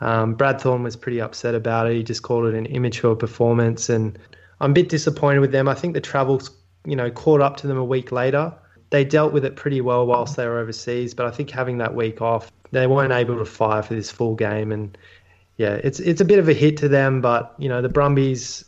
Um, 0.01 0.33
Brad 0.33 0.59
Thorn 0.59 0.83
was 0.83 0.97
pretty 0.97 1.21
upset 1.21 1.55
about 1.55 1.87
it. 1.87 1.95
He 1.95 2.03
just 2.03 2.23
called 2.23 2.45
it 2.45 2.55
an 2.55 2.65
immature 2.65 3.15
performance. 3.15 3.89
And 3.89 4.19
I'm 4.59 4.71
a 4.71 4.73
bit 4.73 4.89
disappointed 4.89 5.39
with 5.39 5.53
them. 5.53 5.69
I 5.69 5.75
think 5.75 5.93
the 5.93 6.01
travel's 6.01 6.49
you 6.85 6.97
know 6.97 7.09
caught 7.09 7.39
up 7.39 7.55
to 7.57 7.67
them 7.67 7.77
a 7.77 7.85
week 7.85 8.11
later 8.11 8.53
they 8.95 9.03
dealt 9.03 9.33
with 9.33 9.43
it 9.43 9.57
pretty 9.57 9.81
well 9.81 10.07
whilst 10.07 10.37
they 10.37 10.47
were 10.47 10.57
overseas. 10.57 11.13
But 11.13 11.25
I 11.25 11.31
think 11.31 11.51
having 11.51 11.79
that 11.79 11.93
week 11.93 12.21
off, 12.21 12.49
they 12.71 12.87
weren't 12.87 13.11
able 13.11 13.37
to 13.37 13.45
fire 13.45 13.83
for 13.83 13.93
this 13.93 14.09
full 14.09 14.35
game, 14.35 14.71
and 14.71 14.97
yeah, 15.57 15.73
it's 15.83 15.99
it's 15.99 16.21
a 16.21 16.25
bit 16.25 16.39
of 16.39 16.47
a 16.47 16.53
hit 16.53 16.77
to 16.77 16.87
them. 16.87 17.19
But 17.19 17.53
you 17.57 17.67
know, 17.67 17.81
the 17.81 17.89
Brumbies 17.89 18.63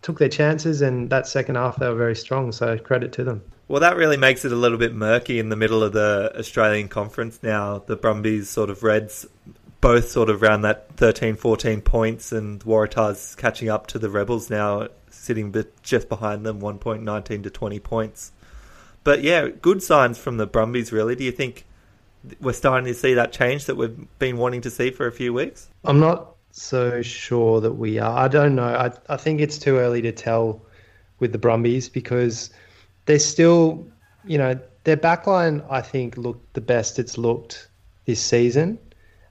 took 0.00 0.18
their 0.18 0.30
chances, 0.30 0.80
and 0.80 1.10
that 1.10 1.26
second 1.26 1.56
half 1.56 1.76
they 1.76 1.86
were 1.86 1.96
very 1.96 2.16
strong. 2.16 2.50
So 2.50 2.78
credit 2.78 3.12
to 3.12 3.24
them. 3.24 3.42
Well, 3.68 3.80
that 3.80 3.96
really 3.96 4.16
makes 4.16 4.46
it 4.46 4.52
a 4.52 4.56
little 4.56 4.78
bit 4.78 4.94
murky 4.94 5.38
in 5.38 5.50
the 5.50 5.56
middle 5.56 5.82
of 5.82 5.92
the 5.92 6.32
Australian 6.38 6.88
conference 6.88 7.42
now. 7.42 7.80
The 7.86 7.96
Brumbies 7.96 8.48
sort 8.48 8.70
of 8.70 8.82
Reds 8.82 9.26
both 9.82 10.08
sort 10.08 10.30
of 10.30 10.42
around 10.42 10.62
that 10.62 10.96
13, 10.96 11.36
14 11.36 11.82
points, 11.82 12.32
and 12.32 12.60
Waratahs 12.64 13.36
catching 13.36 13.68
up 13.68 13.86
to 13.88 13.98
the 13.98 14.08
Rebels 14.08 14.48
now, 14.48 14.88
sitting 15.10 15.54
just 15.82 16.08
behind 16.08 16.46
them, 16.46 16.58
one 16.58 16.78
point 16.78 17.02
nineteen 17.02 17.42
to 17.42 17.50
20 17.50 17.78
points. 17.80 18.32
But 19.08 19.22
yeah, 19.22 19.48
good 19.48 19.82
signs 19.82 20.18
from 20.18 20.36
the 20.36 20.46
Brumbies, 20.46 20.92
really. 20.92 21.16
Do 21.16 21.24
you 21.24 21.32
think 21.32 21.64
we're 22.42 22.52
starting 22.52 22.84
to 22.88 22.92
see 22.92 23.14
that 23.14 23.32
change 23.32 23.64
that 23.64 23.74
we've 23.74 23.96
been 24.18 24.36
wanting 24.36 24.60
to 24.60 24.70
see 24.70 24.90
for 24.90 25.06
a 25.06 25.12
few 25.12 25.32
weeks? 25.32 25.70
I'm 25.82 25.98
not 25.98 26.34
so 26.50 27.00
sure 27.00 27.62
that 27.62 27.72
we 27.72 27.98
are. 27.98 28.18
I 28.18 28.28
don't 28.28 28.54
know. 28.54 28.68
I, 28.68 28.92
I 29.08 29.16
think 29.16 29.40
it's 29.40 29.56
too 29.56 29.78
early 29.78 30.02
to 30.02 30.12
tell 30.12 30.60
with 31.20 31.32
the 31.32 31.38
Brumbies 31.38 31.88
because 31.88 32.50
they're 33.06 33.18
still, 33.18 33.86
you 34.26 34.36
know, 34.36 34.60
their 34.84 34.98
backline, 34.98 35.64
I 35.70 35.80
think, 35.80 36.18
looked 36.18 36.52
the 36.52 36.60
best 36.60 36.98
it's 36.98 37.16
looked 37.16 37.66
this 38.04 38.20
season. 38.20 38.78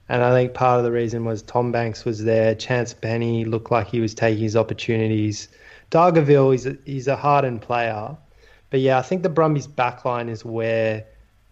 And 0.08 0.24
I 0.24 0.32
think 0.32 0.54
part 0.54 0.78
of 0.78 0.84
the 0.84 0.90
reason 0.90 1.24
was 1.24 1.40
Tom 1.42 1.70
Banks 1.70 2.04
was 2.04 2.24
there. 2.24 2.56
Chance 2.56 2.94
Peni 2.94 3.46
looked 3.46 3.70
like 3.70 3.86
he 3.86 4.00
was 4.00 4.12
taking 4.12 4.42
his 4.42 4.56
opportunities. 4.56 5.46
Dargaville, 5.92 6.50
he's 6.50 6.66
a, 6.66 6.76
he's 6.84 7.06
a 7.06 7.14
hardened 7.14 7.62
player, 7.62 8.16
but 8.70 8.80
yeah, 8.80 8.98
I 8.98 9.02
think 9.02 9.22
the 9.22 9.28
Brumbies 9.28 9.66
backline 9.66 10.28
is 10.28 10.44
where 10.44 11.04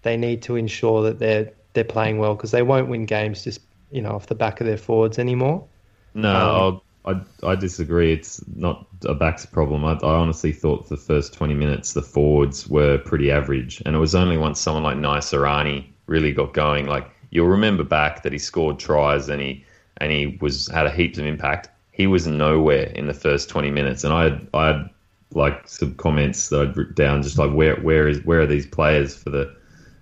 they 0.03 0.17
need 0.17 0.43
to 0.43 0.57
ensure 0.57 1.03
that 1.03 1.19
they're 1.19 1.53
they're 1.73 1.85
playing 1.85 2.19
well 2.19 2.35
because 2.35 2.51
they 2.53 2.63
won't 2.63 2.89
win 2.89 3.05
games 3.05 3.45
just 3.45 3.61
you 3.91 4.01
know 4.01 4.13
off 4.13 4.27
the 4.27 4.35
back 4.35 4.61
of 4.61 4.67
their 4.67 4.77
forwards 4.77 5.19
anymore. 5.19 5.67
No, 6.15 6.81
um, 7.07 7.25
I 7.43 7.51
I 7.51 7.55
disagree. 7.55 8.13
It's 8.13 8.43
not 8.55 8.87
a 9.05 9.15
backs 9.15 9.47
problem. 9.47 9.85
I, 9.85 9.93
I 9.93 10.15
honestly 10.15 10.53
thought 10.53 10.89
the 10.89 10.97
first 10.97 11.33
twenty 11.33 11.55
minutes 11.55 11.93
the 11.93 12.03
forwards 12.03 12.69
were 12.69 12.99
pretty 12.99 13.31
average, 13.31 13.83
and 13.87 13.95
it 13.95 13.99
was 13.99 14.15
only 14.15 14.37
once 14.37 14.61
someone 14.61 14.83
like 14.83 14.97
Naisarani 14.97 15.87
really 16.07 16.33
got 16.33 16.53
going. 16.55 16.87
Like 16.87 17.11
you'll 17.31 17.49
remember 17.49 17.85
back 17.85 18.23
that 18.23 18.33
he 18.33 18.39
scored 18.39 18.79
tries 18.79 19.29
and 19.29 19.41
he 19.41 19.65
and 19.99 20.13
he 20.13 20.39
was 20.41 20.69
had 20.69 20.87
a 20.87 20.91
heaps 20.91 21.19
of 21.19 21.27
impact. 21.27 21.69
He 21.93 22.07
was 22.07 22.27
nowhere 22.27 22.85
in 22.95 23.07
the 23.07 23.15
first 23.15 23.49
twenty 23.49 23.71
minutes, 23.71 24.05
and 24.05 24.13
I 24.13 24.25
had, 24.25 24.49
I 24.53 24.67
had 24.67 24.91
like 25.37 25.69
some 25.69 25.95
comments 25.95 26.49
that 26.49 26.61
I'd 26.61 26.77
written 26.77 26.95
down, 26.95 27.23
just 27.23 27.39
like 27.39 27.53
where 27.53 27.77
where 27.77 28.09
is 28.09 28.25
where 28.25 28.41
are 28.41 28.47
these 28.47 28.67
players 28.67 29.15
for 29.15 29.31
the 29.31 29.55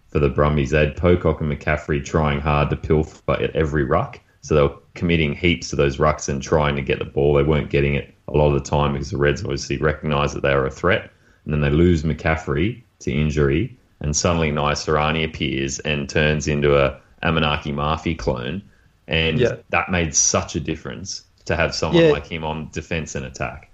for 0.09 0.21
the 0.21 0.29
Brumbies? 0.29 0.71
They 0.71 0.79
had 0.79 0.97
Pocock 0.97 1.41
and 1.41 1.53
McCaffrey 1.53 2.05
trying 2.05 2.41
hard 2.41 2.71
to 2.71 2.77
pilfer 2.77 3.33
at 3.33 3.55
every 3.55 3.85
ruck, 3.85 4.21
so 4.43 4.55
they 4.55 4.63
were 4.63 4.79
committing 4.95 5.35
heaps 5.35 5.71
to 5.71 5.77
those 5.77 5.99
rucks 5.99 6.29
and 6.29 6.41
trying 6.41 6.77
to 6.77 6.83
get 6.83 7.01
the 7.01 7.05
ball. 7.05 7.35
They 7.35 7.43
weren't 7.43 7.69
getting 7.69 7.95
it 7.97 8.15
a 8.29 8.33
lot 8.33 8.55
of 8.55 8.55
the 8.55 8.71
time 8.71 8.93
because 8.93 9.11
the 9.11 9.19
Reds 9.19 9.43
obviously 9.43 9.77
recognised 9.77 10.35
that 10.37 10.43
they 10.43 10.55
were 10.55 10.67
a 10.67 10.71
threat, 10.71 11.11
and 11.45 11.53
then 11.53 11.61
they 11.61 11.71
lose 11.71 12.05
McCaffrey 12.05 12.81
to 13.01 13.13
injury, 13.13 13.77
and 14.01 14.17
suddenly 14.17 14.53
Naisarani 14.53 15.25
appears 15.25 15.81
and 15.81 16.09
turns 16.09 16.47
into 16.47 16.79
a 16.79 17.01
Amanaki 17.25 17.75
Mafi 17.75 18.17
clone, 18.17 18.63
and 19.09 19.41
yeah. 19.41 19.57
that 19.71 19.91
made 19.91 20.15
such 20.15 20.55
a 20.55 20.61
difference 20.61 21.25
to 21.47 21.57
have 21.57 21.75
someone 21.75 22.05
yeah. 22.05 22.13
like 22.13 22.27
him 22.27 22.45
on 22.45 22.71
defence 22.73 23.17
and 23.17 23.27
attack. 23.27 23.71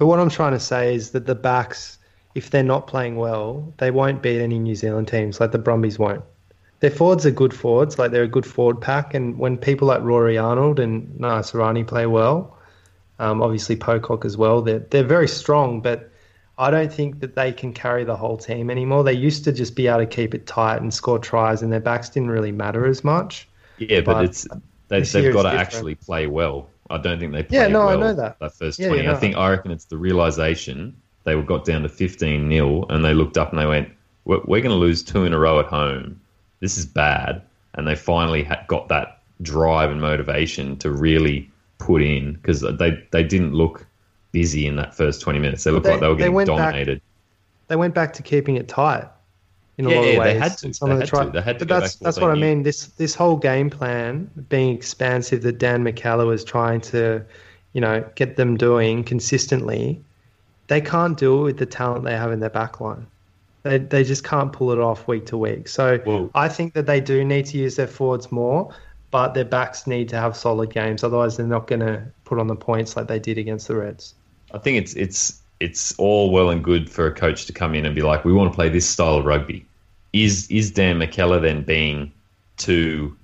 But 0.00 0.06
what 0.06 0.18
I'm 0.18 0.30
trying 0.30 0.52
to 0.52 0.60
say 0.60 0.94
is 0.94 1.10
that 1.10 1.26
the 1.26 1.34
backs, 1.34 1.98
if 2.34 2.48
they're 2.48 2.62
not 2.62 2.86
playing 2.86 3.16
well, 3.16 3.70
they 3.76 3.90
won't 3.90 4.22
beat 4.22 4.40
any 4.40 4.58
New 4.58 4.74
Zealand 4.74 5.08
teams. 5.08 5.40
Like 5.40 5.52
the 5.52 5.58
Brumbies 5.58 5.98
won't. 5.98 6.24
Their 6.78 6.90
forwards 6.90 7.26
are 7.26 7.30
good 7.30 7.52
forwards. 7.52 7.98
Like 7.98 8.10
they're 8.10 8.22
a 8.22 8.26
good 8.28 8.46
forward 8.46 8.80
pack. 8.80 9.12
And 9.12 9.38
when 9.38 9.58
people 9.58 9.88
like 9.88 10.00
Rory 10.00 10.38
Arnold 10.38 10.80
and 10.80 11.06
Naisarani 11.20 11.86
play 11.86 12.06
well, 12.06 12.56
um, 13.18 13.42
obviously 13.42 13.76
Pocock 13.76 14.24
as 14.24 14.38
well, 14.38 14.62
they're 14.62 14.78
they're 14.78 15.04
very 15.04 15.28
strong. 15.28 15.82
But 15.82 16.10
I 16.56 16.70
don't 16.70 16.90
think 16.90 17.20
that 17.20 17.34
they 17.36 17.52
can 17.52 17.74
carry 17.74 18.04
the 18.04 18.16
whole 18.16 18.38
team 18.38 18.70
anymore. 18.70 19.04
They 19.04 19.12
used 19.12 19.44
to 19.44 19.52
just 19.52 19.76
be 19.76 19.86
able 19.86 19.98
to 19.98 20.06
keep 20.06 20.34
it 20.34 20.46
tight 20.46 20.80
and 20.80 20.94
score 20.94 21.18
tries, 21.18 21.60
and 21.60 21.70
their 21.70 21.78
backs 21.78 22.08
didn't 22.08 22.30
really 22.30 22.52
matter 22.52 22.86
as 22.86 23.04
much. 23.04 23.46
Yeah, 23.76 24.00
but, 24.00 24.14
but 24.14 24.24
it's 24.24 24.48
they, 24.88 25.24
have 25.24 25.34
got 25.34 25.42
to 25.42 25.58
actually 25.58 25.96
play 25.96 26.26
well. 26.26 26.70
I 26.90 26.98
don't 26.98 27.18
think 27.18 27.32
they 27.32 27.42
played 27.42 27.60
yeah, 27.60 27.68
no, 27.68 27.86
well 27.86 27.88
I 27.88 27.96
know 27.96 28.14
that. 28.14 28.38
that 28.40 28.54
first 28.54 28.78
yeah, 28.78 28.88
20. 28.88 29.02
Yeah, 29.02 29.10
no. 29.10 29.16
I 29.16 29.20
think 29.20 29.36
I 29.36 29.50
reckon 29.50 29.70
it's 29.70 29.84
the 29.84 29.96
realization 29.96 30.96
they 31.24 31.36
were 31.36 31.42
got 31.42 31.64
down 31.64 31.82
to 31.82 31.88
15 31.88 32.48
nil 32.48 32.86
and 32.88 33.04
they 33.04 33.14
looked 33.14 33.38
up 33.38 33.50
and 33.50 33.58
they 33.58 33.66
went, 33.66 33.90
we're, 34.24 34.40
we're 34.44 34.60
going 34.60 34.74
to 34.74 34.76
lose 34.76 35.02
two 35.02 35.24
in 35.24 35.32
a 35.32 35.38
row 35.38 35.60
at 35.60 35.66
home. 35.66 36.20
This 36.60 36.76
is 36.76 36.86
bad. 36.86 37.42
And 37.74 37.86
they 37.86 37.94
finally 37.94 38.42
had, 38.42 38.66
got 38.66 38.88
that 38.88 39.22
drive 39.42 39.90
and 39.90 40.00
motivation 40.00 40.76
to 40.78 40.90
really 40.90 41.50
put 41.78 42.02
in 42.02 42.34
because 42.34 42.60
they, 42.60 43.02
they 43.12 43.22
didn't 43.22 43.54
look 43.54 43.86
busy 44.32 44.66
in 44.66 44.76
that 44.76 44.94
first 44.94 45.20
20 45.20 45.38
minutes. 45.38 45.64
They 45.64 45.70
looked 45.70 45.84
they, 45.84 45.92
like 45.92 46.00
they 46.00 46.08
were 46.08 46.16
getting 46.16 46.36
they 46.36 46.44
dominated. 46.44 46.98
Back, 46.98 47.68
they 47.68 47.76
went 47.76 47.94
back 47.94 48.12
to 48.14 48.22
keeping 48.22 48.56
it 48.56 48.68
tight 48.68 49.08
in 49.80 49.86
a 49.86 49.90
yeah, 49.90 49.96
lot 49.96 50.06
of 50.06 50.12
yeah, 50.12 50.18
ways. 50.20 50.34
They 50.34 50.38
had 50.38 50.58
to. 50.58 50.66
They 50.68 50.94
had, 50.94 51.06
to. 51.06 51.30
they 51.32 51.40
had 51.40 51.58
to. 51.58 51.66
But 51.66 51.80
that's 51.80 51.96
that's 51.96 52.16
what, 52.18 52.28
what 52.28 52.36
I 52.36 52.40
mean. 52.40 52.62
This 52.62 52.86
this 52.86 53.14
whole 53.14 53.36
game 53.36 53.70
plan 53.70 54.30
being 54.48 54.74
expansive 54.74 55.42
that 55.42 55.58
Dan 55.58 55.82
McKellar 55.84 56.26
was 56.26 56.44
trying 56.44 56.80
to, 56.82 57.24
you 57.72 57.80
know, 57.80 58.04
get 58.14 58.36
them 58.36 58.56
doing 58.56 59.02
consistently. 59.04 60.02
They 60.68 60.80
can't 60.80 61.16
do 61.16 61.40
it 61.40 61.44
with 61.44 61.58
the 61.58 61.66
talent 61.66 62.04
they 62.04 62.16
have 62.16 62.30
in 62.30 62.40
their 62.40 62.50
backline. 62.50 63.06
They 63.62 63.78
they 63.78 64.04
just 64.04 64.22
can't 64.22 64.52
pull 64.52 64.70
it 64.70 64.78
off 64.78 65.08
week 65.08 65.26
to 65.26 65.38
week. 65.38 65.66
So 65.68 65.98
Whoa. 65.98 66.30
I 66.34 66.48
think 66.48 66.74
that 66.74 66.86
they 66.86 67.00
do 67.00 67.24
need 67.24 67.46
to 67.46 67.58
use 67.58 67.76
their 67.76 67.88
forwards 67.88 68.30
more, 68.30 68.74
but 69.10 69.32
their 69.32 69.44
backs 69.46 69.86
need 69.86 70.10
to 70.10 70.16
have 70.16 70.36
solid 70.36 70.72
games. 70.72 71.02
Otherwise, 71.02 71.38
they're 71.38 71.46
not 71.46 71.66
going 71.66 71.80
to 71.80 72.04
put 72.24 72.38
on 72.38 72.46
the 72.46 72.56
points 72.56 72.96
like 72.96 73.08
they 73.08 73.18
did 73.18 73.38
against 73.38 73.68
the 73.68 73.76
Reds. 73.76 74.14
I 74.52 74.58
think 74.58 74.76
it's 74.76 74.94
it's 74.94 75.40
it's 75.58 75.94
all 75.98 76.30
well 76.30 76.50
and 76.50 76.62
good 76.62 76.90
for 76.90 77.06
a 77.06 77.14
coach 77.14 77.46
to 77.46 77.52
come 77.52 77.74
in 77.74 77.86
and 77.86 77.94
be 77.94 78.02
like, 78.02 78.24
we 78.24 78.32
want 78.32 78.50
to 78.50 78.54
play 78.54 78.68
this 78.68 78.88
style 78.88 79.16
of 79.16 79.24
rugby 79.26 79.66
is 80.12 80.50
is 80.50 80.70
Dan 80.70 80.98
McKellar 80.98 81.40
then 81.40 81.62
being 81.62 82.12
too? 82.56 83.16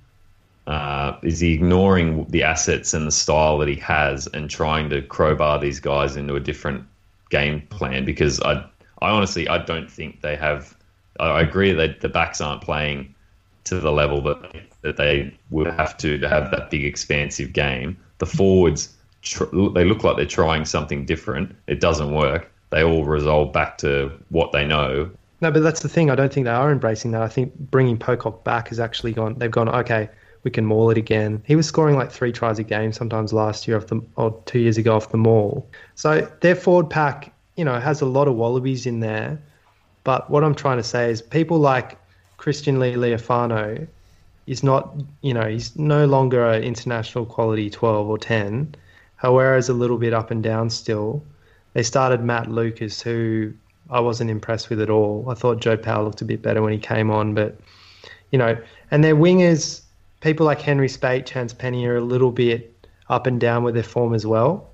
Uh, 0.65 1.17
is 1.23 1.39
he 1.39 1.53
ignoring 1.53 2.25
the 2.25 2.43
assets 2.43 2.93
and 2.93 3.07
the 3.07 3.11
style 3.11 3.57
that 3.57 3.69
he 3.69 3.75
has 3.75 4.27
and 4.27 4.49
trying 4.49 4.89
to 4.89 5.01
crowbar 5.01 5.59
these 5.59 5.79
guys 5.79 6.17
into 6.17 6.35
a 6.35 6.39
different 6.41 6.83
game 7.29 7.61
plan? 7.69 8.03
Because 8.03 8.41
I, 8.41 8.65
I 9.01 9.09
honestly, 9.09 9.47
I 9.47 9.59
don't 9.59 9.89
think 9.89 10.21
they 10.21 10.35
have. 10.35 10.75
I 11.19 11.41
agree 11.41 11.71
that 11.71 12.01
the 12.01 12.09
backs 12.09 12.41
aren't 12.41 12.61
playing 12.61 13.15
to 13.63 13.79
the 13.79 13.91
level 13.91 14.21
that 14.21 14.67
that 14.81 14.97
they 14.97 15.33
would 15.49 15.67
have 15.67 15.97
to 15.97 16.17
to 16.17 16.29
have 16.29 16.51
that 16.51 16.69
big 16.69 16.85
expansive 16.85 17.53
game. 17.53 17.97
The 18.19 18.25
forwards, 18.25 18.95
tr- 19.21 19.45
they 19.73 19.85
look 19.85 20.03
like 20.03 20.17
they're 20.17 20.25
trying 20.25 20.65
something 20.65 21.05
different. 21.05 21.55
It 21.67 21.79
doesn't 21.79 22.13
work. 22.13 22.51
They 22.71 22.83
all 22.83 23.05
resolve 23.05 23.53
back 23.53 23.77
to 23.79 24.11
what 24.29 24.51
they 24.51 24.65
know, 24.65 25.09
no, 25.39 25.51
but 25.51 25.61
that's 25.61 25.81
the 25.81 25.89
thing. 25.89 26.09
I 26.09 26.15
don't 26.15 26.33
think 26.33 26.45
they 26.45 26.51
are 26.51 26.71
embracing 26.71 27.11
that. 27.11 27.21
I 27.21 27.27
think 27.27 27.57
bringing 27.57 27.97
Pocock 27.97 28.43
back 28.43 28.69
has 28.69 28.79
actually 28.79 29.13
gone. 29.13 29.35
They've 29.37 29.51
gone 29.51 29.69
okay. 29.69 30.09
We 30.43 30.51
can 30.51 30.65
maul 30.65 30.89
it 30.89 30.97
again. 30.97 31.43
He 31.45 31.55
was 31.55 31.67
scoring 31.67 31.95
like 31.95 32.11
three 32.11 32.31
tries 32.31 32.57
a 32.57 32.63
game 32.63 32.93
sometimes 32.93 33.33
last 33.33 33.67
year 33.67 33.77
off 33.77 33.87
the 33.87 34.01
or 34.15 34.41
two 34.45 34.59
years 34.59 34.77
ago 34.77 34.95
off 34.95 35.11
the 35.11 35.17
maul. 35.17 35.69
So 35.95 36.31
their 36.41 36.55
forward 36.55 36.89
pack, 36.89 37.33
you 37.55 37.65
know, 37.65 37.79
has 37.79 38.01
a 38.01 38.05
lot 38.05 38.27
of 38.27 38.35
wallabies 38.35 38.85
in 38.85 38.99
there. 38.99 39.39
But 40.03 40.29
what 40.29 40.43
I'm 40.43 40.55
trying 40.55 40.77
to 40.77 40.83
say 40.83 41.11
is 41.11 41.21
people 41.21 41.59
like 41.59 41.99
Christian 42.37 42.77
Lealiifano 42.77 43.87
is 44.47 44.63
not, 44.63 44.95
you 45.21 45.33
know, 45.33 45.47
he's 45.47 45.75
no 45.75 46.05
longer 46.05 46.47
an 46.47 46.63
international 46.63 47.25
quality 47.25 47.69
12 47.69 48.07
or 48.07 48.17
10. 48.17 48.73
However, 49.17 49.57
is 49.57 49.69
a 49.69 49.73
little 49.73 49.97
bit 49.97 50.13
up 50.13 50.31
and 50.31 50.41
down 50.41 50.69
still. 50.69 51.21
They 51.73 51.83
started 51.83 52.23
Matt 52.23 52.49
Lucas, 52.49 53.01
who 53.01 53.53
I 53.89 53.99
wasn't 53.99 54.29
impressed 54.29 54.69
with 54.69 54.81
at 54.81 54.89
all. 54.89 55.25
I 55.29 55.33
thought 55.33 55.61
Joe 55.61 55.77
Powell 55.77 56.05
looked 56.05 56.21
a 56.21 56.25
bit 56.25 56.41
better 56.41 56.61
when 56.61 56.73
he 56.73 56.79
came 56.79 57.09
on, 57.09 57.33
but 57.33 57.57
you 58.31 58.39
know, 58.39 58.57
and 58.91 59.03
their 59.03 59.15
wingers, 59.15 59.81
people 60.21 60.45
like 60.45 60.61
Henry 60.61 60.89
Speight, 60.89 61.25
Chance 61.25 61.53
Peni 61.53 61.85
are 61.87 61.97
a 61.97 62.01
little 62.01 62.31
bit 62.31 62.73
up 63.09 63.27
and 63.27 63.39
down 63.39 63.63
with 63.63 63.73
their 63.73 63.83
form 63.83 64.13
as 64.13 64.25
well. 64.25 64.69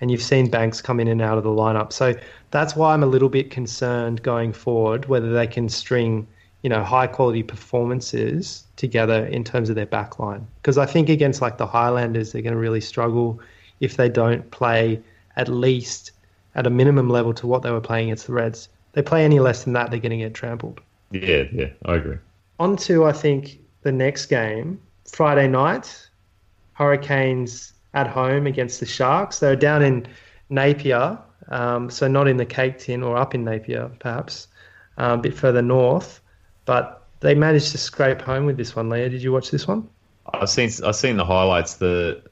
And 0.00 0.10
you've 0.10 0.22
seen 0.22 0.48
Banks 0.48 0.80
come 0.80 1.00
in 1.00 1.08
and 1.08 1.20
out 1.20 1.38
of 1.38 1.44
the 1.44 1.50
lineup. 1.50 1.92
So 1.92 2.14
that's 2.50 2.76
why 2.76 2.94
I'm 2.94 3.02
a 3.02 3.06
little 3.06 3.28
bit 3.28 3.50
concerned 3.50 4.22
going 4.22 4.52
forward 4.52 5.06
whether 5.06 5.32
they 5.32 5.46
can 5.46 5.68
string, 5.68 6.26
you 6.62 6.70
know, 6.70 6.84
high 6.84 7.08
quality 7.08 7.42
performances 7.42 8.64
together 8.76 9.26
in 9.26 9.42
terms 9.42 9.70
of 9.70 9.74
their 9.74 9.86
backline. 9.86 10.44
Because 10.62 10.78
I 10.78 10.86
think 10.86 11.08
against 11.08 11.42
like 11.42 11.58
the 11.58 11.66
Highlanders, 11.66 12.32
they're 12.32 12.42
going 12.42 12.52
to 12.52 12.60
really 12.60 12.80
struggle 12.80 13.40
if 13.80 13.96
they 13.96 14.08
don't 14.08 14.48
play 14.50 15.00
at 15.36 15.48
least 15.48 16.12
at 16.54 16.66
a 16.66 16.70
minimum 16.70 17.08
level 17.08 17.32
to 17.34 17.46
what 17.46 17.62
they 17.62 17.70
were 17.70 17.80
playing 17.80 18.08
against 18.08 18.26
the 18.26 18.32
Reds. 18.32 18.68
They 18.92 19.02
play 19.02 19.24
any 19.24 19.40
less 19.40 19.64
than 19.64 19.72
that, 19.74 19.90
they're 19.90 20.00
going 20.00 20.10
to 20.10 20.16
get 20.16 20.34
trampled. 20.34 20.80
Yeah, 21.10 21.44
yeah, 21.52 21.70
I 21.84 21.96
agree. 21.96 22.16
On 22.58 22.76
to, 22.78 23.04
I 23.04 23.12
think, 23.12 23.58
the 23.82 23.92
next 23.92 24.26
game, 24.26 24.80
Friday 25.06 25.48
night, 25.48 26.08
Hurricanes 26.72 27.72
at 27.94 28.06
home 28.06 28.46
against 28.46 28.80
the 28.80 28.86
Sharks. 28.86 29.38
They're 29.38 29.56
down 29.56 29.82
in 29.82 30.06
Napier, 30.50 31.18
um, 31.48 31.90
so 31.90 32.08
not 32.08 32.28
in 32.28 32.36
the 32.36 32.46
cake 32.46 32.78
tin 32.78 33.02
or 33.02 33.16
up 33.16 33.34
in 33.34 33.44
Napier, 33.44 33.90
perhaps, 34.00 34.48
um, 34.96 35.18
a 35.18 35.22
bit 35.22 35.34
further 35.34 35.62
north. 35.62 36.20
But 36.64 37.06
they 37.20 37.34
managed 37.34 37.72
to 37.72 37.78
scrape 37.78 38.20
home 38.20 38.46
with 38.46 38.56
this 38.56 38.76
one. 38.76 38.88
Leo, 38.88 39.08
did 39.08 39.22
you 39.22 39.32
watch 39.32 39.50
this 39.50 39.66
one? 39.66 39.88
I've 40.32 40.50
seen 40.50 40.70
I've 40.84 40.96
seen 40.96 41.16
the 41.16 41.24
highlights. 41.24 41.74
The 41.74 42.22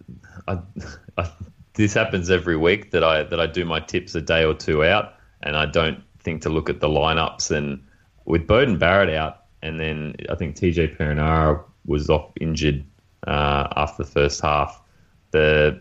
I, 0.47 0.59
I, 1.19 1.31
this 1.77 1.93
happens 1.95 2.31
every 2.31 2.57
week 2.57 2.91
that 2.91 3.05
I 3.05 3.23
that 3.23 3.39
I 3.39 3.47
do 3.47 3.65
my 3.65 3.81
tips 3.81 4.15
a 4.15 4.21
day 4.21 4.45
or 4.45 4.55
two 4.55 4.83
out, 4.83 5.15
and 5.43 5.57
I 5.57 5.67
don't 5.67 6.03
think 6.19 6.43
to 6.43 6.49
look 6.49 6.69
at 6.69 6.81
the 6.81 6.89
lineups. 6.89 7.51
And 7.51 7.87
with 8.25 8.47
Beauden 8.47 8.79
Barrett 8.79 9.15
out, 9.15 9.45
and 9.63 9.79
then 9.79 10.17
I 10.29 10.35
think 10.35 10.57
TJ 10.57 10.97
Perenara 10.97 11.63
was 11.85 12.11
off 12.11 12.33
injured 12.41 12.85
uh, 13.27 13.69
after 13.77 14.03
the 14.03 14.11
first 14.11 14.41
half. 14.41 14.83
The 15.31 15.81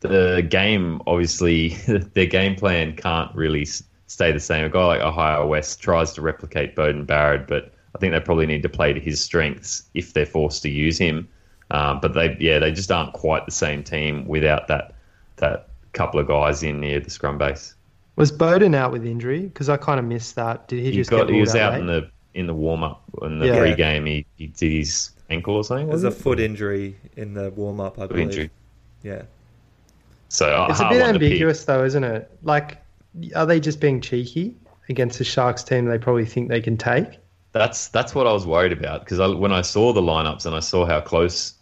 the 0.00 0.44
game 0.48 1.00
obviously 1.06 1.68
their 2.14 2.26
game 2.26 2.56
plan 2.56 2.96
can't 2.96 3.32
really 3.34 3.66
stay 4.06 4.32
the 4.32 4.40
same. 4.40 4.64
A 4.64 4.70
guy 4.70 4.84
like 4.84 5.00
Ihaia 5.00 5.46
West 5.46 5.80
tries 5.80 6.12
to 6.14 6.22
replicate 6.22 6.74
Beauden 6.74 7.06
Barrett, 7.06 7.46
but 7.46 7.74
I 7.94 7.98
think 7.98 8.12
they 8.12 8.20
probably 8.20 8.46
need 8.46 8.62
to 8.62 8.68
play 8.68 8.92
to 8.92 9.00
his 9.00 9.22
strengths 9.22 9.84
if 9.94 10.14
they're 10.14 10.26
forced 10.26 10.62
to 10.62 10.70
use 10.70 10.98
him. 10.98 11.28
Um, 11.70 12.00
but 12.00 12.12
they, 12.14 12.36
yeah, 12.38 12.58
they 12.58 12.70
just 12.72 12.90
aren't 12.90 13.14
quite 13.14 13.46
the 13.46 13.52
same 13.52 13.82
team 13.82 14.26
without 14.26 14.68
that 14.68 14.91
that 15.36 15.68
couple 15.92 16.18
of 16.20 16.26
guys 16.28 16.62
in 16.62 16.80
near 16.80 17.00
the 17.00 17.10
scrum 17.10 17.38
base. 17.38 17.74
Was 18.16 18.30
Beauden 18.32 18.74
out 18.74 18.92
with 18.92 19.04
injury? 19.06 19.42
Because 19.42 19.68
I 19.68 19.76
kind 19.76 19.98
of 19.98 20.04
missed 20.06 20.34
that. 20.36 20.68
Did 20.68 20.80
he, 20.80 20.90
He 20.90 20.96
just 20.98 21.10
got 21.10 21.26
get 21.26 21.34
he 21.34 21.40
was 21.40 21.54
ruled 21.54 21.62
out 21.62 21.72
late? 21.72 21.80
in 21.80 21.86
the 21.86 22.10
in 22.34 22.46
the 22.46 22.54
warm 22.54 22.82
up 22.82 23.02
in 23.22 23.38
the 23.38 23.46
Yeah. 23.46 23.58
pre-game. 23.58 24.06
He, 24.06 24.24
he 24.36 24.46
did 24.48 24.72
his 24.72 25.10
ankle 25.28 25.54
or 25.56 25.64
something. 25.64 25.86
There's 25.88 26.02
Was 26.02 26.14
a 26.14 26.16
foot 26.22 26.40
injury 26.40 26.96
in 27.16 27.34
the 27.34 27.50
warm 27.50 27.78
up, 27.80 27.98
I 27.98 28.02
Foot 28.02 28.08
believe. 28.10 28.24
injury. 28.28 28.50
Yeah. 29.02 29.22
So 30.28 30.46
uh, 30.48 30.68
It's 30.70 30.80
a 30.80 30.88
bit 30.88 31.00
one 31.02 31.12
to 31.14 31.18
pick. 31.20 31.26
ambiguous, 31.28 31.64
though, 31.66 31.84
isn't 31.84 32.04
it? 32.04 32.30
Like, 32.42 32.78
are 33.36 33.44
they 33.44 33.60
just 33.60 33.80
being 33.80 34.00
cheeky 34.00 34.54
against 34.88 35.18
the 35.18 35.24
Sharks 35.24 35.62
team 35.62 35.84
they 35.84 35.98
probably 35.98 36.24
think 36.24 36.48
they 36.48 36.60
can 36.62 36.76
take? 36.78 37.18
That's 37.52 37.88
that's 37.88 38.14
what 38.14 38.26
I 38.26 38.32
was 38.32 38.46
worried 38.46 38.72
about 38.72 39.00
because 39.04 39.20
I, 39.20 39.26
when 39.26 39.52
I 39.52 39.60
saw 39.60 39.92
the 39.92 40.00
lineups 40.00 40.46
and 40.46 40.54
I 40.54 40.60
saw 40.60 40.86
how 40.86 41.02
close 41.02 41.52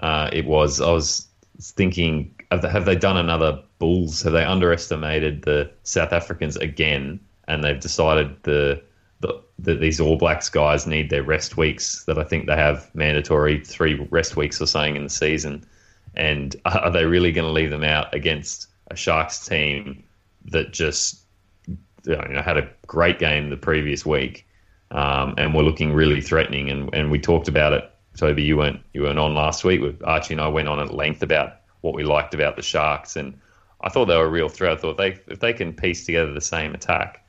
uh, 0.00 0.28
it 0.30 0.44
was, 0.44 0.80
I 0.82 0.92
was 0.92 1.26
thinking, 1.58 2.34
have 2.50 2.62
they, 2.62 2.68
have 2.68 2.84
they 2.84 2.96
done 2.96 3.16
another 3.16 3.62
Bulls? 3.78 4.22
Have 4.22 4.32
they 4.32 4.44
underestimated 4.44 5.42
the 5.42 5.70
South 5.82 6.12
Africans 6.12 6.56
again? 6.56 7.20
And 7.46 7.64
they've 7.64 7.80
decided 7.80 8.42
the, 8.42 8.82
that 9.20 9.80
these 9.80 10.00
All 10.00 10.16
Blacks 10.16 10.48
guys 10.48 10.86
need 10.86 11.10
their 11.10 11.22
rest 11.22 11.56
weeks. 11.56 12.04
That 12.04 12.18
I 12.18 12.24
think 12.24 12.46
they 12.46 12.56
have 12.56 12.94
mandatory 12.94 13.64
three 13.64 14.06
rest 14.10 14.36
weeks 14.36 14.60
or 14.60 14.66
something 14.66 14.96
in 14.96 15.04
the 15.04 15.10
season. 15.10 15.66
And 16.14 16.54
are 16.64 16.90
they 16.90 17.04
really 17.04 17.32
going 17.32 17.46
to 17.46 17.52
leave 17.52 17.70
them 17.70 17.84
out 17.84 18.14
against 18.14 18.68
a 18.90 18.96
Sharks 18.96 19.46
team 19.46 20.04
that 20.46 20.72
just 20.72 21.20
you 21.66 22.16
know, 22.16 22.42
had 22.42 22.56
a 22.56 22.68
great 22.86 23.18
game 23.18 23.50
the 23.50 23.56
previous 23.56 24.06
week? 24.06 24.46
um, 24.90 25.34
and 25.36 25.54
were 25.54 25.62
looking 25.62 25.92
really 25.92 26.20
threatening. 26.20 26.70
And, 26.70 26.92
and 26.94 27.10
we 27.10 27.18
talked 27.18 27.48
about 27.48 27.72
it. 27.72 27.90
Toby, 28.16 28.42
you 28.42 28.56
weren't 28.56 28.80
you 28.92 29.02
weren't 29.02 29.18
on 29.18 29.34
last 29.34 29.64
week. 29.64 29.80
Archie 30.04 30.34
and 30.34 30.40
I 30.40 30.48
went 30.48 30.68
on 30.68 30.80
at 30.80 30.92
length 30.92 31.22
about 31.22 31.57
what 31.80 31.94
we 31.94 32.02
liked 32.02 32.34
about 32.34 32.56
the 32.56 32.62
Sharks, 32.62 33.16
and 33.16 33.38
I 33.80 33.88
thought 33.88 34.06
they 34.06 34.16
were 34.16 34.26
a 34.26 34.30
real 34.30 34.48
threat. 34.48 34.72
I 34.72 34.76
thought 34.76 34.96
they 34.96 35.18
if 35.28 35.40
they 35.40 35.52
can 35.52 35.72
piece 35.72 36.04
together 36.04 36.32
the 36.32 36.40
same 36.40 36.74
attack, 36.74 37.24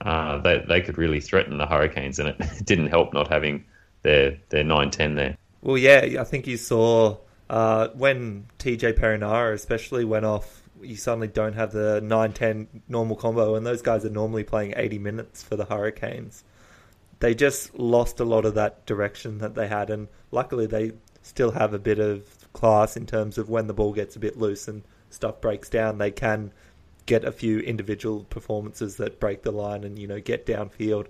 uh, 0.00 0.38
they 0.38 0.64
they 0.68 0.80
could 0.80 0.98
really 0.98 1.20
threaten 1.20 1.58
the 1.58 1.66
Hurricanes. 1.66 2.18
And 2.18 2.28
it 2.28 2.38
didn't 2.64 2.88
help 2.88 3.12
not 3.12 3.28
having 3.28 3.64
their 4.02 4.38
their 4.50 4.64
nine 4.64 4.90
ten 4.90 5.14
there. 5.14 5.36
Well, 5.62 5.78
yeah, 5.78 6.20
I 6.20 6.24
think 6.24 6.46
you 6.46 6.58
saw 6.58 7.16
uh, 7.48 7.88
when 7.94 8.46
TJ 8.58 8.98
Perenara 8.98 9.54
especially 9.54 10.04
went 10.04 10.24
off, 10.24 10.62
you 10.80 10.96
suddenly 10.96 11.28
don't 11.28 11.54
have 11.54 11.72
the 11.72 12.00
9-10 12.02 12.66
normal 12.88 13.16
combo, 13.16 13.54
and 13.54 13.64
those 13.64 13.82
guys 13.82 14.04
are 14.04 14.10
normally 14.10 14.44
playing 14.44 14.74
80 14.76 14.98
minutes 14.98 15.42
for 15.42 15.56
the 15.56 15.64
Hurricanes. 15.64 16.44
They 17.20 17.34
just 17.34 17.74
lost 17.78 18.20
a 18.20 18.24
lot 18.24 18.44
of 18.44 18.54
that 18.54 18.84
direction 18.86 19.38
that 19.38 19.54
they 19.54 19.68
had, 19.68 19.90
and 19.90 20.08
luckily 20.30 20.66
they 20.66 20.92
still 21.22 21.52
have 21.52 21.72
a 21.72 21.78
bit 21.78 21.98
of 21.98 22.43
class 22.54 22.96
in 22.96 23.06
terms 23.06 23.36
of 23.38 23.50
when 23.50 23.66
the 23.66 23.74
ball 23.74 23.92
gets 23.92 24.16
a 24.16 24.20
bit 24.20 24.38
loose 24.38 24.66
and 24.68 24.82
stuff 25.10 25.40
breaks 25.42 25.68
down, 25.68 25.98
they 25.98 26.10
can 26.10 26.52
get 27.06 27.24
a 27.24 27.32
few 27.32 27.60
individual 27.60 28.24
performances 28.24 28.96
that 28.96 29.20
break 29.20 29.42
the 29.42 29.52
line 29.52 29.84
and 29.84 29.98
you 29.98 30.06
know 30.06 30.20
get 30.20 30.46
downfield. 30.46 31.08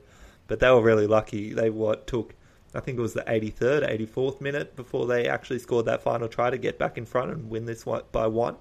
But 0.49 0.61
they 0.61 0.71
were 0.71 0.83
really 0.83 1.07
lucky. 1.07 1.53
They 1.55 1.71
what 1.71 2.07
took 2.09 2.35
I 2.75 2.81
think 2.81 2.99
it 2.99 3.03
was 3.03 3.15
the 3.15 3.29
83rd, 3.29 3.85
84th 3.89 4.41
minute 4.41 4.75
before 4.77 5.07
they 5.07 5.29
actually 5.29 5.61
scored 5.61 5.87
that 5.87 6.03
final 6.03 6.29
try 6.29 6.51
to 6.51 6.59
get 6.59 6.79
back 6.79 6.99
in 6.99 7.05
front 7.07 7.31
and 7.31 7.49
win 7.51 7.67
this 7.67 7.87
one 7.87 8.03
by 8.13 8.27
one. 8.27 8.57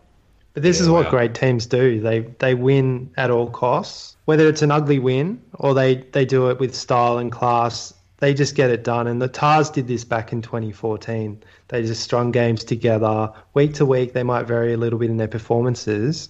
But 0.53 0.63
this 0.63 0.79
Yeah, 0.79 0.81
is 0.81 0.89
what 0.89 1.07
wow. 1.07 1.09
great 1.09 1.35
teams 1.35 1.65
do. 1.67 1.99
They 1.99 2.21
they 2.39 2.55
win 2.55 3.11
at 3.17 3.29
all 3.31 3.49
costs, 3.51 4.17
whether 4.25 4.47
it's 4.47 4.61
an 4.63 4.71
ugly 4.71 4.97
win 4.99 5.41
or 5.53 5.73
they, 5.75 5.95
they 6.11 6.25
do 6.25 6.49
it 6.49 6.59
with 6.59 6.73
style 6.75 7.17
and 7.19 7.31
class. 7.31 7.93
They 8.23 8.33
just 8.33 8.55
get 8.55 8.69
it 8.69 8.85
done. 8.85 9.07
And 9.07 9.21
the 9.21 9.27
Tahs 9.27 9.69
did 9.69 9.89
this 9.89 10.05
back 10.05 10.31
in 10.31 10.41
2014. 10.41 11.43
They 11.67 11.81
just 11.81 12.01
strung 12.01 12.31
games 12.31 12.63
together 12.63 13.33
week 13.53 13.73
to 13.73 13.85
week. 13.85 14.13
They 14.13 14.23
might 14.23 14.43
vary 14.43 14.71
a 14.71 14.77
little 14.77 14.97
bit 14.97 15.09
in 15.09 15.17
their 15.17 15.27
performances, 15.27 16.29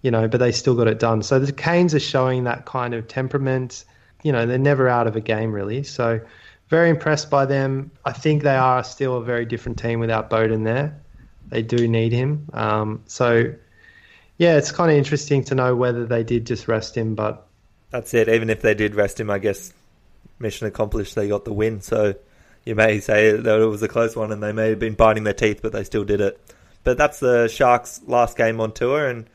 you 0.00 0.10
know, 0.10 0.28
but 0.28 0.38
they 0.38 0.50
still 0.50 0.74
got 0.74 0.86
it 0.86 0.98
done. 0.98 1.22
So 1.22 1.38
the 1.38 1.52
Canes 1.52 1.94
are 1.94 2.00
showing 2.00 2.44
that 2.44 2.64
kind 2.64 2.94
of 2.94 3.06
temperament. 3.06 3.84
You 4.22 4.32
know, 4.32 4.46
they're 4.46 4.56
never 4.56 4.88
out 4.88 5.06
of 5.06 5.14
a 5.14 5.20
game 5.20 5.52
really. 5.52 5.82
So 5.82 6.22
very 6.68 6.88
impressed 6.88 7.28
by 7.28 7.44
them. 7.44 7.90
I 8.02 8.12
think 8.12 8.42
they 8.42 8.56
are 8.56 8.82
still 8.82 9.18
a 9.18 9.22
very 9.22 9.44
different 9.44 9.78
team 9.78 10.00
without 10.00 10.30
Beauden 10.30 10.64
there. 10.64 11.02
They 11.48 11.60
do 11.60 11.86
need 11.86 12.12
him. 12.12 12.48
Um, 12.54 13.02
so, 13.04 13.52
yeah, 14.38 14.56
it's 14.56 14.72
kind 14.72 14.90
of 14.90 14.96
interesting 14.96 15.44
to 15.44 15.54
know 15.54 15.76
whether 15.76 16.06
they 16.06 16.24
did 16.24 16.46
just 16.46 16.66
rest 16.66 16.96
him, 16.96 17.14
but 17.14 17.46
That's 17.90 18.14
it. 18.14 18.30
Even 18.30 18.48
if 18.48 18.62
they 18.62 18.72
did 18.72 18.94
rest 18.94 19.20
him, 19.20 19.28
I 19.28 19.38
guess 19.38 19.74
mission 20.40 20.66
accomplished. 20.66 21.14
They 21.14 21.28
got 21.28 21.44
the 21.44 21.52
win. 21.52 21.80
So 21.80 22.14
you 22.64 22.74
may 22.74 23.00
say 23.00 23.32
that 23.32 23.60
it 23.60 23.66
was 23.66 23.82
a 23.82 23.88
close 23.88 24.16
one 24.16 24.32
and 24.32 24.42
they 24.42 24.52
may 24.52 24.70
have 24.70 24.78
been 24.78 24.94
biting 24.94 25.24
their 25.24 25.34
teeth, 25.34 25.60
but 25.62 25.72
they 25.72 25.84
still 25.84 26.04
did 26.04 26.20
it. 26.20 26.40
But 26.82 26.96
that's 26.96 27.20
the 27.20 27.48
Sharks' 27.48 28.00
last 28.06 28.36
game 28.36 28.60
on 28.60 28.72
tour, 28.72 29.06
and 29.06 29.28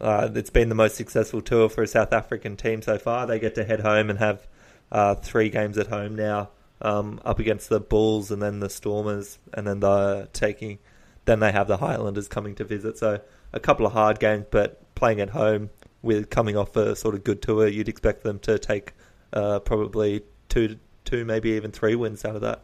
uh, 0.00 0.28
it's 0.34 0.50
been 0.50 0.68
the 0.68 0.74
most 0.74 0.96
successful 0.96 1.40
tour 1.40 1.68
for 1.68 1.82
a 1.82 1.86
South 1.86 2.12
African 2.12 2.56
team 2.56 2.82
so 2.82 2.98
far. 2.98 3.26
They 3.26 3.38
get 3.38 3.54
to 3.56 3.64
head 3.64 3.80
home 3.80 4.10
and 4.10 4.18
have 4.18 4.46
uh, 4.90 5.14
three 5.14 5.50
games 5.50 5.78
at 5.78 5.86
home 5.86 6.16
now, 6.16 6.50
um, 6.82 7.20
up 7.24 7.38
against 7.38 7.68
the 7.68 7.78
Bulls 7.78 8.32
and 8.32 8.42
then 8.42 8.58
the 8.58 8.68
Stormers, 8.68 9.38
and 9.54 9.66
then 9.66 9.80
the 9.80 10.28
taking. 10.32 10.78
Then 11.26 11.38
they 11.38 11.52
have 11.52 11.68
the 11.68 11.76
Highlanders 11.76 12.26
coming 12.26 12.56
to 12.56 12.64
visit. 12.64 12.98
So 12.98 13.20
a 13.52 13.60
couple 13.60 13.86
of 13.86 13.92
hard 13.92 14.18
games, 14.18 14.46
but 14.50 14.94
playing 14.96 15.20
at 15.20 15.30
home 15.30 15.70
with 16.02 16.28
coming 16.28 16.56
off 16.56 16.74
a 16.76 16.96
sort 16.96 17.14
of 17.14 17.22
good 17.22 17.40
tour, 17.40 17.68
you'd 17.68 17.88
expect 17.88 18.24
them 18.24 18.40
to 18.40 18.58
take 18.58 18.94
uh, 19.32 19.60
probably 19.60 20.22
two, 20.50 20.76
two, 21.06 21.24
maybe 21.24 21.50
even 21.50 21.70
three 21.70 21.94
wins 21.94 22.24
out 22.26 22.36
of 22.36 22.42
that. 22.42 22.60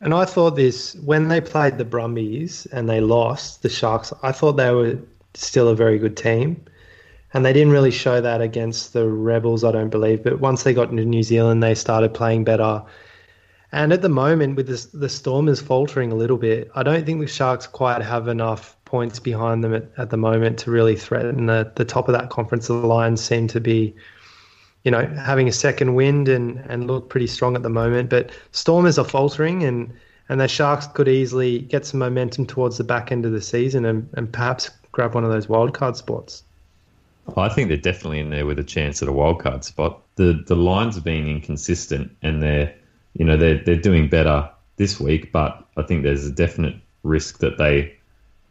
And 0.00 0.14
I 0.14 0.24
thought 0.24 0.56
this 0.56 0.94
when 1.04 1.28
they 1.28 1.40
played 1.40 1.76
the 1.76 1.84
Brumbies 1.84 2.66
and 2.72 2.88
they 2.88 3.00
lost 3.00 3.62
the 3.62 3.68
Sharks. 3.68 4.12
I 4.22 4.32
thought 4.32 4.52
they 4.52 4.70
were 4.70 4.98
still 5.34 5.68
a 5.68 5.74
very 5.74 5.98
good 5.98 6.16
team, 6.16 6.64
and 7.34 7.44
they 7.44 7.52
didn't 7.52 7.72
really 7.72 7.90
show 7.90 8.20
that 8.20 8.40
against 8.40 8.92
the 8.92 9.08
Rebels. 9.08 9.62
I 9.62 9.72
don't 9.72 9.90
believe. 9.90 10.22
But 10.22 10.40
once 10.40 10.62
they 10.62 10.72
got 10.72 10.90
into 10.90 11.04
New 11.04 11.22
Zealand, 11.22 11.62
they 11.62 11.74
started 11.74 12.14
playing 12.14 12.44
better. 12.44 12.82
And 13.72 13.92
at 13.92 14.02
the 14.02 14.08
moment, 14.08 14.56
with 14.56 14.66
the, 14.66 14.98
the 14.98 15.08
Stormers 15.08 15.60
faltering 15.60 16.10
a 16.10 16.16
little 16.16 16.38
bit, 16.38 16.70
I 16.74 16.82
don't 16.82 17.06
think 17.06 17.20
the 17.20 17.26
Sharks 17.26 17.66
quite 17.66 18.02
have 18.02 18.26
enough 18.26 18.76
points 18.84 19.20
behind 19.20 19.62
them 19.62 19.74
at, 19.74 19.84
at 19.96 20.10
the 20.10 20.16
moment 20.16 20.58
to 20.60 20.70
really 20.72 20.96
threaten 20.96 21.46
the, 21.46 21.70
the 21.76 21.84
top 21.84 22.08
of 22.08 22.14
that 22.14 22.30
conference. 22.30 22.66
The 22.66 22.72
Lions 22.74 23.22
seem 23.22 23.46
to 23.48 23.60
be 23.60 23.94
you 24.84 24.90
know, 24.90 25.06
having 25.06 25.48
a 25.48 25.52
second 25.52 25.94
wind 25.94 26.28
and, 26.28 26.58
and 26.68 26.86
look 26.86 27.08
pretty 27.08 27.26
strong 27.26 27.54
at 27.54 27.62
the 27.62 27.70
moment. 27.70 28.08
But 28.10 28.30
Stormers 28.52 28.98
are 28.98 29.04
faltering, 29.04 29.62
and, 29.62 29.92
and 30.28 30.40
the 30.40 30.48
Sharks 30.48 30.86
could 30.86 31.08
easily 31.08 31.60
get 31.60 31.84
some 31.86 32.00
momentum 32.00 32.46
towards 32.46 32.78
the 32.78 32.84
back 32.84 33.12
end 33.12 33.26
of 33.26 33.32
the 33.32 33.40
season 33.40 33.84
and, 33.84 34.08
and 34.14 34.32
perhaps 34.32 34.70
grab 34.92 35.14
one 35.14 35.24
of 35.24 35.30
those 35.30 35.46
wildcard 35.46 35.96
spots. 35.96 36.42
I 37.36 37.48
think 37.48 37.68
they're 37.68 37.76
definitely 37.76 38.20
in 38.20 38.30
there 38.30 38.46
with 38.46 38.58
a 38.58 38.64
chance 38.64 39.02
at 39.02 39.08
a 39.08 39.12
wildcard 39.12 39.64
spot. 39.64 40.00
The 40.16 40.42
the 40.46 40.56
Lions 40.56 40.96
have 40.96 41.04
been 41.04 41.28
inconsistent, 41.28 42.10
and 42.22 42.42
they're 42.42 42.74
you 43.14 43.24
know 43.24 43.36
they're 43.36 43.62
they're 43.62 43.76
doing 43.76 44.08
better 44.08 44.48
this 44.76 44.98
week, 44.98 45.30
but 45.30 45.64
I 45.76 45.82
think 45.82 46.02
there's 46.02 46.26
a 46.26 46.32
definite 46.32 46.76
risk 47.02 47.38
that 47.38 47.58
they 47.58 47.96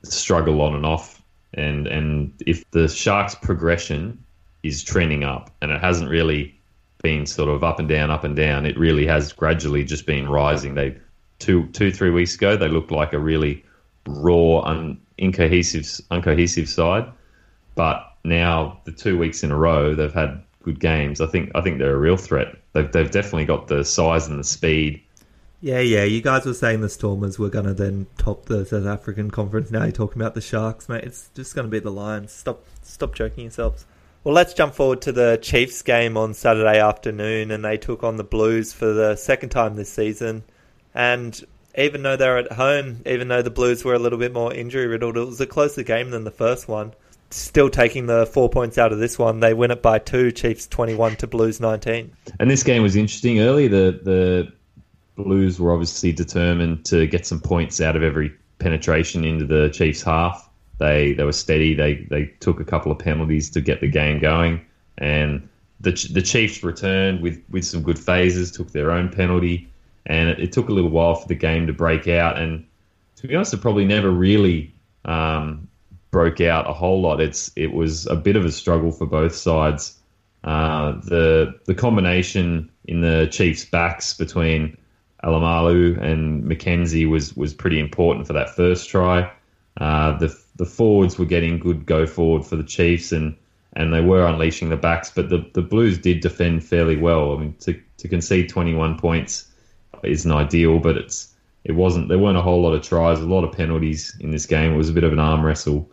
struggle 0.03 0.61
on 0.61 0.75
and 0.75 0.85
off. 0.85 1.21
And 1.53 1.87
and 1.87 2.31
if 2.45 2.69
the 2.71 2.87
Sharks' 2.87 3.35
progression 3.35 4.23
is 4.63 4.83
trending 4.83 5.23
up, 5.23 5.51
and 5.61 5.71
it 5.71 5.79
hasn't 5.81 6.09
really 6.09 6.55
been 7.01 7.25
sort 7.25 7.49
of 7.49 7.63
up 7.63 7.79
and 7.79 7.87
down, 7.87 8.11
up 8.11 8.23
and 8.23 8.35
down. 8.35 8.65
It 8.65 8.77
really 8.77 9.05
has 9.07 9.31
gradually 9.31 9.83
just 9.83 10.05
been 10.05 10.27
rising. 10.27 10.75
They 10.75 10.97
two, 11.39 11.67
two, 11.67 11.91
three 11.91 12.09
weeks 12.09 12.35
ago, 12.35 12.57
they 12.57 12.67
looked 12.67 12.91
like 12.91 13.13
a 13.13 13.19
really 13.19 13.63
raw, 14.05 14.59
un, 14.59 14.99
incohesive, 15.17 15.85
uncohesive 16.11 16.67
side. 16.67 17.05
But 17.75 18.05
now, 18.23 18.81
the 18.83 18.91
two 18.91 19.17
weeks 19.17 19.43
in 19.43 19.51
a 19.51 19.57
row, 19.57 19.95
they've 19.95 20.13
had 20.13 20.43
good 20.63 20.79
games. 20.79 21.21
I 21.21 21.27
think 21.27 21.51
I 21.55 21.61
think 21.61 21.79
they're 21.79 21.95
a 21.95 21.99
real 21.99 22.17
threat. 22.17 22.57
They've 22.73 22.91
they've 22.91 23.09
definitely 23.09 23.45
got 23.45 23.67
the 23.67 23.83
size 23.85 24.27
and 24.27 24.39
the 24.39 24.43
speed. 24.43 25.01
Yeah, 25.61 25.79
yeah. 25.79 26.03
You 26.03 26.21
guys 26.21 26.45
were 26.45 26.53
saying 26.53 26.81
the 26.81 26.89
Stormers 26.89 27.37
were 27.37 27.49
going 27.49 27.65
to 27.65 27.73
then 27.73 28.07
top 28.17 28.45
the 28.45 28.65
South 28.65 28.85
African 28.85 29.29
conference. 29.29 29.71
Now 29.71 29.83
you're 29.83 29.91
talking 29.91 30.21
about 30.21 30.33
the 30.33 30.41
Sharks, 30.41 30.87
mate. 30.87 31.03
It's 31.03 31.29
just 31.35 31.53
going 31.53 31.67
to 31.67 31.71
be 31.71 31.79
the 31.79 31.91
Lions. 31.91 32.31
Stop, 32.31 32.63
stop 32.81 33.13
joking 33.13 33.43
yourselves. 33.43 33.85
Well, 34.23 34.35
let's 34.35 34.53
jump 34.53 34.75
forward 34.75 35.01
to 35.03 35.13
the 35.13 35.39
Chiefs 35.41 35.81
game 35.81 36.17
on 36.17 36.33
Saturday 36.33 36.79
afternoon, 36.79 37.51
and 37.51 37.63
they 37.63 37.77
took 37.77 38.03
on 38.03 38.17
the 38.17 38.23
Blues 38.23 38.73
for 38.73 38.91
the 38.91 39.15
second 39.15 39.49
time 39.49 39.75
this 39.75 39.91
season. 39.91 40.43
And 40.93 41.41
even 41.77 42.03
though 42.03 42.17
they're 42.17 42.37
at 42.37 42.51
home, 42.51 43.01
even 43.05 43.29
though 43.29 43.41
the 43.41 43.49
Blues 43.49 43.85
were 43.85 43.93
a 43.93 43.99
little 43.99 44.19
bit 44.19 44.33
more 44.33 44.53
injury 44.53 44.87
riddled, 44.87 45.15
it 45.15 45.25
was 45.25 45.39
a 45.39 45.47
closer 45.47 45.83
game 45.83 46.11
than 46.11 46.25
the 46.25 46.31
first 46.31 46.67
one. 46.67 46.93
Still 47.29 47.69
taking 47.69 48.07
the 48.07 48.25
four 48.25 48.49
points 48.49 48.77
out 48.77 48.91
of 48.91 48.99
this 48.99 49.17
one, 49.17 49.39
they 49.39 49.53
win 49.53 49.71
it 49.71 49.81
by 49.81 49.99
two. 49.99 50.31
Chiefs 50.31 50.67
twenty-one 50.67 51.15
to 51.17 51.27
Blues 51.27 51.61
nineteen. 51.61 52.11
And 52.39 52.51
this 52.51 52.63
game 52.63 52.81
was 52.81 52.97
interesting. 52.97 53.39
Early, 53.39 53.67
the 53.69 54.01
the 54.03 54.51
Blues 55.15 55.59
were 55.59 55.71
obviously 55.71 56.11
determined 56.11 56.85
to 56.85 57.05
get 57.07 57.25
some 57.25 57.39
points 57.39 57.79
out 57.79 57.95
of 57.95 58.03
every 58.03 58.33
penetration 58.57 59.23
into 59.23 59.45
the 59.45 59.69
Chiefs' 59.69 60.01
half. 60.01 60.48
They 60.79 61.13
they 61.13 61.23
were 61.23 61.33
steady. 61.33 61.73
They 61.73 62.07
they 62.09 62.25
took 62.39 62.59
a 62.59 62.65
couple 62.65 62.91
of 62.91 62.99
penalties 62.99 63.49
to 63.51 63.61
get 63.61 63.81
the 63.81 63.87
game 63.87 64.19
going, 64.19 64.65
and 64.97 65.47
the 65.81 65.91
the 66.11 66.21
Chiefs 66.21 66.63
returned 66.63 67.21
with 67.21 67.41
with 67.49 67.65
some 67.65 67.83
good 67.83 67.99
phases. 67.99 68.51
Took 68.51 68.71
their 68.71 68.91
own 68.91 69.09
penalty, 69.09 69.69
and 70.05 70.29
it, 70.29 70.39
it 70.39 70.51
took 70.51 70.69
a 70.69 70.73
little 70.73 70.89
while 70.89 71.15
for 71.15 71.27
the 71.27 71.35
game 71.35 71.67
to 71.67 71.73
break 71.73 72.07
out. 72.07 72.37
And 72.37 72.65
to 73.17 73.27
be 73.27 73.35
honest, 73.35 73.53
it 73.53 73.61
probably 73.61 73.85
never 73.85 74.09
really 74.09 74.73
um, 75.05 75.67
broke 76.11 76.41
out 76.41 76.69
a 76.69 76.73
whole 76.73 77.01
lot. 77.01 77.19
It's 77.19 77.51
it 77.55 77.73
was 77.73 78.07
a 78.07 78.15
bit 78.15 78.35
of 78.35 78.45
a 78.45 78.51
struggle 78.51 78.91
for 78.91 79.05
both 79.05 79.35
sides. 79.35 79.97
Uh, 80.45 80.93
the 81.03 81.59
the 81.65 81.75
combination 81.75 82.71
in 82.85 83.01
the 83.01 83.27
Chiefs' 83.31 83.65
backs 83.65 84.13
between 84.13 84.77
Alamalu 85.25 86.01
and 86.01 86.43
McKenzie 86.45 87.09
was 87.09 87.35
was 87.35 87.53
pretty 87.53 87.79
important 87.79 88.27
for 88.27 88.33
that 88.33 88.55
first 88.55 88.89
try. 88.89 89.29
Uh, 89.77 90.17
the 90.17 90.29
the 90.59 90.65
forwards 90.65 91.17
were 91.17 91.25
getting 91.25 91.57
good 91.57 91.85
go 91.85 92.05
forward 92.05 92.45
for 92.45 92.57
the 92.57 92.63
Chiefs 92.63 93.13
and 93.13 93.35
and 93.73 93.93
they 93.93 94.01
were 94.01 94.25
unleashing 94.25 94.69
the 94.69 94.75
backs, 94.75 95.09
but 95.09 95.29
the, 95.29 95.47
the 95.53 95.61
Blues 95.61 95.97
did 95.99 96.21
defend 96.21 96.63
fairly 96.63 96.97
well. 96.97 97.33
I 97.33 97.39
mean, 97.39 97.53
to, 97.59 97.79
to 97.97 98.07
concede 98.07 98.49
21 98.49 98.97
points 98.97 99.47
isn't 100.03 100.31
ideal, 100.31 100.79
but 100.79 100.97
it's 100.97 101.33
it 101.63 101.73
wasn't. 101.73 102.09
There 102.09 102.19
weren't 102.19 102.37
a 102.37 102.41
whole 102.41 102.61
lot 102.61 102.73
of 102.73 102.81
tries, 102.81 103.19
a 103.19 103.25
lot 103.25 103.43
of 103.43 103.55
penalties 103.55 104.17
in 104.19 104.31
this 104.31 104.45
game. 104.45 104.73
It 104.73 104.77
was 104.77 104.89
a 104.89 104.93
bit 104.93 105.03
of 105.03 105.13
an 105.13 105.19
arm 105.19 105.45
wrestle, 105.45 105.89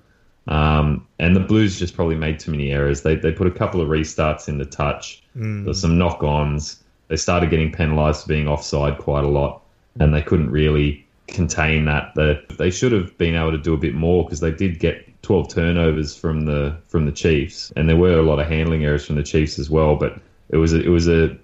um, 0.49 1.07
and 1.21 1.37
the 1.37 1.41
Blues 1.41 1.79
just 1.79 1.95
probably 1.95 2.17
made 2.17 2.41
too 2.41 2.51
many 2.51 2.73
errors. 2.73 3.03
They 3.03 3.15
they 3.15 3.31
put 3.31 3.47
a 3.47 3.53
couple 3.53 3.81
of 3.81 3.89
restarts 3.89 4.49
in 4.49 4.59
the 4.59 4.65
touch. 4.65 5.23
Mm. 5.37 5.63
There 5.63 5.69
was 5.69 5.81
some 5.81 5.99
knock 5.99 6.25
ons. 6.25 6.83
They 7.09 7.17
started 7.17 7.51
getting 7.51 7.71
penalised 7.71 8.23
for 8.23 8.29
being 8.29 8.49
offside 8.49 8.99
quite 8.99 9.23
a 9.23 9.29
lot, 9.29 9.63
and 10.01 10.13
they 10.13 10.23
couldn't 10.23 10.51
really 10.51 11.06
contain 11.29 11.85
that. 11.87 12.15
They, 12.15 12.41
they 12.57 12.71
should 12.71 12.93
have 12.93 13.17
been 13.19 13.35
able 13.35 13.53
to 13.53 13.59
do 13.59 13.75
a 13.75 13.79
bit 13.79 13.95
more 13.95 14.25
because 14.25 14.41
they 14.41 14.51
did 14.51 14.79
get 14.79 15.23
12 15.23 15.49
turnovers 15.49 16.17
from 16.17 16.47
the 16.47 16.77
from 16.87 17.07
the 17.07 17.13
Chiefs, 17.13 17.73
and 17.77 17.89
there 17.89 17.97
were 17.97 18.19
a 18.19 18.23
lot 18.23 18.39
of 18.39 18.47
handling 18.47 18.85
errors 18.85 19.05
from 19.05 19.17
the 19.17 19.23
Chiefs 19.23 19.59
as 19.59 19.69
well. 19.69 19.97
But 19.97 20.21
it 20.51 20.57
was 20.57 20.73
a, 20.73 20.81
it 20.81 20.89
was 20.89 21.09
a 21.09 21.37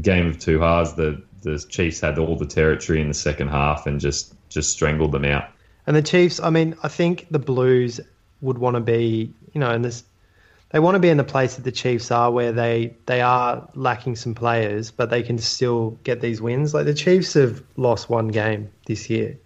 game 0.00 0.26
of 0.26 0.38
two 0.38 0.60
halves. 0.60 0.94
The 0.94 1.22
the 1.42 1.58
Chiefs 1.68 2.00
had 2.00 2.18
all 2.18 2.36
the 2.36 2.46
territory 2.46 3.00
in 3.00 3.08
the 3.08 3.14
second 3.14 3.48
half 3.48 3.86
and 3.86 4.00
just 4.00 4.34
just 4.48 4.70
strangled 4.70 5.12
them 5.12 5.24
out. 5.24 5.48
And 5.86 5.96
the 5.96 6.02
Chiefs, 6.02 6.38
I 6.38 6.50
mean, 6.50 6.76
I 6.82 6.88
think 6.88 7.26
the 7.30 7.40
Blues 7.40 8.00
would 8.40 8.58
want 8.58 8.74
to 8.74 8.80
be, 8.80 9.32
you 9.52 9.60
know, 9.60 9.72
in 9.72 9.82
this 9.82 10.04
they 10.72 10.78
want 10.78 10.94
to 10.94 10.98
be 10.98 11.10
in 11.10 11.18
the 11.18 11.24
place 11.24 11.56
that 11.56 11.64
the 11.64 11.72
Chiefs 11.72 12.10
are, 12.10 12.30
where 12.30 12.50
they 12.50 12.94
they 13.06 13.20
are 13.20 13.68
lacking 13.74 14.16
some 14.16 14.34
players, 14.34 14.90
but 14.90 15.10
they 15.10 15.22
can 15.22 15.38
still 15.38 15.90
get 16.02 16.20
these 16.20 16.40
wins. 16.40 16.72
Like 16.72 16.86
the 16.86 16.94
Chiefs 16.94 17.34
have 17.34 17.62
lost 17.76 18.08
one 18.08 18.28
game 18.28 18.70
this 18.86 19.10
year, 19.10 19.36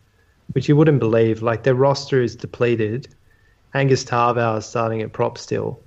which 0.53 0.69
you 0.69 0.77
wouldn't 0.77 1.01
believe. 1.01 1.43
Like 1.43 1.65
their 1.65 1.75
roster 1.75 2.23
is 2.23 2.37
depleted, 2.37 3.09
Angus 3.75 4.05
Ta'avao 4.05 4.59
is 4.59 4.67
starting 4.67 5.03
at 5.03 5.13
prop 5.13 5.37
still, 5.37 5.81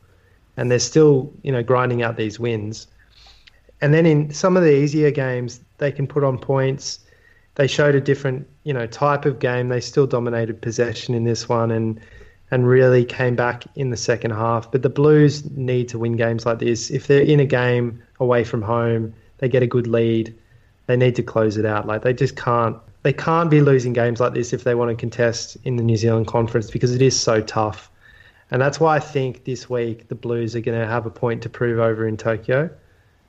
and 0.57 0.69
they're 0.69 0.77
still 0.77 1.31
you 1.41 1.53
know 1.53 1.63
grinding 1.63 2.03
out 2.03 2.17
these 2.17 2.39
wins. 2.39 2.87
And 3.81 3.93
then 3.93 4.05
in 4.05 4.33
some 4.33 4.57
of 4.57 4.63
the 4.63 4.75
easier 4.75 5.09
games, 5.09 5.61
they 5.77 5.91
can 5.93 6.05
put 6.05 6.25
on 6.25 6.37
points. 6.37 6.99
They 7.55 7.65
showed 7.65 7.95
a 7.95 8.01
different 8.01 8.45
you 8.65 8.73
know 8.73 8.87
type 8.87 9.23
of 9.23 9.39
game. 9.39 9.69
They 9.69 9.79
still 9.79 10.05
dominated 10.05 10.61
possession 10.61 11.15
in 11.15 11.23
this 11.23 11.47
one, 11.47 11.71
and 11.71 11.97
and 12.51 12.67
really 12.67 13.05
came 13.05 13.35
back 13.35 13.63
in 13.75 13.89
the 13.89 13.97
second 13.97 14.31
half. 14.31 14.71
But 14.71 14.81
the 14.81 14.89
Blues 14.89 15.49
need 15.51 15.87
to 15.89 15.99
win 15.99 16.15
games 16.15 16.45
like 16.45 16.59
this. 16.59 16.89
If 16.89 17.07
they're 17.07 17.21
in 17.21 17.39
a 17.39 17.45
game 17.45 18.01
away 18.19 18.43
from 18.43 18.61
home, 18.61 19.13
they 19.37 19.49
get 19.49 19.63
a 19.63 19.67
good 19.67 19.87
lead. 19.87 20.35
They 20.87 20.97
need 20.97 21.15
to 21.15 21.23
close 21.23 21.57
it 21.57 21.65
out. 21.65 21.85
Like 21.85 22.01
they 22.01 22.13
just 22.13 22.35
can't 22.35 22.77
they 23.03 23.13
can't 23.13 23.49
be 23.49 23.61
losing 23.61 23.93
games 23.93 24.19
like 24.19 24.33
this 24.33 24.51
if 24.51 24.65
they 24.65 24.75
want 24.75 24.89
to 24.89 24.95
contest 24.95 25.57
in 25.63 25.77
the 25.77 25.83
New 25.83 25.95
Zealand 25.95 26.27
Conference 26.27 26.69
because 26.69 26.93
it 26.93 27.01
is 27.01 27.17
so 27.17 27.41
tough. 27.41 27.89
And 28.51 28.61
that's 28.61 28.79
why 28.79 28.95
I 28.95 28.99
think 28.99 29.45
this 29.45 29.69
week 29.69 30.07
the 30.07 30.15
Blues 30.15 30.55
are 30.55 30.59
going 30.59 30.79
to 30.79 30.87
have 30.87 31.05
a 31.05 31.09
point 31.09 31.43
to 31.43 31.49
prove 31.49 31.79
over 31.79 32.07
in 32.07 32.17
Tokyo. 32.17 32.69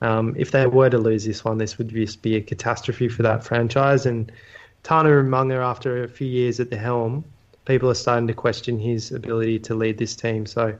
Um, 0.01 0.33
if 0.37 0.51
they 0.51 0.65
were 0.65 0.89
to 0.89 0.97
lose 0.97 1.25
this 1.25 1.45
one, 1.45 1.59
this 1.59 1.77
would 1.77 1.89
just 1.89 2.21
be 2.21 2.35
a 2.35 2.41
catastrophe 2.41 3.07
for 3.07 3.21
that 3.23 3.43
franchise. 3.43 4.05
And 4.05 4.31
Tana 4.83 5.09
Umaga, 5.09 5.63
after 5.63 6.03
a 6.03 6.07
few 6.07 6.27
years 6.27 6.59
at 6.59 6.71
the 6.71 6.77
helm, 6.77 7.23
people 7.71 7.89
are 7.89 7.95
starting 7.95 8.27
to 8.27 8.33
question 8.33 8.77
his 8.77 9.13
ability 9.13 9.57
to 9.57 9.73
lead 9.73 9.97
this 9.97 10.13
team. 10.13 10.45
So 10.45 10.77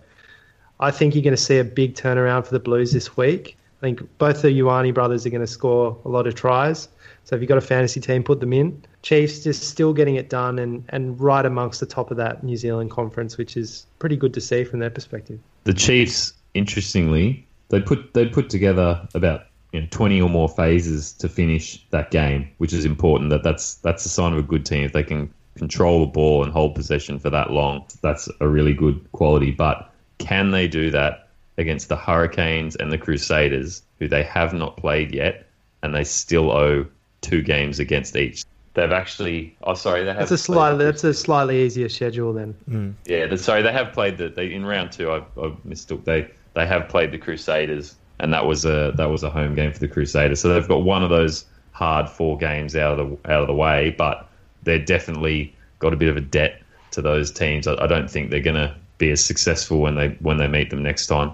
I 0.82 0.92
think 0.92 1.16
you're 1.16 1.24
going 1.24 1.36
to 1.36 1.42
see 1.42 1.58
a 1.58 1.64
big 1.64 1.96
turnaround 1.96 2.46
for 2.46 2.52
the 2.52 2.60
Blues 2.60 2.92
this 2.92 3.16
week. 3.16 3.58
I 3.78 3.82
think 3.82 4.02
both 4.18 4.42
the 4.42 4.50
Ioane 4.50 4.94
brothers 4.94 5.26
are 5.26 5.30
going 5.30 5.42
to 5.42 5.48
score 5.48 5.98
a 6.04 6.10
lot 6.10 6.28
of 6.28 6.36
tries. 6.36 6.90
So 7.24 7.36
if 7.36 7.42
you've 7.42 7.48
got 7.48 7.58
a 7.58 7.62
fantasy 7.62 8.02
team, 8.02 8.24
put 8.24 8.42
them 8.42 8.52
in. 8.52 8.84
Chiefs 9.04 9.42
just 9.42 9.64
still 9.70 9.94
getting 9.94 10.16
it 10.16 10.30
done 10.30 10.60
and, 10.60 10.84
and 10.90 11.18
right 11.20 11.46
amongst 11.46 11.80
the 11.80 11.86
top 11.86 12.12
of 12.12 12.18
that 12.18 12.44
New 12.44 12.58
Zealand 12.58 12.92
conference, 12.92 13.38
which 13.38 13.56
is 13.56 13.86
pretty 14.00 14.18
good 14.18 14.34
to 14.34 14.42
see 14.42 14.66
from 14.66 14.80
their 14.80 14.90
perspective. 14.90 15.40
The 15.64 15.74
Chiefs, 15.74 16.34
interestingly, 16.54 17.48
they 17.70 17.80
put 17.80 18.14
they 18.14 18.28
put 18.28 18.50
together 18.50 19.08
about 19.16 19.46
you 19.72 19.80
know, 19.80 19.88
20 19.92 20.22
or 20.22 20.30
more 20.30 20.50
phases 20.50 21.14
to 21.14 21.30
finish 21.30 21.86
that 21.92 22.12
game, 22.12 22.50
which 22.58 22.74
is 22.74 22.84
important. 22.84 23.30
That 23.30 23.44
that's 23.44 23.76
that's 23.76 24.06
a 24.06 24.10
sign 24.10 24.34
of 24.34 24.40
a 24.40 24.44
good 24.44 24.66
team 24.66 24.84
if 24.84 24.92
they 24.92 25.04
can 25.04 25.34
control 25.56 26.02
the 26.02 26.12
ball 26.12 26.44
and 26.44 26.52
hold 26.52 26.76
possession 26.76 27.20
for 27.20 27.30
that 27.30 27.52
long. 27.52 27.86
That's 28.02 28.30
a 28.40 28.48
really 28.48 28.74
good 28.74 29.12
quality. 29.12 29.52
But 29.52 29.92
can 30.18 30.52
they 30.52 30.68
do 30.68 30.92
that 30.92 31.30
against 31.58 31.90
the 31.90 31.96
Hurricanes 31.96 32.76
and 32.76 32.92
the 32.92 32.98
Crusaders, 32.98 33.84
who 34.00 34.08
they 34.08 34.24
have 34.24 34.54
not 34.54 34.78
played 34.78 35.14
yet, 35.14 35.48
and 35.84 35.94
they 35.94 36.04
still 36.04 36.52
owe 36.52 36.86
two 37.22 37.42
games 37.42 37.80
against 37.80 38.16
each. 38.16 38.44
They've 38.74 38.92
actually. 38.92 39.56
Oh, 39.64 39.74
sorry. 39.74 40.04
They 40.04 40.10
have. 40.10 40.20
That's 40.20 40.32
a 40.32 40.38
slightly. 40.38 40.86
That's 40.86 41.04
a 41.04 41.14
slightly 41.14 41.64
easier 41.64 41.90
schedule 41.90 42.34
then. 42.34 42.56
Mm. 42.70 42.94
Yeah. 43.06 43.28
The, 43.28 43.38
sorry, 43.38 43.62
they 43.62 43.74
have 43.74 43.94
played 43.94 44.18
the. 44.18 44.30
They 44.30 44.54
in 44.54 44.66
round 44.66 44.92
two. 44.92 45.12
I, 45.12 45.24
I 45.38 45.54
mistook. 45.66 46.06
They 46.06 46.32
they 46.54 46.66
have 46.66 46.88
played 46.88 47.12
the 47.12 47.18
Crusaders, 47.18 47.96
and 48.20 48.34
that 48.34 48.46
was 48.46 48.64
a 48.64 48.94
that 48.96 49.10
was 49.10 49.24
a 49.24 49.30
home 49.30 49.56
game 49.56 49.74
for 49.74 49.80
the 49.80 49.90
Crusaders. 49.90 50.40
So 50.40 50.54
they've 50.54 50.68
got 50.68 50.84
one 50.84 51.04
of 51.04 51.10
those 51.10 51.46
hard 51.74 52.10
four 52.10 52.38
games 52.38 52.76
out 52.76 52.98
of 52.98 53.10
the 53.10 53.32
out 53.32 53.42
of 53.42 53.48
the 53.48 53.54
way, 53.54 53.94
but 53.98 54.30
they're 54.64 54.80
definitely 54.80 55.56
got 55.80 55.94
a 55.94 55.98
bit 55.98 56.10
of 56.10 56.18
a 56.18 56.22
debt 56.22 56.62
to 56.92 57.02
those 57.02 57.32
teams. 57.32 57.68
I, 57.68 57.76
I 57.82 57.88
don't 57.88 58.10
think 58.10 58.30
they're 58.30 58.40
going 58.40 58.56
to 58.56 58.76
be 58.98 59.12
as 59.12 59.24
successful 59.24 59.80
when 59.80 59.96
they 59.96 60.10
when 60.20 60.38
they 60.38 60.48
meet 60.48 60.70
them 60.70 60.84
next 60.84 61.08
time. 61.08 61.34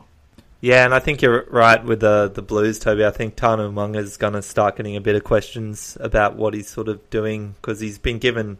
Yeah, 0.60 0.86
and 0.86 0.94
I 0.94 1.00
think 1.00 1.22
you're 1.22 1.46
right 1.50 1.84
with 1.84 2.00
the 2.00 2.32
the 2.34 2.42
Blues, 2.42 2.80
Toby. 2.80 3.06
I 3.06 3.12
think 3.12 3.36
Tana 3.36 3.70
Umaga 3.70 3.98
is 3.98 4.18
going 4.18 4.34
to 4.34 4.42
start 4.42 4.78
getting 4.78 4.96
a 4.96 5.02
bit 5.02 5.16
of 5.16 5.24
questions 5.24 5.98
about 6.00 6.36
what 6.36 6.54
he's 6.54 6.70
sort 6.70 6.88
of 6.88 7.08
doing 7.10 7.56
because 7.62 7.80
he's 7.80 8.00
been 8.00 8.18
given 8.18 8.58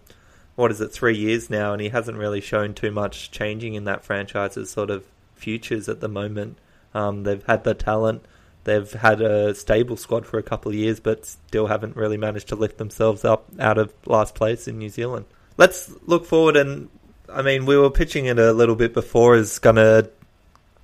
what 0.56 0.72
is 0.72 0.82
it 0.82 0.92
three 0.92 1.16
years 1.16 1.50
now, 1.50 1.72
and 1.72 1.82
he 1.82 1.90
hasn't 1.90 2.18
really 2.18 2.42
shown 2.42 2.74
too 2.74 2.92
much 2.92 3.32
changing 3.32 3.76
in 3.76 3.86
that 3.86 4.04
franchise's 4.04 4.70
sort 4.70 4.90
of 4.90 5.04
futures 5.36 5.88
at 5.88 6.00
the 6.00 6.08
moment. 6.08 6.58
Um, 6.94 7.24
they've 7.24 7.44
had 7.46 7.64
the 7.64 7.76
talent, 7.76 8.26
they've 8.68 8.92
had 8.92 9.22
a 9.22 9.56
stable 9.56 9.98
squad 9.98 10.26
for 10.26 10.38
a 10.38 10.44
couple 10.44 10.70
of 10.70 10.78
years, 10.78 11.00
but 11.00 11.26
still 11.26 11.68
haven't 11.68 11.96
really 11.96 12.18
managed 12.18 12.50
to 12.50 12.56
lift 12.56 12.78
themselves 12.78 13.26
up 13.26 13.46
out 13.60 13.78
of 13.78 13.94
last 14.06 14.36
place 14.36 14.68
in 14.68 14.78
New 14.78 14.90
Zealand. 14.90 15.26
Let's 15.58 15.92
look 16.06 16.26
forward 16.26 16.56
and. 16.56 16.90
I 17.30 17.42
mean, 17.42 17.66
we 17.66 17.76
were 17.78 17.90
pitching 17.90 18.28
it 18.28 18.40
a 18.40 18.54
little 18.54 18.78
bit 18.78 18.94
before 18.94 19.36
as 19.36 19.60
going 19.60 19.76
to 19.76 20.10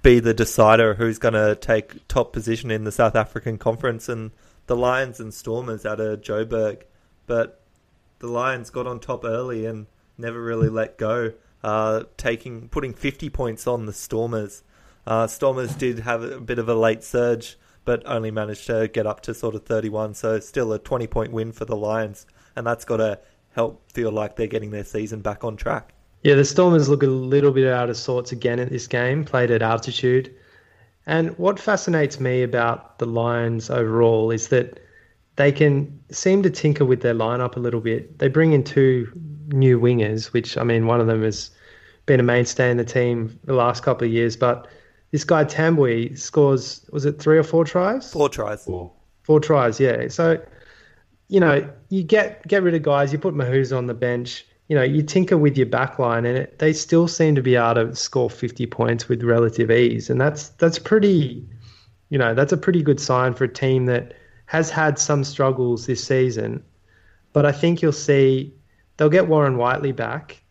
be 0.02 0.20
the 0.20 0.34
decider 0.34 0.94
who's 0.94 1.18
going 1.18 1.36
to 1.36 1.56
take 1.56 2.06
top 2.10 2.34
position 2.34 2.70
in 2.70 2.84
the 2.84 2.92
South 2.92 3.16
African 3.16 3.58
Conference 3.58 4.10
and 4.10 4.32
the 4.68 4.76
Lions 4.76 5.22
and 5.22 5.34
Stormers 5.34 5.86
out 5.86 6.02
of 6.02 6.20
Joburg. 6.22 6.84
But 7.26 7.62
the 8.20 8.28
Lions 8.28 8.70
got 8.70 8.88
on 8.88 9.00
top 9.00 9.24
early 9.24 9.66
and 9.66 9.88
never 10.18 10.42
really 10.42 10.68
let 10.68 10.98
go, 10.98 11.32
uh, 11.64 12.04
taking 12.18 12.68
putting 12.68 12.94
50 12.94 13.30
points 13.30 13.66
on 13.66 13.86
the 13.86 13.94
Stormers. 13.94 14.64
Uh, 15.08 15.28
Stormers 15.28 15.74
did 15.76 16.00
have 16.00 16.24
a 16.24 16.42
bit 16.42 16.60
of 16.60 16.68
a 16.68 16.76
late 16.76 17.06
surge, 17.06 17.58
but 17.86 18.04
only 18.06 18.32
managed 18.32 18.68
to 18.68 18.88
get 18.88 19.06
up 19.06 19.22
to 19.22 19.34
sort 19.34 19.56
of 19.56 19.66
31. 19.66 20.14
So 20.14 20.40
still 20.40 20.74
a 20.74 20.80
20 20.80 21.08
point 21.08 21.32
win 21.32 21.52
for 21.52 21.66
the 21.66 21.76
Lions, 21.76 22.26
and 22.56 22.66
that's 22.66 22.86
got 22.86 22.98
to 22.98 23.20
help 23.52 23.82
feel 23.92 24.12
like 24.12 24.36
they're 24.36 24.48
getting 24.48 24.72
their 24.72 24.84
season 24.84 25.22
back 25.22 25.44
on 25.44 25.56
track. 25.56 25.94
Yeah, 26.24 26.36
the 26.36 26.46
Stormers 26.46 26.88
look 26.88 27.04
a 27.04 27.08
little 27.08 27.52
bit 27.52 27.68
out 27.68 27.90
of 27.90 27.98
sorts 27.98 28.32
again 28.32 28.60
at 28.60 28.70
this 28.70 28.88
game, 28.88 29.26
played 29.26 29.52
at 29.52 29.62
altitude. 29.62 30.34
And 31.06 31.38
what 31.38 31.60
fascinates 31.60 32.20
me 32.20 32.44
about 32.44 32.98
the 33.00 33.06
Lions 33.06 33.70
overall 33.70 34.32
is 34.32 34.48
that 34.48 34.80
they 35.36 35.52
can 35.52 36.00
seem 36.12 36.44
to 36.44 36.50
tinker 36.50 36.86
with 36.86 37.02
their 37.02 37.14
lineup 37.14 37.56
a 37.58 37.60
little 37.60 37.82
bit. 37.82 38.20
They 38.20 38.30
bring 38.30 38.54
in 38.54 38.64
two 38.64 39.12
new 39.48 39.80
wingers, 39.80 40.32
which 40.32 40.58
I 40.58 40.64
mean, 40.64 40.86
one 40.86 41.02
of 41.02 41.08
them 41.08 41.24
has 41.24 41.52
been 42.06 42.20
a 42.20 42.24
mainstay 42.24 42.70
in 42.72 42.78
the 42.78 42.86
team 42.86 43.38
the 43.44 43.54
last 43.54 43.84
couple 43.84 44.06
of 44.08 44.14
years, 44.14 44.38
but 44.38 44.68
this 45.14 45.24
guy 45.24 45.46
Tambwe 45.46 46.18
scores 46.18 46.90
was 46.92 47.06
it 47.06 47.20
three 47.20 47.38
or 47.38 47.44
four 47.44 47.64
tries? 47.64 48.12
Four 48.12 48.30
tries. 48.30 48.66
Four. 48.66 48.92
Four 49.22 49.40
tries, 49.40 49.80
yeah. 49.80 50.08
So, 50.08 50.44
you 51.28 51.40
know, 51.40 51.70
you 51.90 52.02
get 52.02 52.46
get 52.48 52.64
rid 52.64 52.74
of 52.74 52.82
guys, 52.82 53.14
you 53.14 53.20
put 53.20 53.36
Mahoos 53.36 53.78
on 53.78 53.86
the 53.86 53.94
bench, 53.94 54.44
you 54.70 54.76
know, 54.76 54.82
you 54.82 55.04
tinker 55.04 55.38
with 55.38 55.56
your 55.56 55.68
back 55.68 56.00
line 56.00 56.26
and 56.26 56.40
it, 56.40 56.58
they 56.58 56.74
still 56.74 57.08
seem 57.08 57.36
to 57.36 57.44
be 57.44 57.56
able 57.56 57.76
to 57.76 57.96
score 57.96 58.28
50 58.28 58.66
points 58.66 59.08
with 59.08 59.22
relative 59.22 59.70
ease. 59.70 60.10
And 60.10 60.20
that's 60.20 60.50
that's 60.50 60.80
pretty, 60.80 61.48
you 62.10 62.18
know, 62.18 62.34
that's 62.34 62.52
a 62.52 62.58
pretty 62.58 62.82
good 62.82 63.00
sign 63.00 63.36
for 63.36 63.44
a 63.44 63.54
team 63.54 63.86
that 63.86 64.16
has 64.48 64.72
had 64.72 64.98
some 64.98 65.24
struggles 65.24 65.86
this 65.86 66.04
season. 66.04 66.64
But 67.34 67.46
I 67.46 67.52
think 67.52 67.84
you'll 67.84 67.92
see 67.92 68.52
they'll 68.98 69.10
get 69.10 69.28
Warren 69.28 69.58
Whiteley 69.58 69.92
back. 69.92 70.42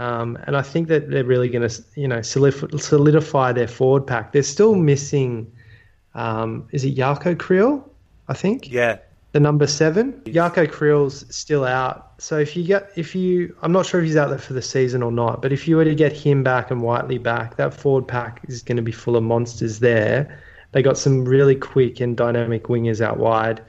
Um, 0.00 0.38
and 0.46 0.56
I 0.56 0.62
think 0.62 0.88
that 0.88 1.10
they're 1.10 1.24
really 1.24 1.50
going 1.50 1.68
to, 1.68 1.84
you 1.94 2.08
know, 2.08 2.22
solidify 2.22 3.52
their 3.52 3.68
forward 3.68 4.06
pack. 4.06 4.32
They're 4.32 4.42
still 4.42 4.74
missing, 4.74 5.52
um, 6.14 6.66
is 6.72 6.84
it 6.84 6.96
Jaco 6.96 7.34
Kriel? 7.36 7.84
I 8.26 8.32
think. 8.32 8.70
Yeah, 8.70 8.96
the 9.32 9.40
number 9.40 9.66
seven. 9.66 10.14
Jaco 10.24 10.66
Kriel's 10.66 11.26
still 11.34 11.66
out. 11.66 12.14
So 12.16 12.38
if 12.38 12.56
you 12.56 12.64
get 12.64 12.90
if 12.96 13.14
you 13.14 13.54
I'm 13.60 13.72
not 13.72 13.84
sure 13.84 14.00
if 14.00 14.06
he's 14.06 14.16
out 14.16 14.30
there 14.30 14.38
for 14.38 14.54
the 14.54 14.62
season 14.62 15.02
or 15.02 15.12
not, 15.12 15.42
but 15.42 15.52
if 15.52 15.68
you 15.68 15.76
were 15.76 15.84
to 15.84 15.94
get 15.94 16.12
him 16.12 16.42
back 16.42 16.70
and 16.70 16.80
Whiteley 16.80 17.18
back, 17.18 17.56
that 17.56 17.74
forward 17.74 18.08
pack 18.08 18.40
is 18.48 18.62
going 18.62 18.76
to 18.76 18.82
be 18.82 18.92
full 18.92 19.16
of 19.16 19.22
monsters 19.22 19.80
there. 19.80 20.40
They 20.72 20.82
got 20.82 20.96
some 20.96 21.26
really 21.26 21.56
quick 21.56 22.00
and 22.00 22.16
dynamic 22.16 22.64
wingers 22.64 23.02
out 23.02 23.18
wide, 23.18 23.60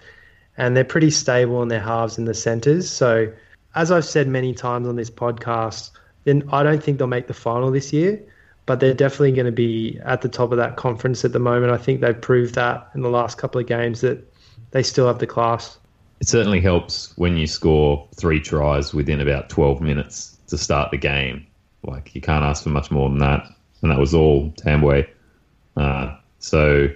and 0.55 0.77
they're 0.77 0.85
pretty 0.85 1.11
stable 1.11 1.61
in 1.61 1.67
their 1.67 1.81
halves 1.81 2.17
and 2.17 2.25
the 2.25 2.33
centres. 2.33 2.89
So 2.89 3.33
as 3.75 3.91
I've 3.91 4.05
said 4.05 4.29
many 4.29 4.53
times 4.53 4.87
on 4.87 4.95
this 4.95 5.09
podcast, 5.09 5.91
then 6.23 6.47
I 6.51 6.63
don't 6.63 6.83
think 6.83 6.97
they'll 6.97 7.07
make 7.07 7.27
the 7.27 7.33
final 7.33 7.71
this 7.71 7.91
year, 7.91 8.21
but 8.65 8.79
they're 8.79 8.93
definitely 8.93 9.31
going 9.31 9.45
to 9.45 9.51
be 9.51 9.99
at 10.03 10.21
the 10.21 10.29
top 10.29 10.51
of 10.51 10.57
that 10.57 10.77
conference 10.77 11.25
at 11.25 11.33
the 11.33 11.39
moment. 11.39 11.71
I 11.71 11.77
think 11.77 12.01
they've 12.01 12.19
proved 12.19 12.55
that 12.55 12.89
in 12.95 13.01
the 13.01 13.09
last 13.09 13.37
couple 13.37 13.59
of 13.59 13.67
games 13.67 14.01
that 14.01 14.19
they 14.71 14.83
still 14.83 15.07
have 15.07 15.19
the 15.19 15.27
class. 15.27 15.77
It 16.19 16.27
certainly 16.27 16.61
helps 16.61 17.17
when 17.17 17.35
you 17.37 17.47
score 17.47 18.07
three 18.15 18.39
tries 18.39 18.93
within 18.93 19.19
about 19.19 19.49
12 19.49 19.81
minutes 19.81 20.37
to 20.47 20.57
start 20.57 20.91
the 20.91 20.97
game. 20.97 21.47
Like, 21.83 22.13
you 22.13 22.21
can't 22.21 22.43
ask 22.43 22.63
for 22.63 22.69
much 22.69 22.91
more 22.91 23.09
than 23.09 23.17
that. 23.19 23.47
And 23.81 23.91
that 23.91 23.97
was 23.97 24.13
all 24.13 24.51
Tambwe. 24.51 25.07
Uh, 25.75 26.15
so, 26.37 26.89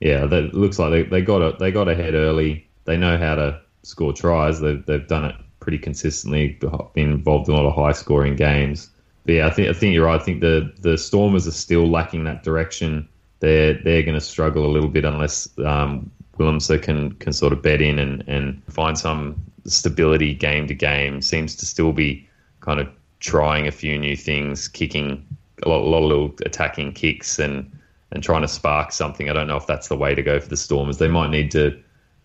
yeah, 0.00 0.26
that 0.26 0.52
looks 0.52 0.80
like 0.80 0.90
they, 0.90 1.02
they 1.04 1.22
got 1.22 1.42
a, 1.42 1.56
they 1.58 1.70
got 1.70 1.88
ahead 1.88 2.14
early. 2.14 2.68
They 2.84 2.96
know 2.96 3.16
how 3.16 3.36
to 3.36 3.60
score 3.84 4.12
tries. 4.12 4.58
They've, 4.58 4.84
they've 4.84 5.06
done 5.06 5.26
it 5.26 5.36
pretty 5.62 5.78
consistently, 5.78 6.58
been 6.92 7.10
involved 7.10 7.48
in 7.48 7.54
a 7.54 7.56
lot 7.56 7.66
of 7.66 7.74
high 7.74 7.92
scoring 7.92 8.36
games. 8.36 8.90
But 9.24 9.34
yeah, 9.36 9.46
I 9.46 9.50
think 9.50 9.68
I 9.68 9.72
think 9.72 9.94
you're 9.94 10.06
right. 10.06 10.20
I 10.20 10.24
think 10.24 10.40
the 10.40 10.72
the 10.80 10.98
Stormers 10.98 11.46
are 11.46 11.52
still 11.52 11.88
lacking 11.88 12.24
that 12.24 12.42
direction. 12.42 13.08
They're 13.38 13.74
they're 13.74 14.02
going 14.02 14.18
to 14.18 14.20
struggle 14.20 14.66
a 14.66 14.72
little 14.72 14.88
bit 14.88 15.04
unless 15.04 15.48
um, 15.60 16.10
Willemse 16.38 16.82
can 16.82 17.12
can 17.12 17.32
sort 17.32 17.52
of 17.52 17.62
bed 17.62 17.80
in 17.80 17.98
and, 17.98 18.24
and 18.28 18.60
find 18.68 18.98
some 18.98 19.40
stability 19.64 20.34
game 20.34 20.66
to 20.66 20.74
game. 20.74 21.22
Seems 21.22 21.54
to 21.56 21.66
still 21.66 21.92
be 21.92 22.28
kind 22.60 22.80
of 22.80 22.88
trying 23.20 23.68
a 23.68 23.72
few 23.72 23.96
new 23.96 24.16
things, 24.16 24.66
kicking 24.66 25.24
a 25.62 25.68
lot, 25.68 25.82
a 25.82 25.88
lot 25.88 26.02
of 26.02 26.08
little 26.08 26.34
attacking 26.44 26.92
kicks 26.92 27.38
and 27.38 27.70
and 28.10 28.22
trying 28.22 28.42
to 28.42 28.48
spark 28.48 28.90
something. 28.90 29.30
I 29.30 29.32
don't 29.32 29.46
know 29.46 29.56
if 29.56 29.68
that's 29.68 29.88
the 29.88 29.96
way 29.96 30.14
to 30.16 30.22
go 30.22 30.40
for 30.40 30.48
the 30.48 30.56
Stormers. 30.56 30.98
They 30.98 31.08
might 31.08 31.30
need 31.30 31.52
to 31.52 31.80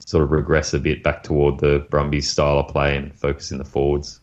sort 0.08 0.24
of 0.24 0.32
regress 0.32 0.74
a 0.74 0.80
bit 0.80 1.04
back 1.04 1.22
toward 1.22 1.60
the 1.60 1.86
Brumbies 1.89 2.32
style 2.32 2.60
of 2.60 2.70
play 2.70 2.96
and 2.96 3.13
focus 3.13 3.52
in 3.52 3.58
the 3.58 3.65
forwards. 3.65 4.22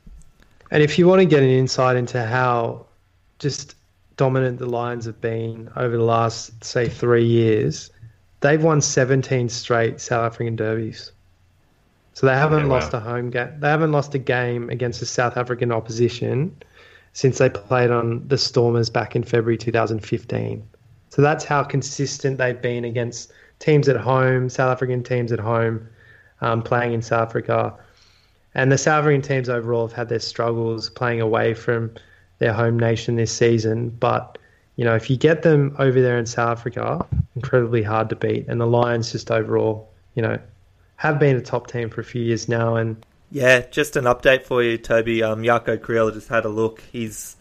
And 0.70 0.82
if 0.82 0.98
you 0.98 1.06
want 1.06 1.20
to 1.20 1.26
get 1.26 1.42
an 1.42 1.50
insight 1.50 1.96
into 1.96 2.24
how 2.24 2.86
just 3.38 3.76
dominant 4.16 4.58
the 4.58 4.66
Lions 4.66 5.04
have 5.04 5.20
been 5.20 5.70
over 5.76 5.94
the 5.94 6.02
last, 6.02 6.64
say, 6.64 6.88
three 6.88 7.26
years, 7.26 7.90
they've 8.40 8.64
won 8.64 8.80
17 8.80 9.50
straight 9.50 10.00
South 10.00 10.24
African 10.24 10.56
derbies. 10.56 11.12
So 12.14 12.26
they 12.26 12.34
haven't 12.34 12.66
wow. 12.66 12.76
lost 12.76 12.94
a 12.94 13.00
home 13.00 13.28
game. 13.28 13.52
They 13.58 13.68
haven't 13.68 13.92
lost 13.92 14.14
a 14.14 14.18
game 14.18 14.70
against 14.70 15.00
the 15.00 15.06
South 15.06 15.36
African 15.36 15.70
opposition 15.70 16.56
since 17.12 17.36
they 17.36 17.50
played 17.50 17.90
on 17.90 18.26
the 18.28 18.38
Stormers 18.38 18.88
back 18.88 19.14
in 19.14 19.22
February 19.22 19.58
2015. 19.58 20.66
So 21.10 21.20
that's 21.20 21.44
how 21.44 21.62
consistent 21.62 22.38
they've 22.38 22.60
been 22.60 22.86
against 22.86 23.30
teams 23.64 23.88
at 23.88 23.96
home, 23.96 24.48
South 24.50 24.72
African 24.72 25.02
teams 25.02 25.32
at 25.32 25.40
home, 25.40 25.88
um, 26.40 26.62
playing 26.62 26.92
in 26.92 27.00
South 27.00 27.28
Africa. 27.28 27.74
And 28.54 28.70
the 28.70 28.78
South 28.78 29.00
African 29.00 29.22
teams 29.22 29.48
overall 29.48 29.86
have 29.86 29.96
had 29.96 30.08
their 30.08 30.20
struggles 30.20 30.90
playing 30.90 31.22
away 31.22 31.54
from 31.54 31.94
their 32.38 32.52
home 32.52 32.78
nation 32.78 33.16
this 33.16 33.32
season. 33.32 33.88
But 33.88 34.38
you 34.76 34.84
know, 34.84 34.94
if 34.94 35.08
you 35.08 35.16
get 35.16 35.42
them 35.42 35.74
over 35.78 36.00
there 36.02 36.18
in 36.18 36.26
South 36.26 36.58
Africa, 36.58 37.06
incredibly 37.36 37.82
hard 37.82 38.10
to 38.10 38.16
beat. 38.16 38.46
And 38.48 38.60
the 38.60 38.66
Lions 38.66 39.12
just 39.12 39.30
overall, 39.30 39.88
you 40.14 40.22
know, 40.22 40.38
have 40.96 41.18
been 41.18 41.36
a 41.36 41.40
top 41.40 41.68
team 41.68 41.90
for 41.90 42.00
a 42.00 42.04
few 42.04 42.22
years 42.22 42.48
now. 42.48 42.76
And 42.76 43.04
yeah, 43.30 43.60
just 43.60 43.96
an 43.96 44.04
update 44.04 44.44
for 44.44 44.62
you, 44.62 44.76
Toby. 44.76 45.22
Um, 45.22 45.42
Jaco 45.42 45.78
Kriel 45.78 46.12
just 46.12 46.28
had 46.28 46.44
a 46.44 46.48
look. 46.48 46.82
He's 46.92 47.36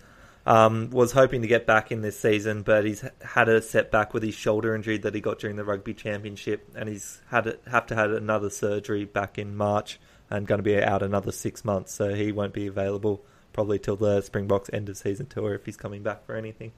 um, 0.46 0.90
was 0.90 1.14
hoping 1.14 1.42
to 1.42 1.48
get 1.48 1.66
back 1.66 1.92
in 1.92 2.02
this 2.02 2.20
season, 2.20 2.64
but 2.64 2.86
he's 2.86 3.04
had 3.24 3.48
a 3.48 3.62
setback 3.62 4.14
with 4.14 4.24
his 4.24 4.36
shoulder 4.36 4.76
injury 4.76 4.98
that 5.00 5.16
he 5.16 5.22
got 5.22 5.40
during 5.40 5.56
the 5.56 5.64
rugby 5.64 5.94
championship, 5.94 6.70
and 6.76 6.90
he's 6.90 7.22
had 7.30 7.46
to, 7.46 7.58
have 7.70 7.86
to 7.88 7.96
have 7.96 8.12
another 8.12 8.50
surgery 8.50 9.06
back 9.06 9.38
in 9.38 9.56
March 9.56 10.00
and 10.30 10.48
going 10.48 10.60
to 10.60 10.64
be 10.64 10.82
out 10.82 11.02
another 11.04 11.32
six 11.32 11.64
months. 11.64 11.94
So 11.94 12.14
he 12.14 12.32
won't 12.32 12.54
be 12.54 12.68
available 12.68 13.24
probably 13.54 13.80
till 13.80 13.96
the 13.96 14.22
Springboks 14.22 14.70
end 14.74 14.90
of 14.90 14.98
season 14.98 15.28
tour 15.28 15.54
if 15.54 15.66
he's 15.66 15.78
coming 15.78 16.04
back 16.04 16.26
for 16.26 16.36
anything. 16.36 16.74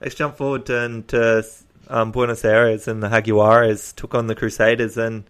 Let's 0.00 0.14
jump 0.14 0.36
forward 0.36 0.66
to, 0.66 1.04
to 1.06 1.46
um, 1.88 2.12
Buenos 2.12 2.44
Aires 2.44 2.88
and 2.88 3.02
the 3.02 3.08
Jaguares 3.08 3.94
took 3.94 4.14
on 4.14 4.26
the 4.26 4.34
Crusaders 4.34 4.98
and 4.98 5.24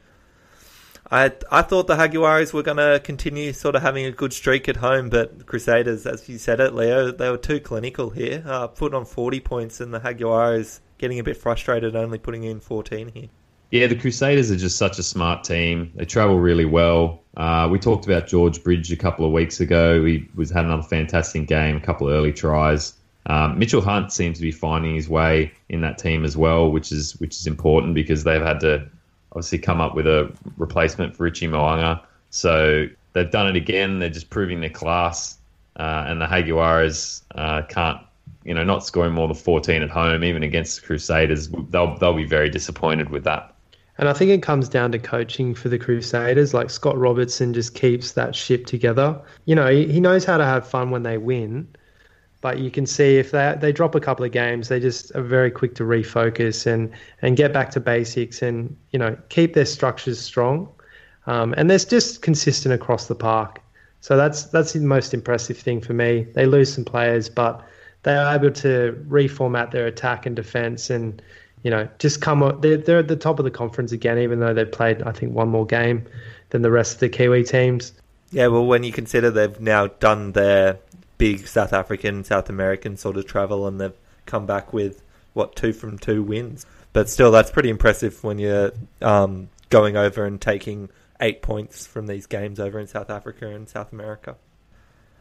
I 1.10 1.32
I 1.50 1.62
thought 1.62 1.86
the 1.86 1.96
Jaguares 1.96 2.52
were 2.52 2.62
going 2.62 2.78
to 2.78 3.00
continue 3.02 3.52
sort 3.52 3.76
of 3.76 3.82
having 3.82 4.06
a 4.06 4.12
good 4.12 4.32
streak 4.32 4.68
at 4.68 4.76
home, 4.76 5.08
but 5.08 5.46
Crusaders, 5.46 6.06
as 6.06 6.28
you 6.28 6.38
said 6.38 6.60
it, 6.60 6.74
Leo, 6.74 7.12
they 7.12 7.30
were 7.30 7.36
too 7.36 7.60
clinical 7.60 8.10
here. 8.10 8.42
Uh, 8.46 8.66
put 8.66 8.94
on 8.94 9.04
40 9.04 9.40
points 9.40 9.80
and 9.80 9.94
the 9.94 10.00
Jaguares 10.00 10.80
getting 10.98 11.18
a 11.18 11.22
bit 11.22 11.36
frustrated 11.36 11.94
only 11.94 12.18
putting 12.18 12.44
in 12.44 12.60
14 12.60 13.10
here. 13.14 13.28
Yeah, 13.70 13.88
the 13.88 13.96
Crusaders 13.96 14.50
are 14.50 14.56
just 14.56 14.78
such 14.78 14.98
a 14.98 15.02
smart 15.02 15.44
team. 15.44 15.92
They 15.96 16.04
travel 16.04 16.38
really 16.38 16.64
well. 16.64 17.22
Uh, 17.36 17.68
we 17.70 17.78
talked 17.78 18.06
about 18.06 18.28
George 18.28 18.62
Bridge 18.62 18.92
a 18.92 18.96
couple 18.96 19.26
of 19.26 19.32
weeks 19.32 19.60
ago. 19.60 20.04
He 20.04 20.28
was 20.34 20.50
had 20.50 20.64
another 20.64 20.84
fantastic 20.84 21.46
game, 21.48 21.76
a 21.76 21.80
couple 21.80 22.08
of 22.08 22.14
early 22.14 22.32
tries. 22.32 22.94
Um, 23.26 23.58
Mitchell 23.58 23.80
Hunt 23.80 24.12
seems 24.12 24.38
to 24.38 24.42
be 24.42 24.52
finding 24.52 24.94
his 24.94 25.08
way 25.08 25.52
in 25.68 25.80
that 25.80 25.98
team 25.98 26.24
as 26.24 26.36
well, 26.36 26.70
which 26.70 26.92
is 26.92 27.18
which 27.18 27.36
is 27.36 27.46
important 27.48 27.94
because 27.94 28.22
they've 28.22 28.40
had 28.40 28.60
to 28.60 28.88
obviously 29.37 29.59
come 29.59 29.83
up 29.83 29.94
with 29.94 30.07
a 30.07 30.33
replacement 30.57 31.14
for 31.14 31.25
Richie 31.25 31.46
Mo'unga. 31.46 32.01
So 32.31 32.87
they've 33.12 33.31
done 33.31 33.46
it 33.49 33.55
again. 33.55 33.99
They're 33.99 34.09
just 34.09 34.31
proving 34.31 34.62
their 34.62 34.70
class, 34.70 35.37
uh, 35.79 36.07
and 36.07 36.22
the 36.22 36.27
Jaguares 36.27 37.20
uh, 37.35 37.61
can't, 37.68 38.01
you 38.44 38.55
know, 38.55 38.64
not 38.64 38.83
scoring 38.83 39.12
more 39.12 39.29
than 39.29 39.37
14 39.37 39.83
at 39.83 39.90
home, 39.90 40.25
even 40.25 40.42
against 40.42 40.81
the 40.81 40.87
Crusaders. 40.87 41.49
They'll 41.49 41.99
they'll 41.99 42.14
be 42.14 42.25
very 42.25 42.49
disappointed 42.49 43.11
with 43.11 43.25
that. 43.25 43.53
And 43.99 44.09
I 44.09 44.14
think 44.14 44.31
it 44.31 44.42
comes 44.42 44.70
down 44.70 44.90
to 44.92 44.99
coaching 44.99 45.55
for 45.55 45.68
the 45.68 45.79
Crusaders. 45.79 46.55
Like 46.55 46.70
Scott 46.70 46.97
Robertson 46.97 47.53
just 47.53 47.74
keeps 47.74 48.12
that 48.12 48.34
ship 48.34 48.64
together. 48.64 49.20
You 49.45 49.55
know, 49.55 49.70
he, 49.70 49.87
he 49.87 50.01
knows 50.01 50.24
how 50.24 50.39
to 50.39 50.45
have 50.45 50.66
fun 50.66 50.91
when 50.91 51.03
they 51.03 51.18
win 51.18 51.68
but 52.47 52.61
you 52.61 52.70
can 52.70 52.86
see 52.86 53.16
if 53.16 53.32
they 53.32 53.57
they 53.59 53.72
drop 53.72 53.97
a 53.97 53.99
couple 53.99 54.24
of 54.24 54.30
games, 54.30 54.68
they 54.68 54.78
just 54.78 55.12
are 55.16 55.20
very 55.36 55.51
quick 55.51 55.74
to 55.74 55.82
refocus 55.82 56.64
and 56.64 56.92
and 57.20 57.36
get 57.36 57.53
back 57.53 57.72
to 57.72 57.80
basics 57.80 58.40
and 58.40 58.76
you 58.92 59.01
know 59.01 59.18
keep 59.30 59.55
their 59.55 59.64
structures 59.64 60.20
strong. 60.20 60.68
Um, 61.26 61.55
and 61.57 61.68
they're 61.68 61.76
just 61.76 62.22
consistent 62.22 62.72
across 62.72 63.09
the 63.09 63.16
park. 63.16 63.61
So 64.01 64.16
that's 64.16 64.44
that's 64.44 64.74
the 64.74 64.78
most 64.78 65.12
impressive 65.12 65.59
thing 65.59 65.80
for 65.80 65.92
me. 65.92 66.28
They 66.36 66.47
lose 66.47 66.72
some 66.72 66.84
players, 66.84 67.28
but 67.28 67.66
they 68.05 68.14
are 68.14 68.36
able 68.36 68.53
to 68.53 69.05
reformat 69.09 69.72
their 69.72 69.88
attack 69.88 70.24
and 70.24 70.36
defense, 70.36 70.88
and 70.88 71.20
you 71.64 71.70
know 71.72 71.88
just 71.99 72.20
come. 72.20 72.61
They're, 72.61 72.76
they're 72.76 73.01
at 73.01 73.09
the 73.09 73.16
top 73.16 73.40
of 73.40 73.44
the 73.44 73.51
conference 73.51 73.90
again, 73.90 74.20
even 74.20 74.38
though 74.38 74.55
they've 74.55 74.70
played 74.70 75.03
I 75.03 75.11
think 75.11 75.32
one 75.32 75.49
more 75.49 75.66
game 75.66 76.07
than 76.51 76.62
the 76.62 76.70
rest 76.70 76.94
of 76.94 77.01
the 77.01 77.09
Kiwi 77.09 77.42
teams. 77.42 77.92
Yeah, 78.30 78.49
well, 78.49 78.66
when 78.66 78.84
you 78.84 78.92
consider 78.92 79.30
they've 79.30 79.61
now 79.61 79.86
done 79.86 80.32
their 80.32 80.78
big 81.18 81.46
South 81.46 81.72
African, 81.72 82.24
South 82.24 82.48
American 82.48 82.96
sort 82.96 83.16
of 83.16 83.26
travel, 83.26 83.66
and 83.66 83.80
they've 83.80 83.98
come 84.26 84.46
back 84.46 84.72
with 84.72 85.02
what 85.34 85.56
two 85.56 85.72
from 85.72 85.98
two 85.98 86.22
wins. 86.22 86.66
but 86.96 87.10
still, 87.10 87.30
that's 87.30 87.50
pretty 87.50 87.68
impressive 87.68 88.24
when 88.24 88.38
you're 88.38 88.72
um, 89.02 89.50
going 89.68 89.98
over 89.98 90.24
and 90.24 90.40
taking 90.40 90.88
eight 91.20 91.42
points 91.42 91.86
from 91.86 92.06
these 92.06 92.24
games 92.24 92.58
over 92.58 92.78
in 92.78 92.86
South 92.86 93.10
Africa 93.10 93.48
and 93.48 93.68
South 93.68 93.92
America. 93.92 94.36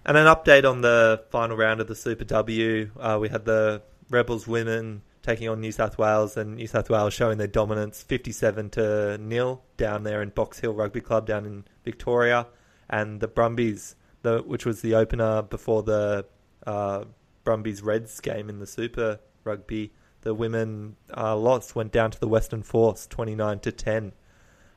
And 0.05 0.15
an 0.15 0.25
update 0.25 0.63
on 0.63 0.79
the 0.79 1.25
final 1.31 1.57
round 1.57 1.81
of 1.81 1.87
the 1.89 1.95
Super 1.95 2.23
W. 2.23 2.91
Uh, 2.97 3.17
we 3.19 3.27
had 3.27 3.43
the 3.43 3.81
Rebels 4.09 4.47
women 4.47 5.01
taking 5.21 5.49
on 5.49 5.59
New 5.59 5.73
South 5.73 5.97
Wales, 5.97 6.37
and 6.37 6.55
New 6.55 6.67
South 6.67 6.89
Wales 6.89 7.13
showing 7.13 7.37
their 7.37 7.47
dominance, 7.47 8.01
fifty-seven 8.03 8.69
to 8.69 9.17
nil 9.17 9.61
down 9.75 10.03
there 10.03 10.21
in 10.21 10.29
Box 10.29 10.59
Hill 10.59 10.73
Rugby 10.73 11.01
Club 11.01 11.27
down 11.27 11.45
in 11.45 11.65
Victoria, 11.83 12.47
and 12.89 13.19
the 13.19 13.27
Brumbies, 13.27 13.97
the, 14.25 14.39
which 14.39 14.65
was 14.65 14.81
the 14.81 14.95
opener 14.95 15.43
before 15.43 15.83
the 15.83 16.25
uh, 16.65 17.05
Brumbies 17.43 17.81
Reds 17.81 18.19
game 18.19 18.49
in 18.49 18.59
the 18.59 18.67
Super 18.67 19.19
Rugby. 19.43 19.93
The 20.21 20.33
women 20.33 20.95
uh, 21.15 21.37
lost, 21.37 21.75
went 21.75 21.91
down 21.91 22.09
to 22.11 22.19
the 22.19 22.27
Western 22.27 22.63
Force, 22.63 23.05
twenty-nine 23.05 23.59
to 23.59 23.71
ten. 23.71 24.11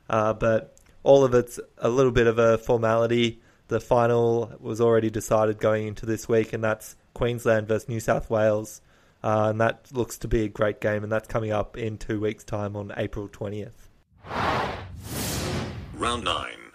Uh, 0.07 0.33
but 0.33 0.75
all 1.03 1.23
of 1.23 1.33
it's 1.33 1.59
a 1.79 1.89
little 1.89 2.11
bit 2.11 2.27
of 2.27 2.37
a 2.37 2.59
formality. 2.59 3.41
The 3.67 3.79
final 3.79 4.53
was 4.59 4.79
already 4.79 5.09
decided 5.09 5.59
going 5.59 5.87
into 5.87 6.05
this 6.05 6.29
week, 6.29 6.53
and 6.53 6.63
that's 6.63 6.95
Queensland 7.13 7.67
versus 7.67 7.89
New 7.89 7.99
South 7.99 8.29
Wales. 8.29 8.81
Uh, 9.23 9.47
and 9.49 9.59
that 9.59 9.87
looks 9.91 10.17
to 10.19 10.27
be 10.27 10.43
a 10.43 10.47
great 10.47 10.79
game, 10.79 11.03
and 11.03 11.11
that's 11.11 11.27
coming 11.27 11.51
up 11.51 11.77
in 11.77 11.97
two 11.97 12.19
weeks' 12.21 12.43
time 12.43 12.75
on 12.75 12.93
April 12.95 13.27
20th. 13.27 13.73
Round 15.95 16.23
9. 16.23 16.68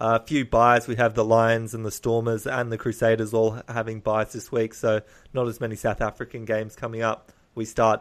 A 0.00 0.24
few 0.24 0.46
buys. 0.46 0.88
We 0.88 0.96
have 0.96 1.14
the 1.14 1.24
Lions 1.24 1.74
and 1.74 1.84
the 1.84 1.90
Stormers 1.90 2.46
and 2.46 2.72
the 2.72 2.78
Crusaders 2.78 3.34
all 3.34 3.60
having 3.68 4.00
buys 4.00 4.32
this 4.32 4.50
week, 4.50 4.72
so 4.72 5.02
not 5.34 5.46
as 5.46 5.60
many 5.60 5.76
South 5.76 6.00
African 6.00 6.46
games 6.46 6.74
coming 6.74 7.02
up. 7.02 7.32
We 7.54 7.66
start 7.66 8.00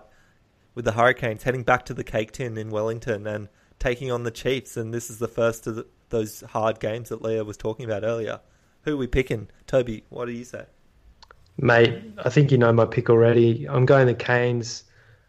with 0.75 0.85
the 0.85 0.93
Hurricanes 0.93 1.43
heading 1.43 1.63
back 1.63 1.83
to 1.85 1.93
the 1.93 2.05
Cake 2.05 2.31
Tin 2.31 2.57
in 2.57 2.69
Wellington 2.69 3.27
and 3.27 3.49
taking 3.79 4.11
on 4.11 4.23
the 4.23 4.31
Chiefs, 4.31 4.77
and 4.77 4.93
this 4.93 5.09
is 5.09 5.19
the 5.19 5.27
first 5.27 5.67
of 5.67 5.75
the, 5.75 5.87
those 6.07 6.41
hard 6.41 6.79
games 6.79 7.09
that 7.09 7.21
Leo 7.21 7.43
was 7.43 7.57
talking 7.57 7.85
about 7.85 8.03
earlier. 8.03 8.39
Who 8.83 8.93
are 8.93 8.97
we 8.97 9.07
picking? 9.07 9.49
Toby, 9.67 10.05
what 10.09 10.25
do 10.25 10.31
you 10.31 10.45
say? 10.45 10.65
Mate, 11.57 12.01
I 12.23 12.29
think 12.29 12.51
you 12.51 12.57
know 12.57 12.71
my 12.71 12.85
pick 12.85 13.09
already. 13.09 13.67
I'm 13.67 13.85
going 13.85 14.07
the 14.07 14.13
Canes. 14.13 14.85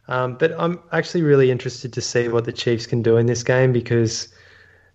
Um, 0.07 0.37
but 0.37 0.53
I'm 0.59 0.81
actually 0.93 1.23
really 1.23 1.51
interested 1.51 1.93
to 1.93 2.01
see 2.01 2.29
what 2.29 2.45
the 2.45 2.53
Chiefs 2.53 2.87
can 2.87 3.03
do 3.03 3.17
in 3.17 3.27
this 3.27 3.43
game 3.43 3.73
because, 3.73 4.29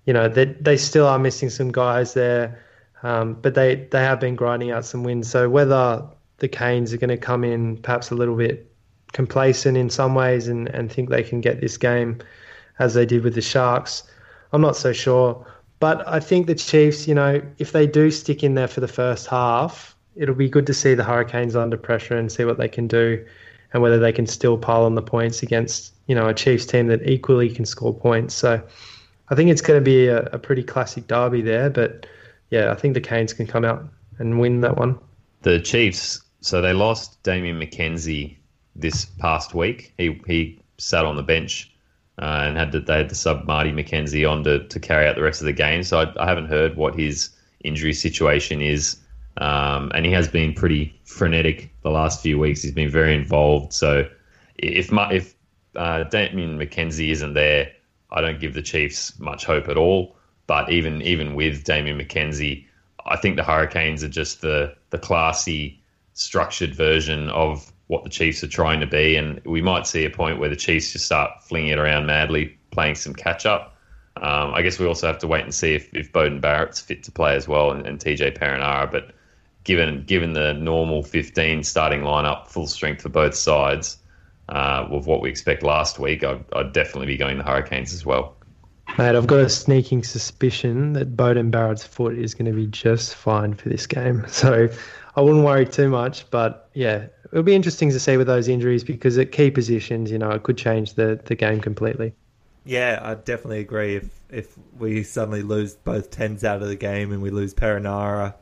you 0.06 0.14
know, 0.14 0.28
they, 0.28 0.46
they 0.46 0.78
still 0.78 1.08
are 1.08 1.20
missing 1.20 1.50
some 1.50 1.72
guys 1.72 2.14
there, 2.14 2.64
um, 3.04 3.34
but 3.42 3.56
they, 3.56 3.88
they 3.92 4.00
have 4.00 4.20
been 4.20 4.36
grinding 4.36 4.72
out 4.72 4.86
some 4.86 5.04
wins. 5.04 5.30
So 5.30 5.50
whether 5.50 6.04
the 6.38 6.48
Canes 6.48 6.94
are 6.94 6.98
going 6.98 7.10
to 7.10 7.18
come 7.18 7.44
in 7.44 7.78
perhaps 7.78 8.12
a 8.12 8.16
little 8.16 8.36
bit 8.36 8.72
complacent 9.14 9.78
in 9.78 9.90
some 9.90 10.14
ways 10.16 10.48
and, 10.48 10.68
and 10.70 10.92
think 10.92 11.10
they 11.10 11.24
can 11.24 11.42
get 11.42 11.62
this 11.62 11.78
game 11.78 12.20
as 12.80 12.94
they 12.94 13.06
did 13.06 13.24
with 13.24 13.36
the 13.36 13.42
Sharks, 13.42 14.04
I'm 14.52 14.62
not 14.62 14.76
so 14.76 14.94
sure. 14.94 15.46
But 15.80 16.08
I 16.08 16.20
think 16.20 16.48
the 16.48 16.56
Chiefs, 16.56 17.08
you 17.08 17.16
know, 17.16 17.42
if 17.58 17.72
they 17.72 17.88
do 17.88 18.12
stick 18.12 18.44
in 18.44 18.56
there 18.56 18.68
for 18.68 18.80
the 18.80 18.88
first 18.88 19.28
half, 19.28 19.96
it'll 20.16 20.36
be 20.36 20.50
good 20.50 20.68
to 20.68 20.74
see 20.74 20.94
the 20.94 21.04
Hurricanes 21.04 21.56
under 21.56 21.78
pressure 21.78 22.18
and 22.18 22.32
see 22.32 22.46
what 22.46 22.58
they 22.58 22.70
can 22.70 22.88
do, 22.88 23.26
and 23.74 23.82
whether 23.82 24.00
they 24.00 24.12
can 24.12 24.26
still 24.26 24.58
pile 24.58 24.86
on 24.86 24.96
the 24.96 25.02
points 25.02 25.44
against 25.44 25.94
you 26.08 26.16
know 26.16 26.28
a 26.28 26.34
Chiefs 26.34 26.66
team 26.66 26.88
that 26.88 27.08
equally 27.08 27.50
can 27.50 27.66
score 27.66 27.94
points. 27.94 28.34
So 28.34 28.62
I 29.30 29.36
think 29.36 29.50
it's 29.50 29.62
going 29.62 29.80
to 29.80 29.84
be 29.84 30.08
a, 30.08 30.24
a 30.26 30.40
pretty 30.40 30.64
classic 30.64 31.08
derby 31.08 31.42
there. 31.42 31.70
But 31.70 32.06
yeah, 32.52 32.72
I 32.72 32.76
think 32.76 32.94
the 32.94 33.02
Canes 33.02 33.34
can 33.34 33.48
come 33.48 33.66
out 33.66 33.84
and 34.20 34.40
win 34.40 34.62
that 34.62 34.78
one. 34.78 35.00
The 35.42 35.60
Chiefs, 35.60 36.22
so 36.42 36.62
they 36.62 36.74
lost 36.74 37.22
Damian 37.24 37.60
McKenzie 37.60 38.38
this 38.76 39.06
past 39.06 39.54
week. 39.54 39.94
He 39.98 40.22
he 40.28 40.60
sat 40.78 41.06
on 41.06 41.16
the 41.16 41.24
bench 41.24 41.72
uh, 42.20 42.44
and 42.46 42.58
had 42.58 42.72
to, 42.72 42.80
they 42.80 42.98
had 42.98 43.10
to 43.10 43.16
sub 43.16 43.46
Marty 43.46 43.72
McKenzie 43.72 44.30
on 44.30 44.44
to, 44.44 44.68
to 44.68 44.80
carry 44.80 45.08
out 45.08 45.16
the 45.16 45.22
rest 45.22 45.42
of 45.42 45.46
the 45.46 45.54
game. 45.54 45.84
So 45.84 46.00
I, 46.00 46.24
I 46.24 46.28
haven't 46.28 46.48
heard 46.48 46.76
what 46.76 46.96
his 46.96 47.30
injury 47.64 47.94
situation 47.94 48.62
is. 48.62 48.98
Um, 49.38 49.92
and 49.94 50.06
he 50.06 50.12
has 50.14 50.28
been 50.28 50.54
pretty 50.54 50.98
frenetic 51.04 51.70
the 51.84 51.90
last 51.90 52.22
few 52.22 52.40
weeks. 52.40 52.62
He's 52.62 52.72
been 52.72 52.90
very 52.90 53.14
involved. 53.14 53.74
So 53.74 54.08
if 54.58 54.90
if 54.92 55.36
uh, 55.76 56.04
Damian 56.06 56.58
McKenzie 56.58 57.10
isn't 57.10 57.34
there, 57.34 57.72
I 58.16 58.22
don't 58.22 58.40
give 58.40 58.54
the 58.54 58.62
Chiefs 58.62 59.20
much 59.20 59.46
hope 59.46 59.68
at 59.68 59.78
all. 59.78 60.16
But 60.48 60.72
even 60.72 61.02
even 61.02 61.36
with 61.36 61.64
Damian 61.64 62.00
McKenzie, 62.00 62.66
I 63.06 63.18
think 63.18 63.36
the 63.36 63.44
Hurricanes 63.44 64.04
are 64.04 64.10
just 64.10 64.42
the 64.42 64.76
the 64.90 64.98
classy, 64.98 65.82
structured 66.14 66.74
version 66.74 67.30
of 67.30 67.72
what 67.88 68.04
the 68.04 68.10
Chiefs 68.10 68.44
are 68.44 68.48
trying 68.48 68.80
to 68.80 68.88
be, 68.88 69.16
and 69.16 69.42
we 69.46 69.62
might 69.62 69.86
see 69.86 70.06
a 70.06 70.10
point 70.10 70.40
where 70.40 70.50
the 70.50 70.56
Chiefs 70.56 70.94
just 70.94 71.06
start 71.06 71.44
flinging 71.44 71.72
it 71.72 71.80
around 71.80 72.08
madly, 72.08 72.58
playing 72.72 72.96
some 72.96 73.14
catch 73.14 73.46
up. 73.46 73.78
Um, 74.18 74.54
I 74.54 74.62
guess 74.62 74.80
we 74.80 74.88
also 74.88 75.08
have 75.08 75.20
to 75.20 75.28
wait 75.28 75.44
and 75.44 75.54
see 75.54 75.76
if, 75.76 75.94
if 75.94 76.12
Beauden 76.14 76.40
Barrett's 76.40 76.80
fit 76.80 77.04
to 77.04 77.12
play 77.12 77.36
as 77.36 77.48
well, 77.48 77.72
and, 77.72 77.86
and 77.86 78.00
TJ 78.00 78.38
Perenara. 78.38 78.90
But 78.90 79.12
given 79.66 80.04
given 80.06 80.34
the 80.34 80.54
normal 80.54 81.04
15 81.04 81.64
starting 81.64 82.02
lineup, 82.02 82.48
full 82.48 82.68
strength 82.68 83.02
for 83.02 83.10
both 83.10 83.36
sides, 83.36 83.98
uh, 84.50 84.88
with 84.92 85.06
what 85.06 85.22
we 85.22 85.30
expect 85.30 85.64
last 85.64 86.00
week, 86.00 86.24
I'd, 86.24 86.44
I'd, 86.54 86.74
definitely 86.74 87.08
be 87.08 87.18
going 87.18 87.38
the 87.38 87.44
Hurricanes 87.44 87.94
as 87.94 88.06
well. 88.06 88.36
Mate, 88.98 89.16
I've 89.16 89.28
got 89.28 89.40
a 89.40 89.50
sneaking 89.50 90.04
suspicion 90.04 90.94
that 90.94 91.18
Beauden 91.18 91.50
Barrett's 91.50 91.86
foot 91.86 92.18
is 92.18 92.36
going 92.36 92.46
to 92.46 92.56
be 92.56 92.68
just 92.68 93.16
fine 93.16 93.54
for 93.56 93.70
this 93.70 93.88
game. 93.88 94.26
So 94.30 94.70
I 95.16 95.22
wouldn't 95.22 95.44
worry 95.44 95.66
too 95.66 95.90
much. 95.90 96.30
But 96.30 96.70
yeah, 96.74 97.08
it'll 97.32 97.44
be 97.44 97.56
interesting 97.56 97.90
to 97.90 98.00
see 98.00 98.18
with 98.18 98.28
those 98.28 98.48
injuries 98.48 98.84
because 98.84 99.18
at 99.18 99.32
key 99.32 99.50
positions, 99.50 100.12
you 100.12 100.20
know, 100.20 100.32
it 100.32 100.44
could 100.44 100.58
change 100.58 100.94
the, 100.94 101.20
the 101.26 101.36
game 101.36 101.62
completely. 101.62 102.14
Yeah, 102.66 103.00
I 103.02 103.16
definitely 103.16 103.60
agree. 103.60 103.96
If 103.96 104.10
if 104.30 104.58
we 104.80 105.04
suddenly 105.04 105.44
lose 105.44 105.76
both 105.76 106.10
tens 106.10 106.44
out 106.44 106.62
of 106.62 106.68
the 106.68 106.76
game 106.76 107.12
and 107.12 107.22
we 107.22 107.30
lose 107.30 107.54
Perenara, 107.54 108.34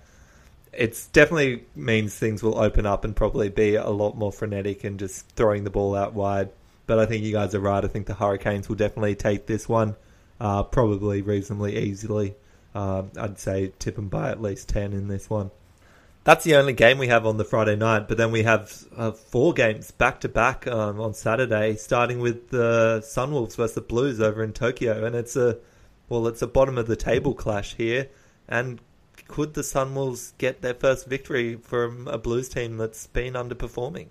it 0.76 1.08
definitely 1.14 1.66
means 1.76 2.16
things 2.16 2.42
will 2.42 2.58
open 2.58 2.86
up 2.86 3.06
and 3.06 3.16
probably 3.16 3.50
be 3.50 3.76
a 3.76 3.90
lot 3.90 4.18
more 4.18 4.32
frenetic 4.32 4.84
and 4.84 5.00
just 5.00 5.28
throwing 5.30 5.64
the 5.64 5.70
ball 5.70 5.96
out 5.96 6.14
wide. 6.14 6.50
But 6.86 7.00
I 7.00 7.06
think 7.06 7.24
you 7.24 7.32
guys 7.32 7.56
are 7.56 7.60
right. 7.60 7.84
I 7.84 7.88
think 7.88 8.08
the 8.08 8.16
Hurricanes 8.16 8.68
will 8.68 8.76
definitely 8.76 9.16
take 9.16 9.46
this 9.46 9.70
one, 9.70 9.96
uh, 10.40 10.64
probably 10.64 11.22
reasonably 11.22 11.78
easily. 11.78 12.36
Uh, 12.76 13.04
I'd 13.18 13.40
say 13.40 13.72
tip 13.80 13.96
them 13.96 14.10
by 14.10 14.32
at 14.32 14.42
least 14.42 14.70
10 14.70 14.94
in 14.94 15.08
this 15.08 15.30
one. 15.30 15.52
That's 16.24 16.46
the 16.46 16.56
only 16.56 16.74
game 16.74 16.98
we 16.98 17.08
have 17.08 17.26
on 17.26 17.36
the 17.36 17.44
Friday 17.44 17.76
night, 17.76 18.08
but 18.08 18.18
then 18.18 18.32
we 18.32 18.44
have 18.44 18.86
uh, 18.96 19.12
four 19.12 19.54
games 19.54 19.92
back 19.92 20.22
to 20.22 20.30
back 20.30 20.66
on 20.68 21.14
Saturday, 21.14 21.76
starting 21.76 22.20
with 22.20 22.50
the 22.50 23.02
Sunwolves 23.06 23.58
versus 23.58 23.76
the 23.76 23.82
Blues 23.82 24.22
over 24.22 24.42
in 24.42 24.54
Tokyo, 24.54 25.06
and 25.06 25.16
it's 25.16 25.36
a 25.36 25.58
well, 26.08 26.28
it's 26.28 26.42
a 26.42 26.48
bottom 26.48 26.78
of 26.78 26.88
the 26.88 26.96
table 26.96 27.34
clash 27.34 27.76
here, 27.76 28.08
and 28.48 28.80
could 29.28 29.54
the 29.54 29.62
Sunwolves 29.62 30.34
get 30.38 30.62
their 30.62 30.74
first 30.74 31.08
victory 31.08 31.56
from 31.56 32.08
a 32.08 32.18
Blues 32.18 32.50
team 32.50 32.78
that's 32.78 33.08
been 33.08 33.34
underperforming? 33.34 34.08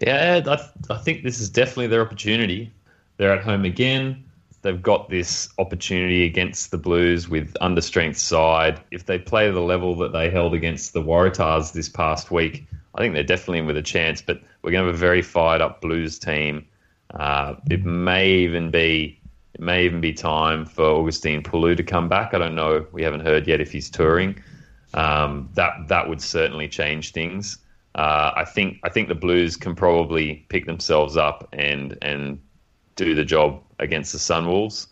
Yeah, 0.00 0.42
I, 0.46 0.92
I 0.92 0.98
think 0.98 1.24
this 1.24 1.40
is 1.40 1.50
definitely 1.50 1.88
their 1.88 2.02
opportunity. 2.02 2.72
They're 3.16 3.32
at 3.32 3.42
home 3.42 3.64
again. 3.64 4.24
They've 4.62 4.80
got 4.80 5.08
this 5.08 5.48
opportunity 5.58 6.24
against 6.24 6.70
the 6.70 6.78
Blues 6.78 7.28
with 7.28 7.54
understrength 7.60 8.16
side. 8.16 8.80
If 8.90 9.06
they 9.06 9.18
play 9.18 9.50
the 9.50 9.60
level 9.60 9.94
that 9.96 10.12
they 10.12 10.30
held 10.30 10.54
against 10.54 10.92
the 10.92 11.02
Waratahs 11.02 11.72
this 11.72 11.88
past 11.88 12.30
week, 12.30 12.66
I 12.94 12.98
think 12.98 13.14
they're 13.14 13.22
definitely 13.22 13.60
in 13.60 13.66
with 13.66 13.76
a 13.76 13.82
chance. 13.82 14.20
But 14.20 14.40
we're 14.62 14.70
going 14.70 14.82
to 14.82 14.86
have 14.86 14.94
a 14.94 14.98
very 14.98 15.22
fired 15.22 15.60
up 15.60 15.80
Blues 15.80 16.18
team. 16.18 16.66
Uh, 17.14 17.54
it 17.70 17.84
may 17.84 18.30
even 18.30 18.70
be 18.70 19.18
it 19.54 19.60
may 19.60 19.84
even 19.84 20.00
be 20.00 20.12
time 20.12 20.64
for 20.64 20.84
Augustine 20.84 21.42
Pulu 21.42 21.76
to 21.76 21.82
come 21.82 22.08
back. 22.08 22.34
I 22.34 22.38
don't 22.38 22.54
know. 22.54 22.86
We 22.92 23.02
haven't 23.02 23.20
heard 23.20 23.46
yet 23.46 23.60
if 23.60 23.72
he's 23.72 23.90
touring. 23.90 24.40
Um, 24.92 25.50
that 25.54 25.88
that 25.88 26.08
would 26.08 26.20
certainly 26.20 26.68
change 26.68 27.12
things. 27.12 27.58
Uh, 27.94 28.32
I 28.36 28.44
think 28.44 28.78
I 28.82 28.88
think 28.88 29.08
the 29.08 29.14
Blues 29.14 29.56
can 29.56 29.74
probably 29.74 30.46
pick 30.48 30.66
themselves 30.66 31.16
up 31.16 31.48
and 31.52 31.96
and 32.02 32.40
do 32.96 33.14
the 33.14 33.24
job 33.24 33.62
against 33.78 34.12
the 34.12 34.18
Sunwolves. 34.18 34.86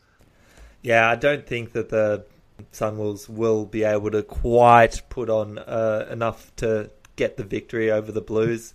Yeah, 0.82 1.08
I 1.10 1.16
don't 1.16 1.46
think 1.46 1.72
that 1.72 1.88
the 1.88 2.24
Sunwolves 2.72 3.28
will 3.28 3.66
be 3.66 3.84
able 3.84 4.10
to 4.10 4.22
quite 4.22 5.02
put 5.08 5.30
on 5.30 5.58
uh, 5.58 6.06
enough 6.10 6.54
to 6.56 6.90
get 7.16 7.36
the 7.36 7.44
victory 7.44 7.90
over 7.90 8.12
the 8.12 8.20
Blues. 8.20 8.74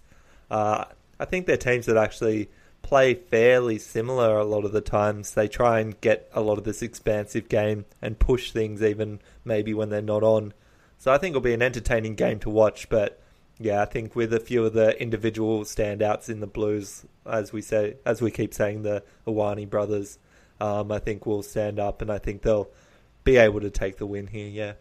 Uh, 0.52 0.86
I 1.20 1.26
think 1.26 1.46
they're 1.46 1.58
teams 1.58 1.86
that 1.86 1.98
actually 1.98 2.50
play 2.82 3.14
fairly 3.14 3.80
similar 3.80 4.38
a 4.38 4.44
lot 4.44 4.66
of 4.66 4.72
the 4.74 4.82
times. 4.82 5.34
They 5.34 5.48
try 5.48 5.80
and 5.80 6.00
get 6.02 6.30
a 6.34 6.42
lot 6.42 6.58
of 6.58 6.64
this 6.64 6.82
expansive 6.82 7.50
game 7.50 7.86
and 8.02 8.20
push 8.20 8.52
things 8.52 8.82
even 8.82 9.20
maybe 9.46 9.74
when 9.74 9.90
they're 9.90 10.02
not 10.02 10.24
on. 10.24 10.54
So 11.04 11.12
I 11.12 11.18
think 11.18 11.34
it'll 11.34 11.42
be 11.42 11.54
an 11.54 11.62
entertaining 11.62 12.16
game 12.16 12.40
to 12.40 12.50
watch, 12.50 12.88
but 12.88 13.20
yeah, 13.60 13.82
I 13.82 13.86
think 13.86 14.16
with 14.16 14.34
a 14.34 14.40
few 14.40 14.66
of 14.66 14.72
the 14.72 14.98
individual 15.02 15.66
standouts 15.66 16.30
in 16.30 16.40
the 16.40 16.48
Blues, 16.48 17.04
as 17.26 17.52
we 17.52 17.62
say, 17.62 17.98
as 18.06 18.22
we 18.22 18.32
keep 18.32 18.54
saying, 18.54 18.84
the 18.84 19.04
Ioane 19.28 19.70
brothers, 19.70 20.18
um, 20.62 20.94
I 20.94 21.00
think 21.00 21.26
will 21.26 21.44
stand 21.44 21.78
up, 21.78 22.02
and 22.02 22.10
I 22.10 22.20
think 22.20 22.42
they'll 22.42 22.70
be 23.26 23.36
able 23.36 23.60
to 23.60 23.70
take 23.70 23.98
the 23.98 24.06
win 24.06 24.28
here. 24.28 24.48
Yeah. 24.48 24.74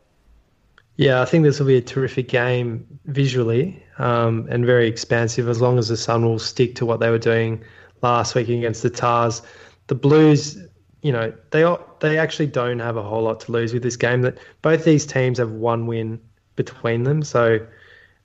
Yeah, 0.94 1.20
I 1.22 1.24
think 1.24 1.42
this 1.42 1.58
will 1.58 1.66
be 1.66 1.78
a 1.78 1.82
terrific 1.82 2.28
game 2.28 2.86
visually 3.06 3.82
um, 3.98 4.46
and 4.48 4.64
very 4.64 4.86
expansive 4.86 5.48
as 5.48 5.60
long 5.60 5.76
as 5.76 5.88
the 5.88 5.96
Sun 5.96 6.24
will 6.24 6.38
stick 6.38 6.76
to 6.76 6.86
what 6.86 7.00
they 7.00 7.10
were 7.10 7.18
doing 7.18 7.64
last 8.00 8.36
week 8.36 8.48
against 8.48 8.84
the 8.84 8.90
Tahs. 8.90 9.42
The 9.88 9.96
Blues, 9.96 10.56
you 11.02 11.12
know, 11.12 11.32
they 11.50 11.64
are, 11.64 11.80
they 12.00 12.16
actually 12.16 12.46
don't 12.46 12.78
have 12.78 12.96
a 12.96 13.02
whole 13.02 13.22
lot 13.22 13.40
to 13.40 13.52
lose 13.52 13.74
with 13.74 13.82
this 13.82 13.96
game. 13.96 14.22
That 14.22 14.38
both 14.62 14.84
these 14.84 15.04
teams 15.04 15.38
have 15.38 15.50
one 15.50 15.86
win 15.86 16.20
between 16.56 17.02
them, 17.02 17.22
so 17.22 17.58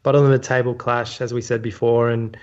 bottom 0.03 0.23
of 0.23 0.31
the 0.31 0.39
table 0.39 0.73
clash, 0.73 1.19
as 1.19 1.33
we 1.33 1.41
said 1.41 1.61
before, 1.61 2.09
and 2.09 2.37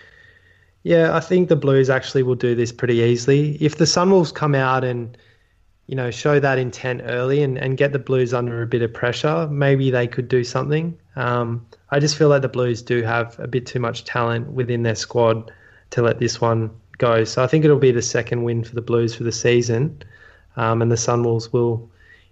yeah, 0.83 1.17
I 1.17 1.21
think 1.21 1.49
the 1.49 1.57
Blues 1.57 1.89
actually 1.89 2.23
will 2.23 2.35
do 2.35 2.55
this 2.55 2.73
pretty 2.73 2.97
easily. 2.97 3.57
If 3.57 3.79
the 3.79 3.87
Sunwolves 3.87 4.35
come 4.35 4.55
out 4.55 4.85
and 4.85 5.17
you 5.87 5.97
know 5.97 6.11
show 6.11 6.41
that 6.41 6.59
intent 6.59 7.03
early 7.05 7.43
and, 7.43 7.57
and 7.57 7.77
get 7.77 7.93
the 7.93 7.99
Blues 7.99 8.35
under 8.35 8.63
a 8.63 8.67
bit 8.67 8.83
of 8.83 8.93
pressure, 8.93 9.49
maybe 9.49 9.91
they 9.91 10.07
could 10.07 10.29
do 10.29 10.45
something. 10.45 10.99
Um, 11.17 11.67
I 11.91 12.01
just 12.01 12.17
feel 12.17 12.29
like 12.29 12.43
the 12.43 12.49
Blues 12.49 12.83
do 12.83 13.03
have 13.03 13.39
a 13.39 13.47
bit 13.47 13.67
too 13.67 13.81
much 13.81 14.05
talent 14.05 14.49
within 14.49 14.83
their 14.83 14.95
squad 14.95 15.51
to 15.91 16.03
let 16.03 16.19
this 16.19 16.41
one 16.41 16.71
go. 16.99 17.25
So 17.25 17.43
I 17.43 17.47
think 17.47 17.65
it'll 17.65 17.79
be 17.79 17.93
the 17.93 18.03
second 18.03 18.43
win 18.43 18.65
for 18.65 18.75
the 18.75 18.83
Blues 18.83 19.15
for 19.15 19.25
the 19.25 19.33
season, 19.33 20.03
um, 20.57 20.83
and 20.83 20.91
the 20.91 20.97
Sunwolves 20.97 21.53
will, 21.53 21.89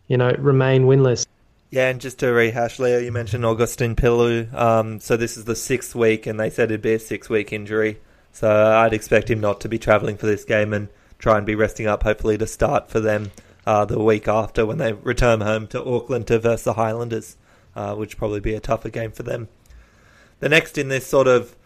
you 0.08 0.16
know, 0.16 0.32
remain 0.38 0.84
winless. 0.84 1.26
Yeah, 1.70 1.88
and 1.88 2.00
just 2.00 2.18
to 2.18 2.26
rehash, 2.26 2.78
Leo, 2.78 2.98
you 2.98 3.12
mentioned 3.12 3.46
Augustine 3.46 3.96
Pulu. 3.96 4.52
Um, 4.52 5.00
so 5.00 5.16
this 5.16 5.38
is 5.38 5.46
the 5.46 5.56
sixth 5.56 5.94
week, 5.94 6.26
and 6.26 6.38
they 6.38 6.50
said 6.50 6.70
it'd 6.70 6.82
be 6.82 6.92
a 6.94 6.98
six-week 6.98 7.52
injury. 7.52 7.98
So 8.32 8.50
I'd 8.50 8.92
expect 8.92 9.30
him 9.30 9.40
not 9.40 9.60
to 9.62 9.68
be 9.68 9.78
travelling 9.78 10.16
for 10.16 10.26
this 10.26 10.44
game 10.44 10.72
and 10.72 10.88
try 11.18 11.38
and 11.38 11.46
be 11.46 11.54
resting 11.54 11.86
up, 11.86 12.02
hopefully 12.02 12.36
to 12.38 12.46
start 12.46 12.90
for 12.90 13.00
them 13.00 13.30
uh, 13.66 13.84
the 13.84 14.02
week 14.02 14.28
after 14.28 14.66
when 14.66 14.78
they 14.78 14.92
return 14.92 15.40
home 15.40 15.66
to 15.68 15.82
Auckland 15.82 16.26
to 16.26 16.38
versus 16.38 16.64
the 16.64 16.74
Highlanders, 16.74 17.36
uh, 17.74 17.94
which 17.94 18.18
probably 18.18 18.40
be 18.40 18.54
a 18.54 18.60
tougher 18.60 18.90
game 18.90 19.12
for 19.12 19.22
them. 19.22 19.48
The 20.40 20.48
next 20.48 20.76
in 20.76 20.88
this 20.88 21.06
sort 21.06 21.28
of 21.28 21.56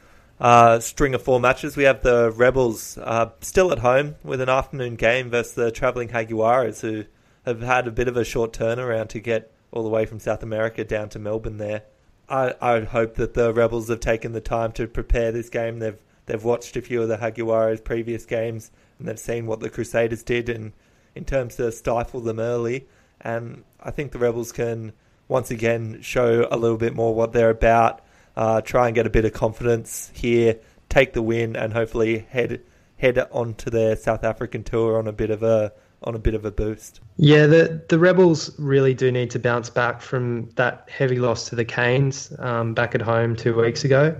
uh, 0.41 0.81
string 0.81 1.15
of 1.15 1.23
four 1.23 1.41
matches, 1.41 1.77
we 1.77 1.85
have 1.85 2.03
the 2.03 2.31
Rebels 2.31 2.99
uh, 2.99 3.31
still 3.41 3.73
at 3.73 3.79
home 3.79 4.17
with 4.23 4.41
an 4.41 4.49
afternoon 4.49 4.97
game 4.97 5.31
versus 5.31 5.55
the 5.55 5.71
travelling 5.71 6.09
Jaguares, 6.09 6.81
who 6.81 7.05
have 7.45 7.63
had 7.63 7.87
a 7.87 7.93
bit 7.93 8.09
of 8.09 8.17
a 8.17 8.25
short 8.25 8.53
turnaround 8.53 9.09
to 9.09 9.21
get 9.21 9.53
all 9.73 9.83
the 9.83 9.89
way 9.89 10.05
from 10.05 10.21
South 10.21 10.43
America 10.43 10.85
down 10.85 11.09
to 11.11 11.19
Melbourne 11.19 11.59
there. 11.59 11.83
I, 12.29 12.55
I 12.61 12.81
hope 12.81 13.15
that 13.17 13.35
the 13.35 13.53
Rebels 13.53 13.89
have 13.89 14.01
taken 14.01 14.33
the 14.33 14.41
time 14.41 14.73
to 14.73 14.87
prepare 14.87 15.33
this 15.33 15.49
game. 15.49 15.79
They've 15.79 15.99
they've 16.27 16.43
watched 16.43 16.77
a 16.77 16.83
few 16.83 17.03
of 17.03 17.09
the 17.09 17.17
Jaguares' 17.17 17.83
previous 17.83 18.27
games 18.27 18.71
and 18.99 19.07
they've 19.07 19.19
seen 19.19 19.47
what 19.47 19.61
the 19.61 19.71
Crusaders 19.71 20.23
did 20.23 20.49
in, 20.49 20.73
in 21.15 21.25
terms 21.25 21.57
to 21.57 21.71
stifle 21.73 22.21
them 22.21 22.41
early. 22.41 22.87
And 23.21 23.65
I 23.81 23.91
think 23.91 24.13
the 24.13 24.19
Rebels 24.19 24.53
can 24.53 24.93
once 25.29 25.51
again 25.51 26.01
show 26.03 26.47
a 26.51 26.57
little 26.57 26.77
bit 26.77 26.95
more 26.95 27.15
what 27.15 27.33
they're 27.33 27.51
about, 27.51 28.01
uh, 28.37 28.61
try 28.61 28.87
and 28.87 28.95
get 28.95 29.07
a 29.07 29.11
bit 29.11 29.25
of 29.25 29.33
confidence 29.33 30.11
here, 30.15 30.59
take 30.89 31.13
the 31.13 31.23
win, 31.23 31.57
and 31.57 31.73
hopefully 31.73 32.27
head 32.31 32.63
head 32.99 33.19
on 33.31 33.55
to 33.55 33.71
their 33.71 33.97
South 33.97 34.25
African 34.25 34.65
tour 34.65 34.99
on 34.99 35.07
a 35.07 35.13
bit 35.13 35.31
of 35.31 35.43
a 35.43 35.73
on 36.03 36.15
a 36.15 36.19
bit 36.19 36.35
of 36.35 36.45
a 36.45 36.51
boost. 36.51 37.01
Yeah, 37.17 37.47
the 37.47 37.83
the 37.89 37.99
Rebels 37.99 38.57
really 38.59 38.95
do 38.95 39.11
need 39.11 39.31
to 39.31 39.39
bounce 39.39 39.71
back 39.71 40.01
from 40.01 40.51
that 40.57 40.89
heavy 40.91 41.19
loss 41.19 41.49
to 41.49 41.57
the 41.57 41.65
Canes 41.65 42.33
um, 42.39 42.75
back 42.75 42.95
at 42.95 43.03
home 43.03 43.37
two 43.37 43.55
weeks 43.55 43.85
ago. 43.85 44.19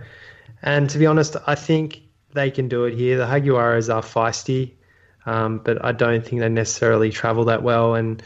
And 0.63 0.89
to 0.91 0.99
be 0.99 1.07
honest, 1.07 1.37
I 1.47 1.55
think 1.55 2.03
they 2.33 2.51
can 2.51 2.69
do 2.69 2.85
it 2.85 2.95
here. 2.95 3.19
The 3.19 3.27
Jaguares 3.27 3.95
are 3.95 4.03
feisty, 4.03 4.73
um, 5.27 5.59
but 5.59 5.85
I 5.85 5.93
don't 5.93 6.25
think 6.25 6.41
they 6.41 6.49
necessarily 6.49 7.11
travel 7.11 7.45
that 7.47 7.63
well. 7.63 7.95
And 7.95 8.23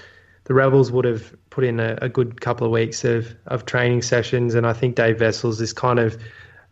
the 0.51 0.55
Rebels 0.55 0.91
would 0.91 1.05
have 1.05 1.33
put 1.51 1.63
in 1.63 1.79
a, 1.79 1.97
a 2.03 2.09
good 2.09 2.41
couple 2.41 2.67
of 2.67 2.73
weeks 2.73 3.05
of, 3.05 3.37
of 3.47 3.67
training 3.67 4.03
sessions. 4.03 4.57
And 4.57 4.67
I 4.67 4.73
think 4.73 4.97
Dave 4.97 5.21
Wessels 5.21 5.61
is 5.61 5.73
kind 5.73 6.01
of 6.01 6.21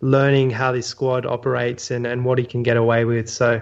learning 0.00 0.50
how 0.50 0.72
this 0.72 0.88
squad 0.88 1.24
operates 1.24 1.92
and, 1.92 2.04
and 2.04 2.24
what 2.24 2.38
he 2.38 2.44
can 2.44 2.64
get 2.64 2.76
away 2.76 3.04
with. 3.04 3.30
So 3.30 3.60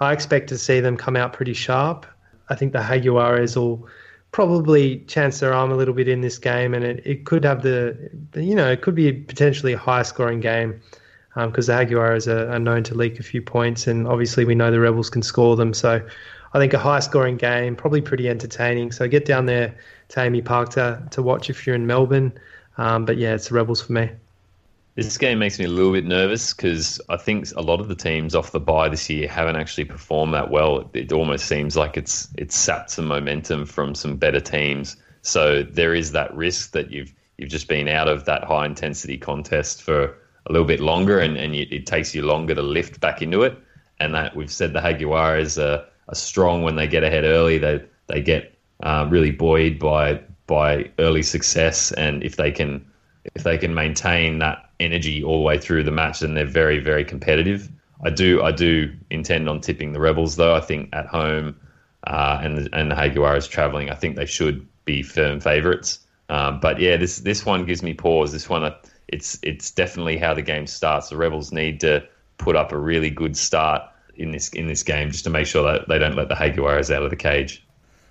I 0.00 0.12
expect 0.12 0.48
to 0.48 0.58
see 0.58 0.80
them 0.80 0.96
come 0.96 1.14
out 1.14 1.32
pretty 1.32 1.52
sharp. 1.52 2.06
I 2.48 2.56
think 2.56 2.72
the 2.72 2.80
Jaguares 2.80 3.54
will 3.54 3.86
probably 4.32 4.98
chance 5.06 5.38
their 5.38 5.54
arm 5.54 5.70
a 5.70 5.76
little 5.76 5.94
bit 5.94 6.08
in 6.08 6.22
this 6.22 6.38
game, 6.38 6.74
and 6.74 6.82
it, 6.82 7.00
it 7.06 7.24
could 7.24 7.44
have 7.44 7.62
the, 7.62 8.10
you 8.34 8.56
know, 8.56 8.68
it 8.68 8.82
could 8.82 8.96
be 8.96 9.12
potentially 9.12 9.74
a 9.74 9.78
high 9.78 10.02
scoring 10.02 10.40
game 10.40 10.80
because 11.36 11.70
um, 11.70 11.76
the 11.76 11.84
Jaguares 11.84 12.26
are, 12.26 12.50
are, 12.50 12.58
known 12.58 12.82
to 12.82 12.96
leak 12.96 13.20
a 13.20 13.22
few 13.22 13.40
points, 13.40 13.86
and 13.86 14.08
obviously 14.08 14.44
we 14.44 14.56
know 14.56 14.72
the 14.72 14.80
Rebels 14.80 15.08
can 15.08 15.22
score 15.22 15.54
them. 15.54 15.72
So 15.72 16.04
I 16.54 16.58
think 16.58 16.74
a 16.74 16.78
high 16.78 17.00
scoring 17.00 17.36
game, 17.36 17.76
probably 17.76 18.00
pretty 18.00 18.28
entertaining. 18.28 18.92
So 18.92 19.08
get 19.08 19.24
down 19.24 19.46
there 19.46 19.74
to 20.08 20.20
AAMI 20.20 20.44
Park 20.44 20.70
to, 20.70 21.02
to 21.10 21.22
watch 21.22 21.48
if 21.48 21.66
you're 21.66 21.76
in 21.76 21.86
Melbourne. 21.86 22.32
Um, 22.78 23.04
but 23.04 23.16
yeah, 23.16 23.34
it's 23.34 23.48
the 23.48 23.54
Rebels 23.54 23.80
for 23.80 23.92
me. 23.92 24.10
This 24.94 25.16
game 25.16 25.38
makes 25.38 25.58
me 25.58 25.64
a 25.64 25.68
little 25.68 25.92
bit 25.92 26.04
nervous 26.04 26.52
because 26.52 27.00
I 27.08 27.16
think 27.16 27.46
a 27.56 27.62
lot 27.62 27.80
of 27.80 27.88
the 27.88 27.94
teams 27.94 28.34
off 28.34 28.52
the 28.52 28.60
bye 28.60 28.90
this 28.90 29.08
year 29.08 29.26
haven't 29.26 29.56
actually 29.56 29.86
performed 29.86 30.34
that 30.34 30.50
well. 30.50 30.90
It 30.92 31.12
almost 31.12 31.46
seems 31.46 31.76
like 31.76 31.96
it's 31.96 32.28
it's 32.36 32.54
sapped 32.54 32.90
some 32.90 33.06
momentum 33.06 33.64
from 33.64 33.94
some 33.94 34.16
better 34.16 34.40
teams. 34.40 34.96
So 35.22 35.62
there 35.62 35.94
is 35.94 36.12
that 36.12 36.34
risk 36.34 36.72
that 36.72 36.90
you've 36.90 37.14
you've 37.38 37.48
just 37.48 37.68
been 37.68 37.88
out 37.88 38.06
of 38.06 38.26
that 38.26 38.44
high 38.44 38.66
intensity 38.66 39.16
contest 39.16 39.82
for 39.82 40.14
a 40.46 40.52
little 40.52 40.66
bit 40.66 40.80
longer, 40.80 41.20
and, 41.20 41.38
and 41.38 41.56
you, 41.56 41.66
it 41.70 41.86
takes 41.86 42.14
you 42.14 42.22
longer 42.22 42.54
to 42.54 42.62
lift 42.62 43.00
back 43.00 43.22
into 43.22 43.42
it. 43.42 43.56
And 43.98 44.14
that 44.14 44.36
we've 44.36 44.50
said 44.50 44.72
the 44.72 44.80
Jaguares 44.80 45.62
are, 45.62 45.86
are 46.08 46.14
strong 46.14 46.62
when 46.62 46.76
they 46.76 46.86
get 46.86 47.04
ahead 47.04 47.24
early. 47.24 47.58
They 47.58 47.82
they 48.08 48.20
get 48.20 48.54
uh, 48.82 49.06
really 49.10 49.30
buoyed 49.30 49.78
by 49.78 50.20
by 50.46 50.90
early 50.98 51.22
success, 51.22 51.92
and 51.92 52.22
if 52.22 52.36
they 52.36 52.50
can 52.50 52.84
if 53.34 53.44
they 53.44 53.58
can 53.58 53.74
maintain 53.74 54.38
that 54.40 54.68
energy 54.80 55.22
all 55.22 55.38
the 55.38 55.44
way 55.44 55.58
through 55.58 55.84
the 55.84 55.90
match, 55.90 56.20
then 56.20 56.34
they're 56.34 56.44
very, 56.44 56.78
very 56.78 57.04
competitive. 57.04 57.70
I 58.04 58.10
do, 58.10 58.42
I 58.42 58.50
do 58.50 58.92
intend 59.10 59.48
on 59.48 59.60
tipping 59.60 59.92
the 59.92 60.00
Rebels 60.00 60.36
though. 60.36 60.54
I 60.54 60.60
think 60.60 60.88
at 60.92 61.06
home 61.06 61.56
uh, 62.06 62.40
and 62.42 62.68
and 62.72 62.90
the 62.90 62.94
Jaguares 62.96 63.48
traveling, 63.48 63.90
I 63.90 63.94
think 63.94 64.16
they 64.16 64.26
should 64.26 64.66
be 64.84 65.02
firm 65.02 65.40
favourites. 65.40 66.00
Um, 66.28 66.58
but 66.60 66.80
yeah, 66.80 66.96
this 66.96 67.18
this 67.18 67.46
one 67.46 67.64
gives 67.64 67.82
me 67.82 67.94
pause. 67.94 68.32
This 68.32 68.48
one, 68.48 68.72
it's 69.06 69.38
it's 69.42 69.70
definitely 69.70 70.18
how 70.18 70.34
the 70.34 70.42
game 70.42 70.66
starts. 70.66 71.10
The 71.10 71.16
Rebels 71.16 71.52
need 71.52 71.80
to 71.80 72.04
put 72.38 72.56
up 72.56 72.72
a 72.72 72.78
really 72.78 73.10
good 73.10 73.36
start 73.36 73.82
in 74.16 74.32
this 74.32 74.48
in 74.50 74.66
this 74.66 74.82
game 74.82 75.10
just 75.10 75.24
to 75.24 75.30
make 75.30 75.46
sure 75.46 75.72
that 75.72 75.88
they 75.88 75.98
don't 75.98 76.16
let 76.16 76.28
the 76.28 76.34
Jaguares 76.34 76.94
out 76.94 77.02
of 77.02 77.10
the 77.10 77.16
cage. 77.16 77.64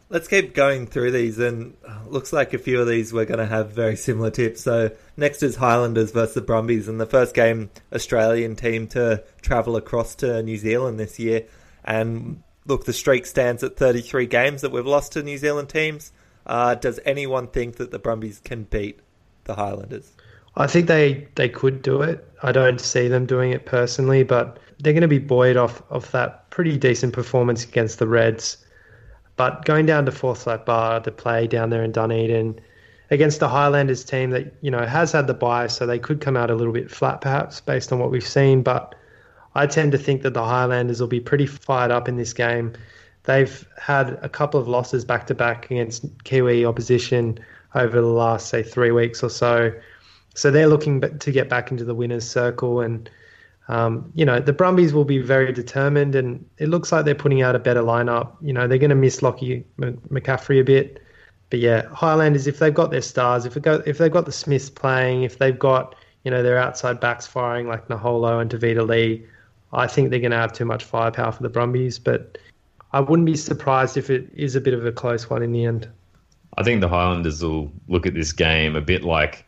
Let's 0.09 0.27
keep 0.27 0.53
going 0.53 0.87
through 0.87 1.11
these, 1.11 1.39
and 1.39 1.75
looks 2.07 2.33
like 2.33 2.53
a 2.53 2.57
few 2.57 2.81
of 2.81 2.87
these 2.87 3.13
we're 3.13 3.25
going 3.25 3.39
to 3.39 3.45
have 3.45 3.71
very 3.71 3.95
similar 3.95 4.29
tips. 4.29 4.61
So 4.61 4.91
next 5.15 5.41
is 5.41 5.55
Highlanders 5.55 6.11
versus 6.11 6.35
the 6.35 6.41
Brumbies, 6.41 6.89
and 6.89 6.99
the 6.99 7.05
first 7.05 7.33
game 7.33 7.69
Australian 7.93 8.57
team 8.57 8.87
to 8.87 9.23
travel 9.41 9.77
across 9.77 10.15
to 10.15 10.43
New 10.43 10.57
Zealand 10.57 10.99
this 10.99 11.17
year. 11.17 11.45
And 11.85 12.43
look, 12.65 12.85
the 12.85 12.93
streak 12.93 13.25
stands 13.25 13.63
at 13.63 13.77
33 13.77 14.25
games 14.27 14.61
that 14.61 14.71
we've 14.71 14.85
lost 14.85 15.13
to 15.13 15.23
New 15.23 15.37
Zealand 15.37 15.69
teams. 15.69 16.11
Uh, 16.45 16.75
does 16.75 16.99
anyone 17.05 17.47
think 17.47 17.77
that 17.77 17.91
the 17.91 17.99
Brumbies 17.99 18.39
can 18.43 18.63
beat 18.63 18.99
the 19.45 19.55
Highlanders? 19.55 20.11
I 20.55 20.67
think 20.67 20.87
they, 20.87 21.27
they 21.35 21.47
could 21.47 21.81
do 21.81 22.01
it. 22.01 22.27
I 22.43 22.51
don't 22.51 22.81
see 22.81 23.07
them 23.07 23.25
doing 23.25 23.51
it 23.51 23.65
personally, 23.65 24.23
but 24.23 24.59
they're 24.81 24.93
going 24.93 25.01
to 25.01 25.07
be 25.07 25.19
buoyed 25.19 25.57
off 25.57 25.81
of 25.89 26.09
that 26.11 26.49
pretty 26.49 26.77
decent 26.77 27.13
performance 27.13 27.63
against 27.63 27.99
the 27.99 28.07
Reds. 28.07 28.57
But 29.35 29.65
going 29.65 29.85
down 29.85 30.05
to 30.05 30.11
Forsyth 30.11 30.65
Barr 30.65 30.99
to 30.99 31.11
play 31.11 31.47
down 31.47 31.69
there 31.69 31.83
in 31.83 31.91
Dunedin 31.91 32.59
against 33.09 33.39
the 33.39 33.49
Highlanders 33.49 34.03
team 34.03 34.31
that 34.31 34.53
you 34.61 34.71
know 34.71 34.85
has 34.85 35.11
had 35.11 35.27
the 35.27 35.33
bias, 35.33 35.75
so 35.75 35.85
they 35.85 35.99
could 35.99 36.21
come 36.21 36.37
out 36.37 36.49
a 36.49 36.55
little 36.55 36.73
bit 36.73 36.89
flat 36.89 37.21
perhaps 37.21 37.61
based 37.61 37.91
on 37.91 37.99
what 37.99 38.11
we've 38.11 38.27
seen. 38.27 38.63
But 38.63 38.95
I 39.55 39.67
tend 39.67 39.91
to 39.91 39.97
think 39.97 40.21
that 40.23 40.33
the 40.33 40.43
Highlanders 40.43 40.99
will 40.99 41.07
be 41.07 41.19
pretty 41.19 41.45
fired 41.45 41.91
up 41.91 42.07
in 42.07 42.17
this 42.17 42.33
game. 42.33 42.73
They've 43.23 43.67
had 43.77 44.17
a 44.21 44.29
couple 44.29 44.59
of 44.59 44.67
losses 44.67 45.05
back 45.05 45.27
to 45.27 45.35
back 45.35 45.69
against 45.69 46.05
Kiwi 46.23 46.65
opposition 46.65 47.37
over 47.75 48.01
the 48.01 48.07
last 48.07 48.49
say 48.49 48.63
three 48.63 48.91
weeks 48.91 49.23
or 49.23 49.29
so. 49.29 49.71
So 50.33 50.49
they're 50.49 50.67
looking 50.67 51.01
to 51.01 51.31
get 51.31 51.49
back 51.49 51.71
into 51.71 51.83
the 51.83 51.93
winners' 51.93 52.27
circle 52.27 52.79
and 52.79 53.09
um, 53.67 54.11
you 54.15 54.25
know, 54.25 54.39
the 54.39 54.53
Brumbies 54.53 54.93
will 54.93 55.05
be 55.05 55.19
very 55.19 55.51
determined, 55.53 56.15
and 56.15 56.43
it 56.57 56.67
looks 56.67 56.91
like 56.91 57.05
they're 57.05 57.15
putting 57.15 57.41
out 57.41 57.55
a 57.55 57.59
better 57.59 57.81
lineup. 57.81 58.35
You 58.41 58.53
know, 58.53 58.67
they're 58.67 58.77
going 58.77 58.89
to 58.89 58.95
miss 58.95 59.21
Lockie 59.21 59.65
McCaffrey 59.79 60.59
a 60.59 60.63
bit, 60.63 61.01
but 61.49 61.59
yeah, 61.59 61.85
Highlanders 61.93 62.47
if 62.47 62.59
they've 62.59 62.73
got 62.73 62.91
their 62.91 63.01
stars, 63.01 63.45
if 63.45 63.61
got, 63.61 63.87
if 63.87 63.97
they've 63.97 64.11
got 64.11 64.25
the 64.25 64.31
Smiths 64.31 64.69
playing, 64.69 65.23
if 65.23 65.37
they've 65.37 65.57
got 65.57 65.95
you 66.23 66.31
know 66.31 66.41
their 66.41 66.57
outside 66.57 66.99
backs 66.99 67.27
firing 67.27 67.67
like 67.67 67.87
Naholo 67.87 68.41
and 68.41 68.49
Tevita 68.49 68.87
Li, 68.87 69.23
I 69.73 69.87
think 69.87 70.09
they're 70.09 70.19
going 70.19 70.31
to 70.31 70.37
have 70.37 70.53
too 70.53 70.65
much 70.65 70.83
firepower 70.83 71.31
for 71.31 71.43
the 71.43 71.49
Brumbies. 71.49 71.99
But 71.99 72.37
I 72.93 72.99
wouldn't 72.99 73.25
be 73.25 73.35
surprised 73.35 73.97
if 73.97 74.09
it 74.09 74.29
is 74.33 74.55
a 74.55 74.61
bit 74.61 74.73
of 74.73 74.85
a 74.85 74.91
close 74.91 75.29
one 75.29 75.43
in 75.43 75.51
the 75.51 75.65
end. 75.65 75.89
I 76.57 76.63
think 76.63 76.81
the 76.81 76.89
Highlanders 76.89 77.43
will 77.43 77.71
look 77.87 78.05
at 78.05 78.13
this 78.13 78.33
game 78.33 78.75
a 78.75 78.81
bit 78.81 79.03
like 79.03 79.45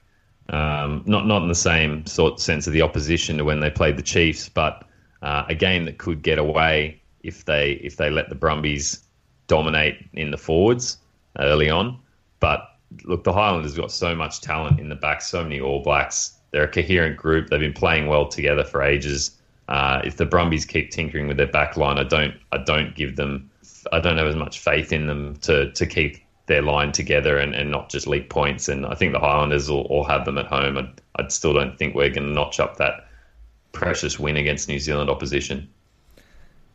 um, 0.49 1.03
not 1.05 1.25
not 1.25 1.41
in 1.41 1.47
the 1.47 1.55
same 1.55 2.05
sort 2.05 2.39
sense 2.39 2.67
of 2.67 2.73
the 2.73 2.81
opposition 2.81 3.37
to 3.37 3.43
when 3.43 3.59
they 3.59 3.69
played 3.69 3.97
the 3.97 4.03
Chiefs, 4.03 4.49
but 4.49 4.83
uh, 5.21 5.45
a 5.47 5.55
game 5.55 5.85
that 5.85 5.97
could 5.97 6.21
get 6.21 6.37
away 6.37 7.01
if 7.21 7.45
they 7.45 7.73
if 7.83 7.95
they 7.95 8.09
let 8.09 8.29
the 8.29 8.35
Brumbies 8.35 8.99
dominate 9.47 9.97
in 10.13 10.31
the 10.31 10.37
forwards 10.37 10.97
early 11.39 11.69
on. 11.69 11.97
But 12.39 12.69
look, 13.05 13.23
the 13.23 13.33
Highlanders 13.33 13.75
got 13.75 13.91
so 13.91 14.13
much 14.15 14.41
talent 14.41 14.79
in 14.79 14.89
the 14.89 14.95
back, 14.95 15.21
so 15.21 15.43
many 15.43 15.59
All 15.59 15.81
Blacks. 15.81 16.37
They're 16.51 16.63
a 16.63 16.67
coherent 16.67 17.17
group. 17.17 17.49
They've 17.49 17.59
been 17.59 17.73
playing 17.73 18.07
well 18.07 18.27
together 18.27 18.63
for 18.63 18.83
ages. 18.83 19.39
uh, 19.69 20.01
if 20.03 20.17
the 20.17 20.25
Brumbies 20.25 20.65
keep 20.65 20.91
tinkering 20.91 21.27
with 21.27 21.37
their 21.37 21.47
back 21.47 21.77
line, 21.77 21.97
I 21.97 22.03
don't 22.03 22.35
I 22.51 22.57
don't 22.59 22.95
give 22.95 23.15
them 23.15 23.49
I 23.91 23.99
don't 23.99 24.17
have 24.17 24.27
as 24.27 24.35
much 24.35 24.59
faith 24.59 24.91
in 24.91 25.07
them 25.07 25.35
to 25.37 25.71
to 25.71 25.85
keep 25.85 26.17
their 26.45 26.61
line 26.61 26.91
together 26.91 27.37
and, 27.37 27.55
and 27.55 27.71
not 27.71 27.89
just 27.89 28.07
leak 28.07 28.29
points. 28.29 28.67
And 28.67 28.85
I 28.85 28.95
think 28.95 29.13
the 29.13 29.19
Highlanders 29.19 29.69
will 29.69 29.83
all 29.83 30.03
have 30.03 30.25
them 30.25 30.37
at 30.37 30.47
home. 30.47 30.77
I 30.77 30.89
I 31.15 31.27
still 31.27 31.53
don't 31.53 31.77
think 31.77 31.95
we're 31.95 32.09
going 32.09 32.27
to 32.27 32.33
notch 32.33 32.59
up 32.59 32.77
that 32.77 33.07
precious 33.71 34.19
win 34.19 34.37
against 34.37 34.67
New 34.67 34.79
Zealand 34.79 35.09
opposition. 35.09 35.69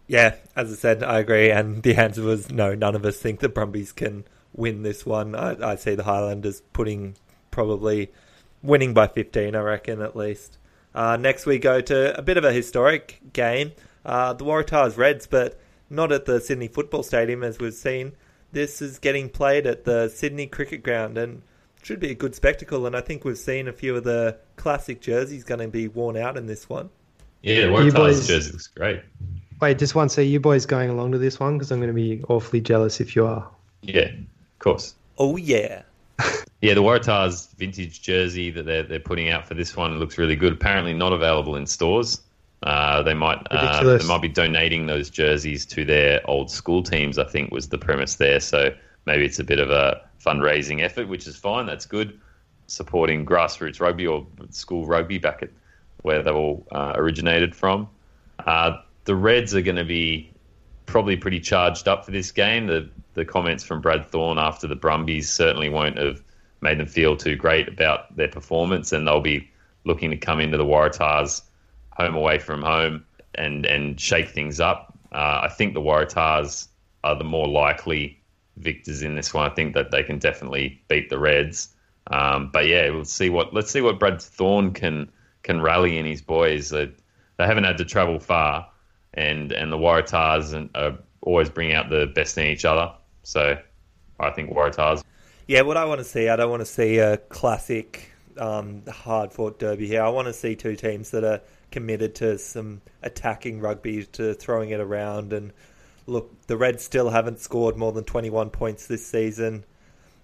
Yeah, 0.07 0.37
as 0.57 0.73
I 0.73 0.77
said, 0.77 1.03
I 1.03 1.19
agree. 1.19 1.51
And 1.51 1.83
the 1.83 1.97
answer 1.97 2.23
was 2.23 2.51
no, 2.51 2.75
none 2.75 2.95
of 2.95 3.05
us 3.05 3.19
think 3.19 3.41
the 3.41 3.49
Brumbies 3.49 3.93
can 3.93 4.25
win 4.55 4.83
this 4.83 5.05
one. 5.05 5.35
I, 5.35 5.73
I 5.73 5.75
see 5.77 5.95
the 5.95 6.05
Highlanders 6.05 6.63
putting 6.73 7.17
probably 7.51 8.11
winning 8.63 8.95
by 8.95 9.07
15, 9.07 9.55
I 9.55 9.61
reckon, 9.61 10.01
at 10.01 10.17
least. 10.17 10.57
Uh, 10.95 11.17
next, 11.17 11.47
we 11.47 11.59
go 11.59 11.81
to 11.81 12.17
a 12.17 12.23
bit 12.23 12.37
of 12.37 12.45
a 12.45 12.53
historic 12.53 13.21
game 13.33 13.73
uh, 14.09 14.33
the 14.33 14.45
Waratahs 14.45 14.97
Reds, 14.97 15.27
but 15.27 15.61
not 15.91 16.11
at 16.13 16.25
the 16.25 16.41
Sydney 16.41 16.69
Football 16.69 17.03
Stadium 17.03 17.45
as 17.45 17.59
we've 17.59 17.75
seen. 17.75 18.13
This 18.53 18.81
is 18.81 18.99
getting 18.99 19.29
played 19.29 19.67
at 19.67 19.85
the 19.85 20.09
Sydney 20.09 20.47
Cricket 20.47 20.83
Ground 20.83 21.19
and 21.19 21.43
should 21.83 22.01
be 22.01 22.11
a 22.11 22.15
good 22.15 22.35
spectacle. 22.35 22.87
And 22.87 22.97
I 22.97 23.01
think 23.01 23.25
we've 23.25 23.39
seen 23.39 23.69
a 23.69 23.73
few 23.73 23.97
of 23.97 24.05
the 24.05 24.39
classic 24.57 25.01
jerseys 25.01 25.45
going 25.45 25.61
to 25.61 25.69
be 25.69 25.89
worn 25.89 26.17
out 26.17 26.37
in 26.37 26.47
this 26.47 26.69
one. 26.69 26.91
Yeah, 27.43 27.67
the 27.67 27.69
Waratahs 27.69 28.27
jersey 28.27 28.53
looks 28.53 28.67
great. 28.67 29.03
Wait, 29.61 29.79
just 29.79 29.95
one. 29.95 30.09
So 30.09 30.21
you 30.21 30.41
boys 30.41 30.67
going 30.67 30.91
along 30.91 31.13
to 31.13 31.19
this 31.19 31.39
one? 31.39 31.57
Because 31.57 31.71
I'm 31.71 31.79
going 31.79 31.89
to 31.89 31.95
be 31.95 32.23
awfully 32.29 32.61
jealous 32.61 33.01
if 33.01 33.15
you 33.15 33.27
are. 33.27 33.49
Yeah, 33.83 34.11
of 34.11 34.59
course. 34.59 34.95
Oh 35.19 35.37
yeah. 35.37 35.83
yeah, 36.61 36.75
the 36.75 36.83
Waratahs 36.83 37.55
vintage 37.57 38.03
jersey 38.03 38.51
that 38.51 38.67
they're 38.67 38.83
they're 38.83 39.01
putting 39.01 39.29
out 39.31 39.47
for 39.47 39.55
this 39.55 39.77
one 39.77 39.99
looks 39.99 40.19
really 40.19 40.37
good. 40.37 40.53
Apparently 40.53 40.93
not 40.93 41.13
available 41.13 41.57
in 41.57 41.67
stores. 41.67 42.23
Uh, 42.63 43.03
they 43.03 43.15
might 43.15 43.47
uh, 43.51 43.99
they 43.99 44.05
might 44.07 44.21
be 44.21 44.29
donating 44.29 44.87
those 44.87 45.11
jerseys 45.11 45.65
to 45.65 45.85
their 45.85 46.21
old 46.29 46.51
school 46.51 46.83
teams. 46.83 47.19
I 47.19 47.25
think 47.25 47.53
was 47.53 47.69
the 47.69 47.79
premise 47.79 48.17
there. 48.17 48.41
So 48.41 48.75
maybe 49.07 49.25
it's 49.25 49.39
a 49.39 49.45
bit 49.45 49.61
of 49.61 49.71
a 49.71 50.01
fundraising 50.25 50.83
effort, 50.83 51.09
which 51.09 51.27
is 51.27 51.37
fine. 51.37 51.67
That's 51.67 51.87
good. 51.87 52.19
Supporting 52.67 53.25
grassroots 53.25 53.81
rugby 53.81 54.07
or 54.07 54.27
school 54.51 54.87
rugby 54.87 55.19
back 55.19 55.43
at 55.43 55.51
where 56.03 56.23
they 56.23 56.31
all 56.31 56.67
uh, 56.73 56.93
originated 56.97 57.55
from. 57.55 57.89
Uh, 58.45 58.79
the 59.05 59.15
Reds 59.15 59.55
are 59.55 59.63
going 59.63 59.77
to 59.77 59.85
be 59.85 60.31
probably 60.87 61.17
pretty 61.17 61.41
charged 61.41 61.87
up 61.87 62.05
for 62.05 62.11
this 62.11 62.33
game. 62.33 62.67
The 62.67 62.89
the 63.15 63.25
comments 63.25 63.63
from 63.63 63.81
Brad 63.81 64.07
Thorn 64.07 64.39
after 64.39 64.67
the 64.67 64.77
Brumbies 64.77 65.31
certainly 65.31 65.69
won't 65.69 65.97
have 65.99 66.23
made 66.61 66.79
them 66.79 66.87
feel 66.87 67.17
too 67.17 67.37
great 67.37 67.69
about 67.69 68.15
their 68.17 68.29
performance, 68.29 68.93
and 68.93 69.07
they'll 69.07 69.21
be 69.21 69.49
looking 69.85 70.11
to 70.11 70.17
come 70.17 70.41
into 70.41 70.57
the 70.57 70.65
Waratahs 70.65 71.43
home 71.99 72.15
away 72.15 72.39
from 72.39 72.63
home 72.63 73.05
and 73.35 73.67
and 73.67 74.01
shake 74.01 74.29
things 74.29 74.61
up. 74.61 74.97
Uh, 75.13 75.41
I 75.45 75.49
think 75.49 75.75
the 75.75 75.81
Waratahs 75.81 76.69
are 77.05 77.17
the 77.17 77.25
more 77.25 77.49
likely 77.49 78.21
victors 78.57 79.03
in 79.03 79.15
this 79.15 79.33
one. 79.33 79.51
I 79.51 79.55
think 79.55 79.75
that 79.75 79.91
they 79.91 80.03
can 80.03 80.19
definitely 80.19 80.83
beat 80.89 81.11
the 81.11 81.19
Reds. 81.19 81.69
Um, 82.09 82.51
but 82.53 82.67
yeah, 82.67 82.91
we'll 82.91 83.05
see 83.05 83.31
what 83.31 83.53
let's 83.53 83.71
see 83.71 83.81
what 83.81 83.99
Brad 83.99 84.21
Thorn 84.21 84.73
can 84.73 85.11
can 85.43 85.61
rally 85.61 85.99
in 85.99 86.07
his 86.07 86.23
boys. 86.23 86.71
They, 86.71 86.91
they 87.37 87.47
haven't 87.47 87.65
had 87.65 87.79
to 87.79 87.85
travel 87.85 88.19
far, 88.19 88.69
and 89.15 89.53
and 89.53 89.73
the 89.73 89.77
Waratahs 89.77 90.55
and, 90.55 90.71
uh, 90.75 90.93
always 91.23 91.51
bring 91.51 91.73
out 91.73 91.91
the 91.91 92.07
best 92.07 92.39
in 92.39 92.47
each 92.47 92.65
other. 92.65 92.93
So 93.23 93.59
I 94.19 94.31
think 94.31 94.51
Waratahs. 94.51 95.03
Yeah, 95.47 95.63
what 95.63 95.77
I 95.77 95.85
want 95.85 95.99
to 96.01 96.05
see, 96.05 96.29
I 96.29 96.37
don't 96.37 96.51
want 96.51 96.61
to 96.61 96.67
see 96.67 96.99
a 96.99 97.17
classic 97.17 98.13
um, 98.37 98.83
hard 98.87 99.33
fought 99.33 99.59
derby 99.59 99.87
here. 99.87 100.03
I 100.03 100.09
want 100.09 100.27
to 100.29 100.33
see 100.33 100.55
two 100.55 100.77
teams 100.77 101.11
that 101.11 101.25
are 101.25 101.41
committed 101.71 102.15
to 102.17 102.39
some 102.39 102.83
attacking 103.03 103.61
rugby, 103.61 104.05
to 104.05 104.35
throwing 104.35 104.71
it 104.71 104.81
around. 104.81 105.33
And 105.33 105.53
look, 106.07 106.33
the 106.47 106.57
Reds 106.57 106.83
still 106.83 107.11
haven't 107.11 107.41
scored 107.41 107.77
more 107.77 107.93
than 107.93 108.05
21 108.05 108.51
points 108.51 108.87
this 108.87 109.07
season. 109.07 109.65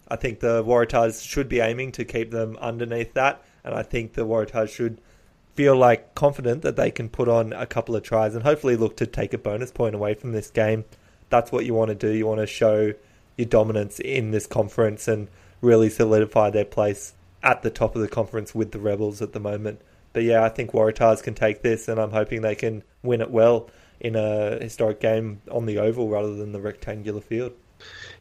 I 0.09 0.17
think 0.17 0.41
the 0.41 0.63
Waratahs 0.63 1.27
should 1.27 1.49
be 1.49 1.61
aiming 1.61 1.93
to 1.93 2.05
keep 2.05 2.31
them 2.31 2.57
underneath 2.61 3.15
that, 3.15 3.43
and 3.65 3.75
I 3.75 3.83
think 3.83 4.13
the 4.13 4.27
Waratahs 4.27 4.69
should 4.69 5.01
feel 5.55 5.77
like 5.77 6.15
confident 6.15 6.63
that 6.63 6.77
they 6.77 6.91
can 6.91 7.09
put 7.09 7.29
on 7.29 7.53
a 7.53 7.67
couple 7.67 7.95
of 7.97 8.03
tries 8.03 8.35
and 8.35 8.43
hopefully 8.43 8.77
look 8.77 8.97
to 8.97 9.07
take 9.07 9.33
a 9.33 9.39
bonus 9.39 9.71
point 9.71 9.95
away 9.95 10.15
from 10.15 10.33
this 10.33 10.51
game. 10.51 10.85
That's 11.31 11.53
what 11.53 11.65
you 11.65 11.75
want 11.75 11.89
to 11.89 11.95
do. 11.95 12.11
You 12.11 12.27
want 12.27 12.41
to 12.41 12.47
show 12.47 12.93
your 13.37 13.47
dominance 13.47 14.01
in 14.01 14.31
this 14.31 14.47
conference 14.47 15.09
and 15.09 15.29
really 15.61 15.89
solidify 15.89 16.51
their 16.51 16.65
place 16.65 17.15
at 17.43 17.63
the 17.63 17.71
top 17.71 17.95
of 17.95 18.03
the 18.03 18.09
conference 18.09 18.55
with 18.55 18.73
the 18.73 18.79
Rebels 18.79 19.23
at 19.23 19.33
the 19.33 19.41
moment. 19.41 19.81
But 20.15 20.23
yeah, 20.23 20.43
I 20.43 20.49
think 20.49 20.73
Waratahs 20.73 21.23
can 21.23 21.35
take 21.35 21.61
this, 21.61 21.89
and 21.89 22.01
I'm 22.01 22.13
hoping 22.13 22.41
they 22.41 22.55
can 22.55 22.83
win 23.03 23.21
it 23.21 23.31
well 23.31 23.69
in 24.01 24.17
a 24.17 24.59
historic 24.63 25.01
game 25.01 25.43
on 25.51 25.67
the 25.67 25.79
oval 25.79 26.09
rather 26.09 26.35
than 26.35 26.53
the 26.53 26.61
rectangular 26.61 27.21
field. 27.21 27.53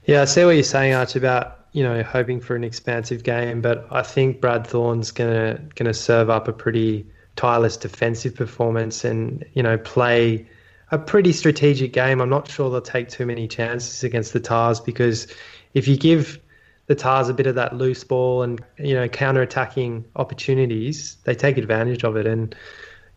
Yeah, 0.05 0.23
I 0.23 0.25
see 0.25 0.43
what 0.43 0.51
you're 0.51 0.63
saying, 0.63 0.93
Arch, 0.93 1.15
about 1.15 1.67
you 1.71 1.83
know 1.83 2.03
hoping 2.03 2.41
for 2.41 2.55
an 2.55 2.63
expansive 2.63 3.23
game, 3.23 3.61
but 3.61 3.87
I 3.91 4.01
think 4.01 4.41
Brad 4.41 4.67
Thorn's 4.67 5.11
gonna 5.11 5.61
gonna 5.75 5.93
serve 5.93 6.29
up 6.29 6.47
a 6.47 6.53
pretty 6.53 7.05
tireless 7.35 7.77
defensive 7.77 8.35
performance 8.35 9.05
and 9.05 9.45
you 9.53 9.63
know 9.63 9.77
play 9.77 10.47
a 10.91 10.97
pretty 10.97 11.31
strategic 11.31 11.93
game. 11.93 12.21
I'm 12.21 12.29
not 12.29 12.47
sure 12.47 12.69
they'll 12.69 12.81
take 12.81 13.09
too 13.09 13.25
many 13.25 13.47
chances 13.47 14.03
against 14.03 14.33
the 14.33 14.39
Tahs 14.39 14.79
because 14.79 15.27
if 15.73 15.87
you 15.87 15.97
give 15.97 16.39
the 16.87 16.95
Tahs 16.95 17.29
a 17.29 17.33
bit 17.33 17.47
of 17.47 17.55
that 17.55 17.75
loose 17.75 18.03
ball 18.03 18.43
and 18.43 18.63
you 18.77 18.93
know 18.93 19.07
counter-attacking 19.07 20.05
opportunities, 20.15 21.17
they 21.23 21.35
take 21.35 21.57
advantage 21.57 22.03
of 22.03 22.15
it. 22.17 22.27
And 22.27 22.55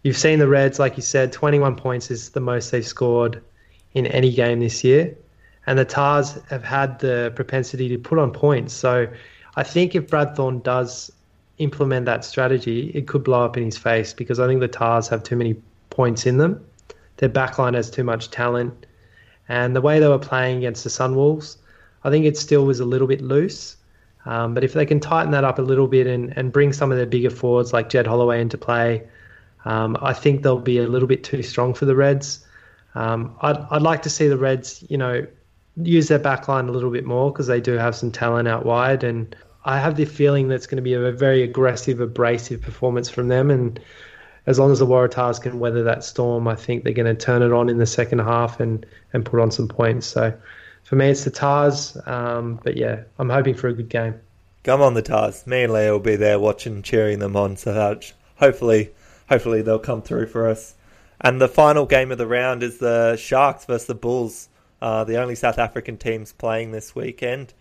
you've 0.03 0.17
seen 0.17 0.39
the 0.39 0.49
Reds, 0.49 0.79
like 0.79 0.97
you 0.97 1.03
said, 1.03 1.33
21 1.33 1.77
points 1.77 2.11
is 2.11 2.31
the 2.31 2.41
most 2.41 2.71
they've 2.71 2.87
scored 2.87 3.43
in 3.95 4.07
any 4.07 4.33
game 4.33 4.61
this 4.61 4.85
year, 4.85 5.17
and 5.67 5.79
the 5.79 5.85
Tahs 5.85 6.39
have 6.49 6.63
had 6.63 6.99
the 7.01 7.33
propensity 7.35 7.89
to 7.89 7.99
put 7.99 8.19
on 8.19 8.31
points. 8.31 8.73
So 8.73 9.09
I 9.57 9.63
think 9.63 9.95
if 9.95 10.09
Brad 10.09 10.37
Thorn 10.37 10.61
does 10.61 11.11
implement 11.59 12.07
that 12.07 12.25
strategy, 12.25 12.91
it 12.95 13.09
could 13.09 13.25
blow 13.25 13.45
up 13.45 13.57
in 13.57 13.65
his 13.65 13.79
face 13.79 14.13
because 14.13 14.39
I 14.39 14.47
think 14.47 14.61
the 14.61 14.69
Tahs 14.69 15.09
have 15.09 15.23
too 15.23 15.37
many 15.37 15.57
points 15.91 16.27
in 16.27 16.37
them. 16.37 16.65
Their 17.17 17.31
backline 17.31 17.75
has 17.75 17.91
too 17.91 18.05
much 18.05 18.31
talent, 18.31 18.87
and 19.49 19.75
the 19.75 19.81
way 19.81 19.99
they 19.99 20.07
were 20.07 20.19
playing 20.19 20.59
against 20.59 20.85
the 20.85 20.91
Sunwolves 20.91 21.57
I 22.05 22.11
think 22.11 22.25
it 22.25 22.37
still 22.37 22.65
was 22.65 22.81
a 22.81 22.85
little 22.85 23.07
bit 23.07 23.21
loose. 23.21 23.77
Um, 24.27 24.55
but 24.55 24.65
if 24.65 24.73
they 24.73 24.85
can 24.85 24.99
tighten 24.99 25.31
that 25.33 25.45
up 25.45 25.59
a 25.59 25.63
little 25.63 25.87
bit 25.87 26.07
and, 26.07 26.37
and 26.37 26.53
bring 26.53 26.73
some 26.73 26.91
of 26.91 26.99
their 26.99 27.07
bigger 27.07 27.31
forwards 27.31 27.73
like 27.73 27.89
Jed 27.89 28.07
Holloway 28.07 28.41
into 28.41 28.59
play, 28.59 29.07
um, 29.65 29.97
I 30.03 30.13
think 30.13 30.43
they'll 30.43 30.59
be 30.59 30.79
a 30.79 30.87
little 30.87 31.09
bit 31.09 31.25
too 31.25 31.43
strong 31.43 31.75
for 31.75 31.85
the 31.85 31.95
Reds. 31.95 32.45
Um, 32.95 33.37
I'd, 33.41 33.57
I'd 33.71 33.83
like 33.83 34.03
to 34.03 34.11
see 34.11 34.27
the 34.27 34.37
Reds, 34.37 34.85
you 34.89 34.99
know, 34.99 35.27
use 35.77 36.09
their 36.09 36.19
backline 36.19 36.69
a 36.69 36.73
little 36.73 36.91
bit 36.91 37.05
more 37.05 37.31
because 37.31 37.47
they 37.47 37.61
do 37.61 37.73
have 37.73 37.95
some 37.95 38.11
talent 38.11 38.49
out 38.49 38.65
wide. 38.65 39.05
And 39.05 39.35
I 39.65 39.79
have 39.79 39.97
the 39.97 40.05
feeling 40.07 40.49
that's 40.49 40.67
going 40.67 40.77
to 40.77 40.83
be 40.83 40.95
a 40.95 41.13
very 41.13 41.43
aggressive, 41.43 42.01
abrasive 42.01 42.63
performance 42.63 43.09
from 43.11 43.29
them. 43.29 43.51
And 43.51 43.79
as 44.47 44.59
long 44.59 44.73
as 44.73 44.79
the 44.79 44.87
Waratahs 44.87 45.41
can 45.41 45.59
weather 45.59 45.83
that 45.85 46.03
storm, 46.03 46.49
I 46.49 46.55
think 46.55 46.83
they're 46.83 46.93
going 46.93 47.15
to 47.15 47.15
turn 47.15 47.43
it 47.43 47.53
on 47.53 47.69
in 47.69 47.79
the 47.79 47.87
second 47.87 48.21
half 48.21 48.59
and, 48.61 48.87
and 49.13 49.25
put 49.25 49.41
on 49.41 49.51
some 49.51 49.69
points. 49.69 50.07
So 50.07 50.33
for 50.87 50.95
me, 50.95 51.11
it's 51.11 51.25
the 51.25 51.31
Tahs. 51.31 51.97
Um, 52.07 52.61
but 52.63 52.77
yeah, 52.77 53.03
I'm 53.19 53.29
hoping 53.29 53.55
for 53.55 53.67
a 53.67 53.73
good 53.73 53.89
game. 53.89 54.21
Come 54.63 54.81
on, 54.81 54.95
the 54.95 55.03
Tahs. 55.03 55.45
Me 55.47 55.65
and 55.65 55.73
Leo 55.73 55.95
will 55.95 56.01
be 56.01 56.17
there 56.17 56.39
watching, 56.39 56.83
cheering 56.83 57.19
them 57.19 57.37
on. 57.37 57.57
So 57.57 58.01
hopefully, 58.37 58.93
hopefully 59.29 59.63
they'll 59.63 59.81
come 59.81 60.01
through 60.01 60.27
for 60.27 60.49
us. 60.49 60.75
And 61.21 61.41
the 61.41 61.49
final 61.49 61.87
game 61.87 62.13
of 62.13 62.19
the 62.19 62.27
round 62.27 62.63
is 62.63 62.79
the 62.79 63.17
Sharks 63.17 63.65
versus 63.65 63.89
the 63.89 63.95
Bulls, 63.97 64.49
uh, 64.81 65.03
the 65.03 65.21
only 65.21 65.35
South 65.35 65.59
African 65.59 65.97
teams 65.97 66.33
playing 66.33 66.71
this 66.71 66.95
weekend. 66.95 67.53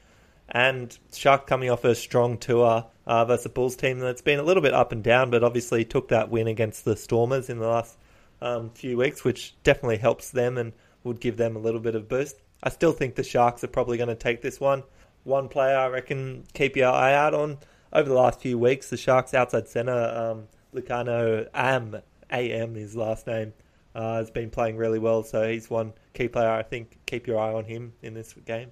And 0.49 0.95
Shark 1.11 1.47
coming 1.47 1.71
off 1.71 1.83
a 1.83 1.95
strong 1.95 2.37
tour 2.37 2.85
uh, 3.07 3.25
versus 3.25 3.43
the 3.43 3.49
Bulls 3.49 3.75
team 3.75 3.99
that's 3.99 4.21
been 4.21 4.37
a 4.37 4.43
little 4.43 4.61
bit 4.61 4.73
up 4.75 4.91
and 4.91 5.03
down, 5.03 5.31
but 5.31 5.43
obviously 5.43 5.83
took 5.83 6.09
that 6.09 6.29
win 6.29 6.47
against 6.47 6.85
the 6.85 6.95
Stormers 6.95 7.49
in 7.49 7.57
the 7.57 7.67
last 7.67 7.97
um, 8.41 8.69
few 8.69 8.97
weeks, 8.97 9.23
which 9.23 9.55
definitely 9.63 9.97
helps 9.97 10.29
them 10.29 10.59
and 10.59 10.73
would 11.03 11.19
give 11.19 11.37
them 11.37 11.55
a 11.55 11.59
little 11.59 11.79
bit 11.79 11.95
of 11.95 12.07
boost. 12.07 12.35
I 12.65 12.69
still 12.69 12.91
think 12.91 13.13
the 13.13 13.23
Sharks 13.23 13.63
are 13.63 13.67
probably 13.67 13.95
going 13.95 14.09
to 14.09 14.15
take 14.15 14.41
this 14.41 14.59
one. 14.59 14.83
One 15.23 15.47
player 15.47 15.77
I 15.77 15.87
reckon 15.87 16.45
keep 16.53 16.75
your 16.75 16.89
eye 16.89 17.13
out 17.13 17.35
on 17.35 17.59
over 17.93 18.09
the 18.09 18.15
last 18.15 18.41
few 18.41 18.57
weeks. 18.57 18.89
The 18.89 18.97
Sharks 18.97 19.35
outside 19.35 19.67
centre, 19.67 19.93
um, 19.93 20.47
Lukhanyo 20.73 21.47
Am, 21.53 21.95
AM 22.31 22.73
his 22.73 22.95
last 22.95 23.27
name, 23.27 23.53
uh, 23.93 24.15
has 24.15 24.31
been 24.31 24.49
playing 24.49 24.77
really 24.77 24.97
well. 24.97 25.21
So 25.21 25.47
he's 25.47 25.69
one 25.69 25.93
key 26.15 26.27
player. 26.27 26.49
I 26.49 26.63
think 26.63 26.97
keep 27.05 27.27
your 27.27 27.39
eye 27.39 27.53
on 27.53 27.65
him 27.65 27.93
in 28.01 28.15
this 28.15 28.33
game. 28.45 28.71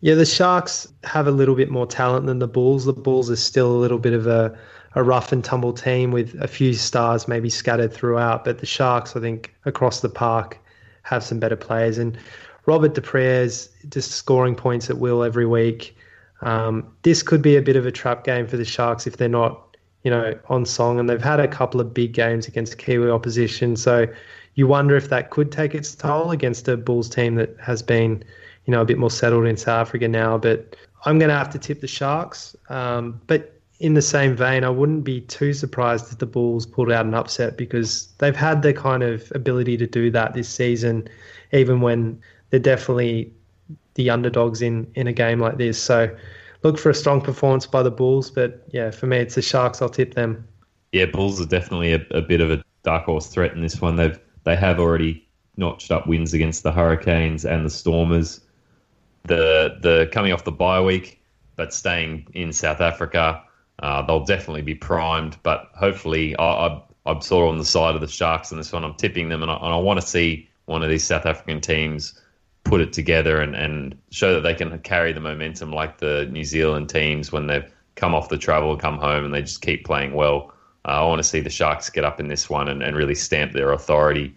Yeah, 0.00 0.14
the 0.14 0.26
Sharks 0.26 0.90
have 1.04 1.26
a 1.26 1.30
little 1.30 1.54
bit 1.54 1.70
more 1.70 1.86
talent 1.86 2.26
than 2.26 2.38
the 2.38 2.48
Bulls. 2.48 2.86
The 2.86 2.94
Bulls 2.94 3.30
are 3.30 3.36
still 3.36 3.70
a 3.70 3.78
little 3.78 3.98
bit 3.98 4.14
of 4.14 4.26
a, 4.26 4.58
a 4.94 5.02
rough 5.02 5.30
and 5.30 5.44
tumble 5.44 5.72
team 5.74 6.10
with 6.10 6.34
a 6.40 6.48
few 6.48 6.72
stars 6.72 7.28
maybe 7.28 7.50
scattered 7.50 7.92
throughout. 7.92 8.44
But 8.44 8.58
the 8.58 8.66
Sharks, 8.66 9.14
I 9.14 9.20
think, 9.20 9.54
across 9.66 10.00
the 10.00 10.08
park 10.08 10.58
have 11.02 11.22
some 11.22 11.38
better 11.38 11.56
players. 11.56 11.98
And 11.98 12.18
Robert 12.66 12.94
du 12.94 13.00
Preez 13.00 13.68
just 13.88 14.12
scoring 14.12 14.54
points 14.54 14.90
at 14.90 14.98
will 14.98 15.22
every 15.22 15.46
week. 15.46 15.96
Um, 16.42 16.92
this 17.02 17.22
could 17.22 17.40
be 17.40 17.56
a 17.56 17.62
bit 17.62 17.76
of 17.76 17.86
a 17.86 17.92
trap 17.92 18.24
game 18.24 18.46
for 18.46 18.56
the 18.56 18.64
Sharks 18.64 19.06
if 19.06 19.16
they're 19.16 19.28
not, 19.28 19.76
you 20.02 20.10
know, 20.10 20.38
on 20.48 20.66
song, 20.66 20.98
and 20.98 21.08
they've 21.08 21.22
had 21.22 21.40
a 21.40 21.48
couple 21.48 21.80
of 21.80 21.94
big 21.94 22.12
games 22.12 22.46
against 22.46 22.78
Kiwi 22.78 23.10
opposition. 23.10 23.76
So 23.76 24.06
you 24.54 24.66
wonder 24.66 24.96
if 24.96 25.08
that 25.10 25.30
could 25.30 25.52
take 25.52 25.74
its 25.74 25.94
toll 25.94 26.30
against 26.30 26.68
a 26.68 26.76
Bulls 26.76 27.08
team 27.08 27.36
that 27.36 27.56
has 27.60 27.82
been, 27.82 28.22
you 28.64 28.72
know, 28.72 28.82
a 28.82 28.84
bit 28.84 28.98
more 28.98 29.10
settled 29.10 29.46
in 29.46 29.56
South 29.56 29.86
Africa 29.86 30.08
now. 30.08 30.36
But 30.36 30.76
I'm 31.04 31.18
going 31.18 31.30
to 31.30 31.36
have 31.36 31.50
to 31.50 31.58
tip 31.58 31.80
the 31.80 31.86
Sharks. 31.86 32.56
Um, 32.68 33.20
but 33.26 33.60
in 33.78 33.94
the 33.94 34.02
same 34.02 34.34
vein, 34.34 34.64
I 34.64 34.70
wouldn't 34.70 35.04
be 35.04 35.20
too 35.20 35.52
surprised 35.52 36.12
if 36.12 36.18
the 36.18 36.26
Bulls 36.26 36.66
pulled 36.66 36.90
out 36.90 37.04
an 37.04 37.14
upset 37.14 37.56
because 37.56 38.08
they've 38.18 38.36
had 38.36 38.62
the 38.62 38.72
kind 38.72 39.02
of 39.02 39.30
ability 39.34 39.76
to 39.76 39.86
do 39.86 40.10
that 40.10 40.34
this 40.34 40.48
season, 40.48 41.08
even 41.52 41.80
when 41.80 42.20
they're 42.50 42.60
definitely 42.60 43.32
the 43.94 44.10
underdogs 44.10 44.62
in 44.62 44.90
in 44.94 45.06
a 45.06 45.12
game 45.12 45.40
like 45.40 45.58
this. 45.58 45.82
So 45.82 46.14
look 46.62 46.78
for 46.78 46.90
a 46.90 46.94
strong 46.94 47.20
performance 47.20 47.66
by 47.66 47.82
the 47.82 47.90
Bulls, 47.90 48.30
but 48.30 48.66
yeah, 48.70 48.90
for 48.90 49.06
me 49.06 49.18
it's 49.18 49.34
the 49.34 49.42
Sharks. 49.42 49.82
I'll 49.82 49.88
tip 49.88 50.14
them. 50.14 50.46
Yeah, 50.92 51.06
Bulls 51.06 51.40
are 51.40 51.46
definitely 51.46 51.92
a, 51.92 52.06
a 52.10 52.22
bit 52.22 52.40
of 52.40 52.50
a 52.50 52.62
dark 52.82 53.04
horse 53.04 53.26
threat 53.26 53.52
in 53.52 53.60
this 53.60 53.80
one. 53.80 53.96
They've 53.96 54.18
they 54.44 54.56
have 54.56 54.78
already 54.78 55.26
notched 55.56 55.90
up 55.90 56.06
wins 56.06 56.34
against 56.34 56.62
the 56.62 56.72
Hurricanes 56.72 57.44
and 57.44 57.64
the 57.64 57.70
Stormers. 57.70 58.40
The 59.24 59.78
the 59.80 60.08
coming 60.12 60.32
off 60.32 60.44
the 60.44 60.52
bye 60.52 60.80
week, 60.80 61.20
but 61.56 61.74
staying 61.74 62.28
in 62.34 62.52
South 62.52 62.80
Africa, 62.80 63.42
uh, 63.80 64.02
they'll 64.02 64.24
definitely 64.24 64.62
be 64.62 64.74
primed. 64.74 65.36
But 65.42 65.70
hopefully, 65.74 66.36
I, 66.36 66.44
I, 66.44 66.82
I'm 67.06 67.20
sort 67.20 67.46
of 67.46 67.52
on 67.52 67.58
the 67.58 67.64
side 67.64 67.94
of 67.94 68.00
the 68.00 68.08
Sharks 68.08 68.52
in 68.52 68.58
this 68.58 68.72
one. 68.72 68.84
I'm 68.84 68.94
tipping 68.94 69.28
them, 69.28 69.42
and 69.42 69.50
I, 69.50 69.56
and 69.56 69.66
I 69.66 69.76
want 69.76 70.00
to 70.00 70.06
see 70.06 70.48
one 70.66 70.82
of 70.82 70.90
these 70.90 71.04
South 71.04 71.26
African 71.26 71.60
teams 71.60 72.20
put 72.66 72.80
it 72.80 72.92
together 72.92 73.40
and, 73.40 73.54
and 73.54 73.96
show 74.10 74.34
that 74.34 74.40
they 74.40 74.54
can 74.54 74.76
carry 74.80 75.12
the 75.12 75.20
momentum 75.20 75.70
like 75.70 75.98
the 75.98 76.26
New 76.32 76.44
Zealand 76.44 76.88
teams 76.88 77.30
when 77.30 77.46
they've 77.46 77.72
come 77.94 78.14
off 78.14 78.28
the 78.28 78.36
travel, 78.36 78.76
come 78.76 78.98
home, 78.98 79.24
and 79.24 79.32
they 79.32 79.40
just 79.40 79.62
keep 79.62 79.84
playing 79.84 80.12
well. 80.12 80.52
Uh, 80.84 81.02
I 81.02 81.04
want 81.04 81.20
to 81.20 81.24
see 81.24 81.40
the 81.40 81.50
Sharks 81.50 81.88
get 81.90 82.04
up 82.04 82.18
in 82.18 82.28
this 82.28 82.50
one 82.50 82.68
and, 82.68 82.82
and 82.82 82.96
really 82.96 83.14
stamp 83.14 83.52
their 83.52 83.72
authority 83.72 84.34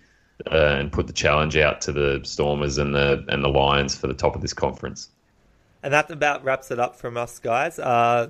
uh, 0.52 0.78
and 0.78 0.92
put 0.92 1.08
the 1.08 1.14
challenge 1.14 1.58
out 1.58 1.82
to 1.82 1.92
the 1.92 2.22
Stormers 2.24 2.78
and 2.78 2.94
the 2.94 3.26
and 3.28 3.44
the 3.44 3.50
Lions 3.50 3.96
for 3.96 4.08
the 4.08 4.14
top 4.14 4.36
of 4.36 4.42
this 4.42 4.54
conference. 4.54 5.10
And 5.82 5.94
that 5.94 6.10
about 6.12 6.44
wraps 6.44 6.72
it 6.72 6.80
up 6.80 6.96
from 6.96 7.18
us, 7.18 7.40
guys. 7.40 7.80
Uh, 7.80 8.30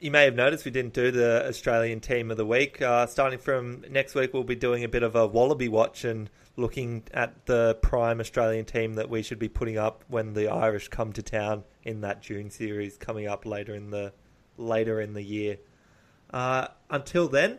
you 0.00 0.10
may 0.10 0.24
have 0.24 0.34
noticed 0.34 0.64
we 0.64 0.70
didn't 0.70 0.94
do 0.94 1.10
the 1.10 1.46
Australian 1.46 2.00
Team 2.00 2.30
of 2.30 2.36
the 2.36 2.46
Week. 2.46 2.80
Uh, 2.82 3.06
starting 3.06 3.38
from 3.38 3.84
next 3.90 4.14
week, 4.14 4.32
we'll 4.32 4.44
be 4.44 4.56
doing 4.56 4.82
a 4.82 4.88
bit 4.88 5.02
of 5.02 5.14
a 5.14 5.26
Wallaby 5.26 5.68
watch 5.68 6.04
and 6.04 6.28
looking 6.56 7.02
at 7.12 7.46
the 7.46 7.78
prime 7.82 8.20
Australian 8.20 8.64
team 8.64 8.94
that 8.94 9.10
we 9.10 9.22
should 9.22 9.38
be 9.38 9.48
putting 9.48 9.76
up 9.76 10.04
when 10.08 10.32
the 10.32 10.48
Irish 10.48 10.88
come 10.88 11.12
to 11.12 11.22
town 11.22 11.64
in 11.82 12.00
that 12.00 12.22
June 12.22 12.50
series 12.50 12.96
coming 12.96 13.26
up 13.26 13.44
later 13.44 13.74
in 13.74 13.90
the 13.90 14.12
later 14.56 15.00
in 15.00 15.12
the 15.12 15.22
year. 15.22 15.58
Uh, 16.30 16.68
until 16.90 17.28
then, 17.28 17.58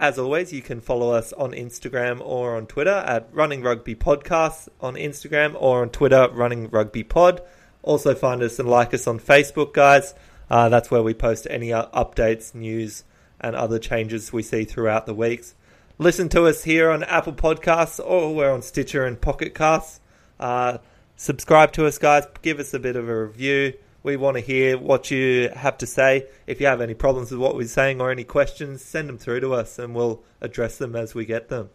as 0.00 0.18
always, 0.18 0.52
you 0.52 0.60
can 0.60 0.80
follow 0.80 1.12
us 1.12 1.32
on 1.32 1.52
Instagram 1.52 2.20
or 2.20 2.56
on 2.56 2.66
Twitter 2.66 2.90
at 2.90 3.28
Running 3.32 3.62
Rugby 3.62 3.94
Podcasts 3.94 4.68
on 4.80 4.94
Instagram 4.94 5.54
or 5.56 5.82
on 5.82 5.90
Twitter 5.90 6.28
Running 6.32 6.68
Rugby 6.68 7.04
Pod. 7.04 7.40
Also, 7.82 8.14
find 8.14 8.42
us 8.42 8.58
and 8.58 8.68
like 8.68 8.92
us 8.92 9.06
on 9.06 9.20
Facebook, 9.20 9.72
guys. 9.72 10.14
Uh, 10.50 10.68
that's 10.68 10.90
where 10.90 11.02
we 11.02 11.14
post 11.14 11.46
any 11.48 11.72
uh, 11.72 11.86
updates, 11.90 12.54
news, 12.54 13.04
and 13.40 13.54
other 13.54 13.78
changes 13.78 14.32
we 14.32 14.42
see 14.42 14.64
throughout 14.64 15.06
the 15.06 15.14
weeks. 15.14 15.54
Listen 15.98 16.28
to 16.28 16.44
us 16.46 16.64
here 16.64 16.90
on 16.90 17.04
Apple 17.04 17.32
Podcasts 17.32 18.04
or 18.04 18.34
we're 18.34 18.52
on 18.52 18.62
Stitcher 18.62 19.04
and 19.04 19.20
Pocket 19.20 19.54
Casts. 19.54 20.00
Uh, 20.40 20.78
subscribe 21.14 21.70
to 21.72 21.86
us, 21.86 21.98
guys. 21.98 22.24
Give 22.42 22.58
us 22.58 22.74
a 22.74 22.80
bit 22.80 22.96
of 22.96 23.08
a 23.08 23.24
review. 23.26 23.74
We 24.02 24.16
want 24.16 24.36
to 24.36 24.40
hear 24.40 24.76
what 24.76 25.12
you 25.12 25.50
have 25.54 25.78
to 25.78 25.86
say. 25.86 26.26
If 26.48 26.60
you 26.60 26.66
have 26.66 26.80
any 26.80 26.94
problems 26.94 27.30
with 27.30 27.38
what 27.38 27.54
we're 27.54 27.68
saying 27.68 28.00
or 28.00 28.10
any 28.10 28.24
questions, 28.24 28.84
send 28.84 29.08
them 29.08 29.18
through 29.18 29.40
to 29.40 29.54
us 29.54 29.78
and 29.78 29.94
we'll 29.94 30.24
address 30.40 30.78
them 30.78 30.96
as 30.96 31.14
we 31.14 31.26
get 31.26 31.48
them. 31.48 31.70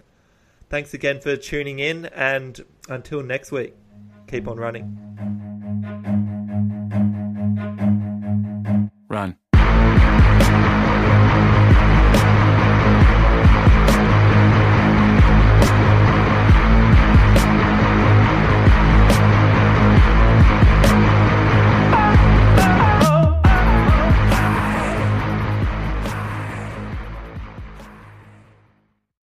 Thanks 0.70 0.94
again 0.94 1.22
for 1.22 1.36
tuning 1.36 1.80
in, 1.80 2.06
and 2.08 2.64
until 2.90 3.24
next 3.24 3.52
week, 3.52 3.74
keep 4.28 4.48
on 4.48 4.58
running. 4.58 4.96
Run. 9.08 9.38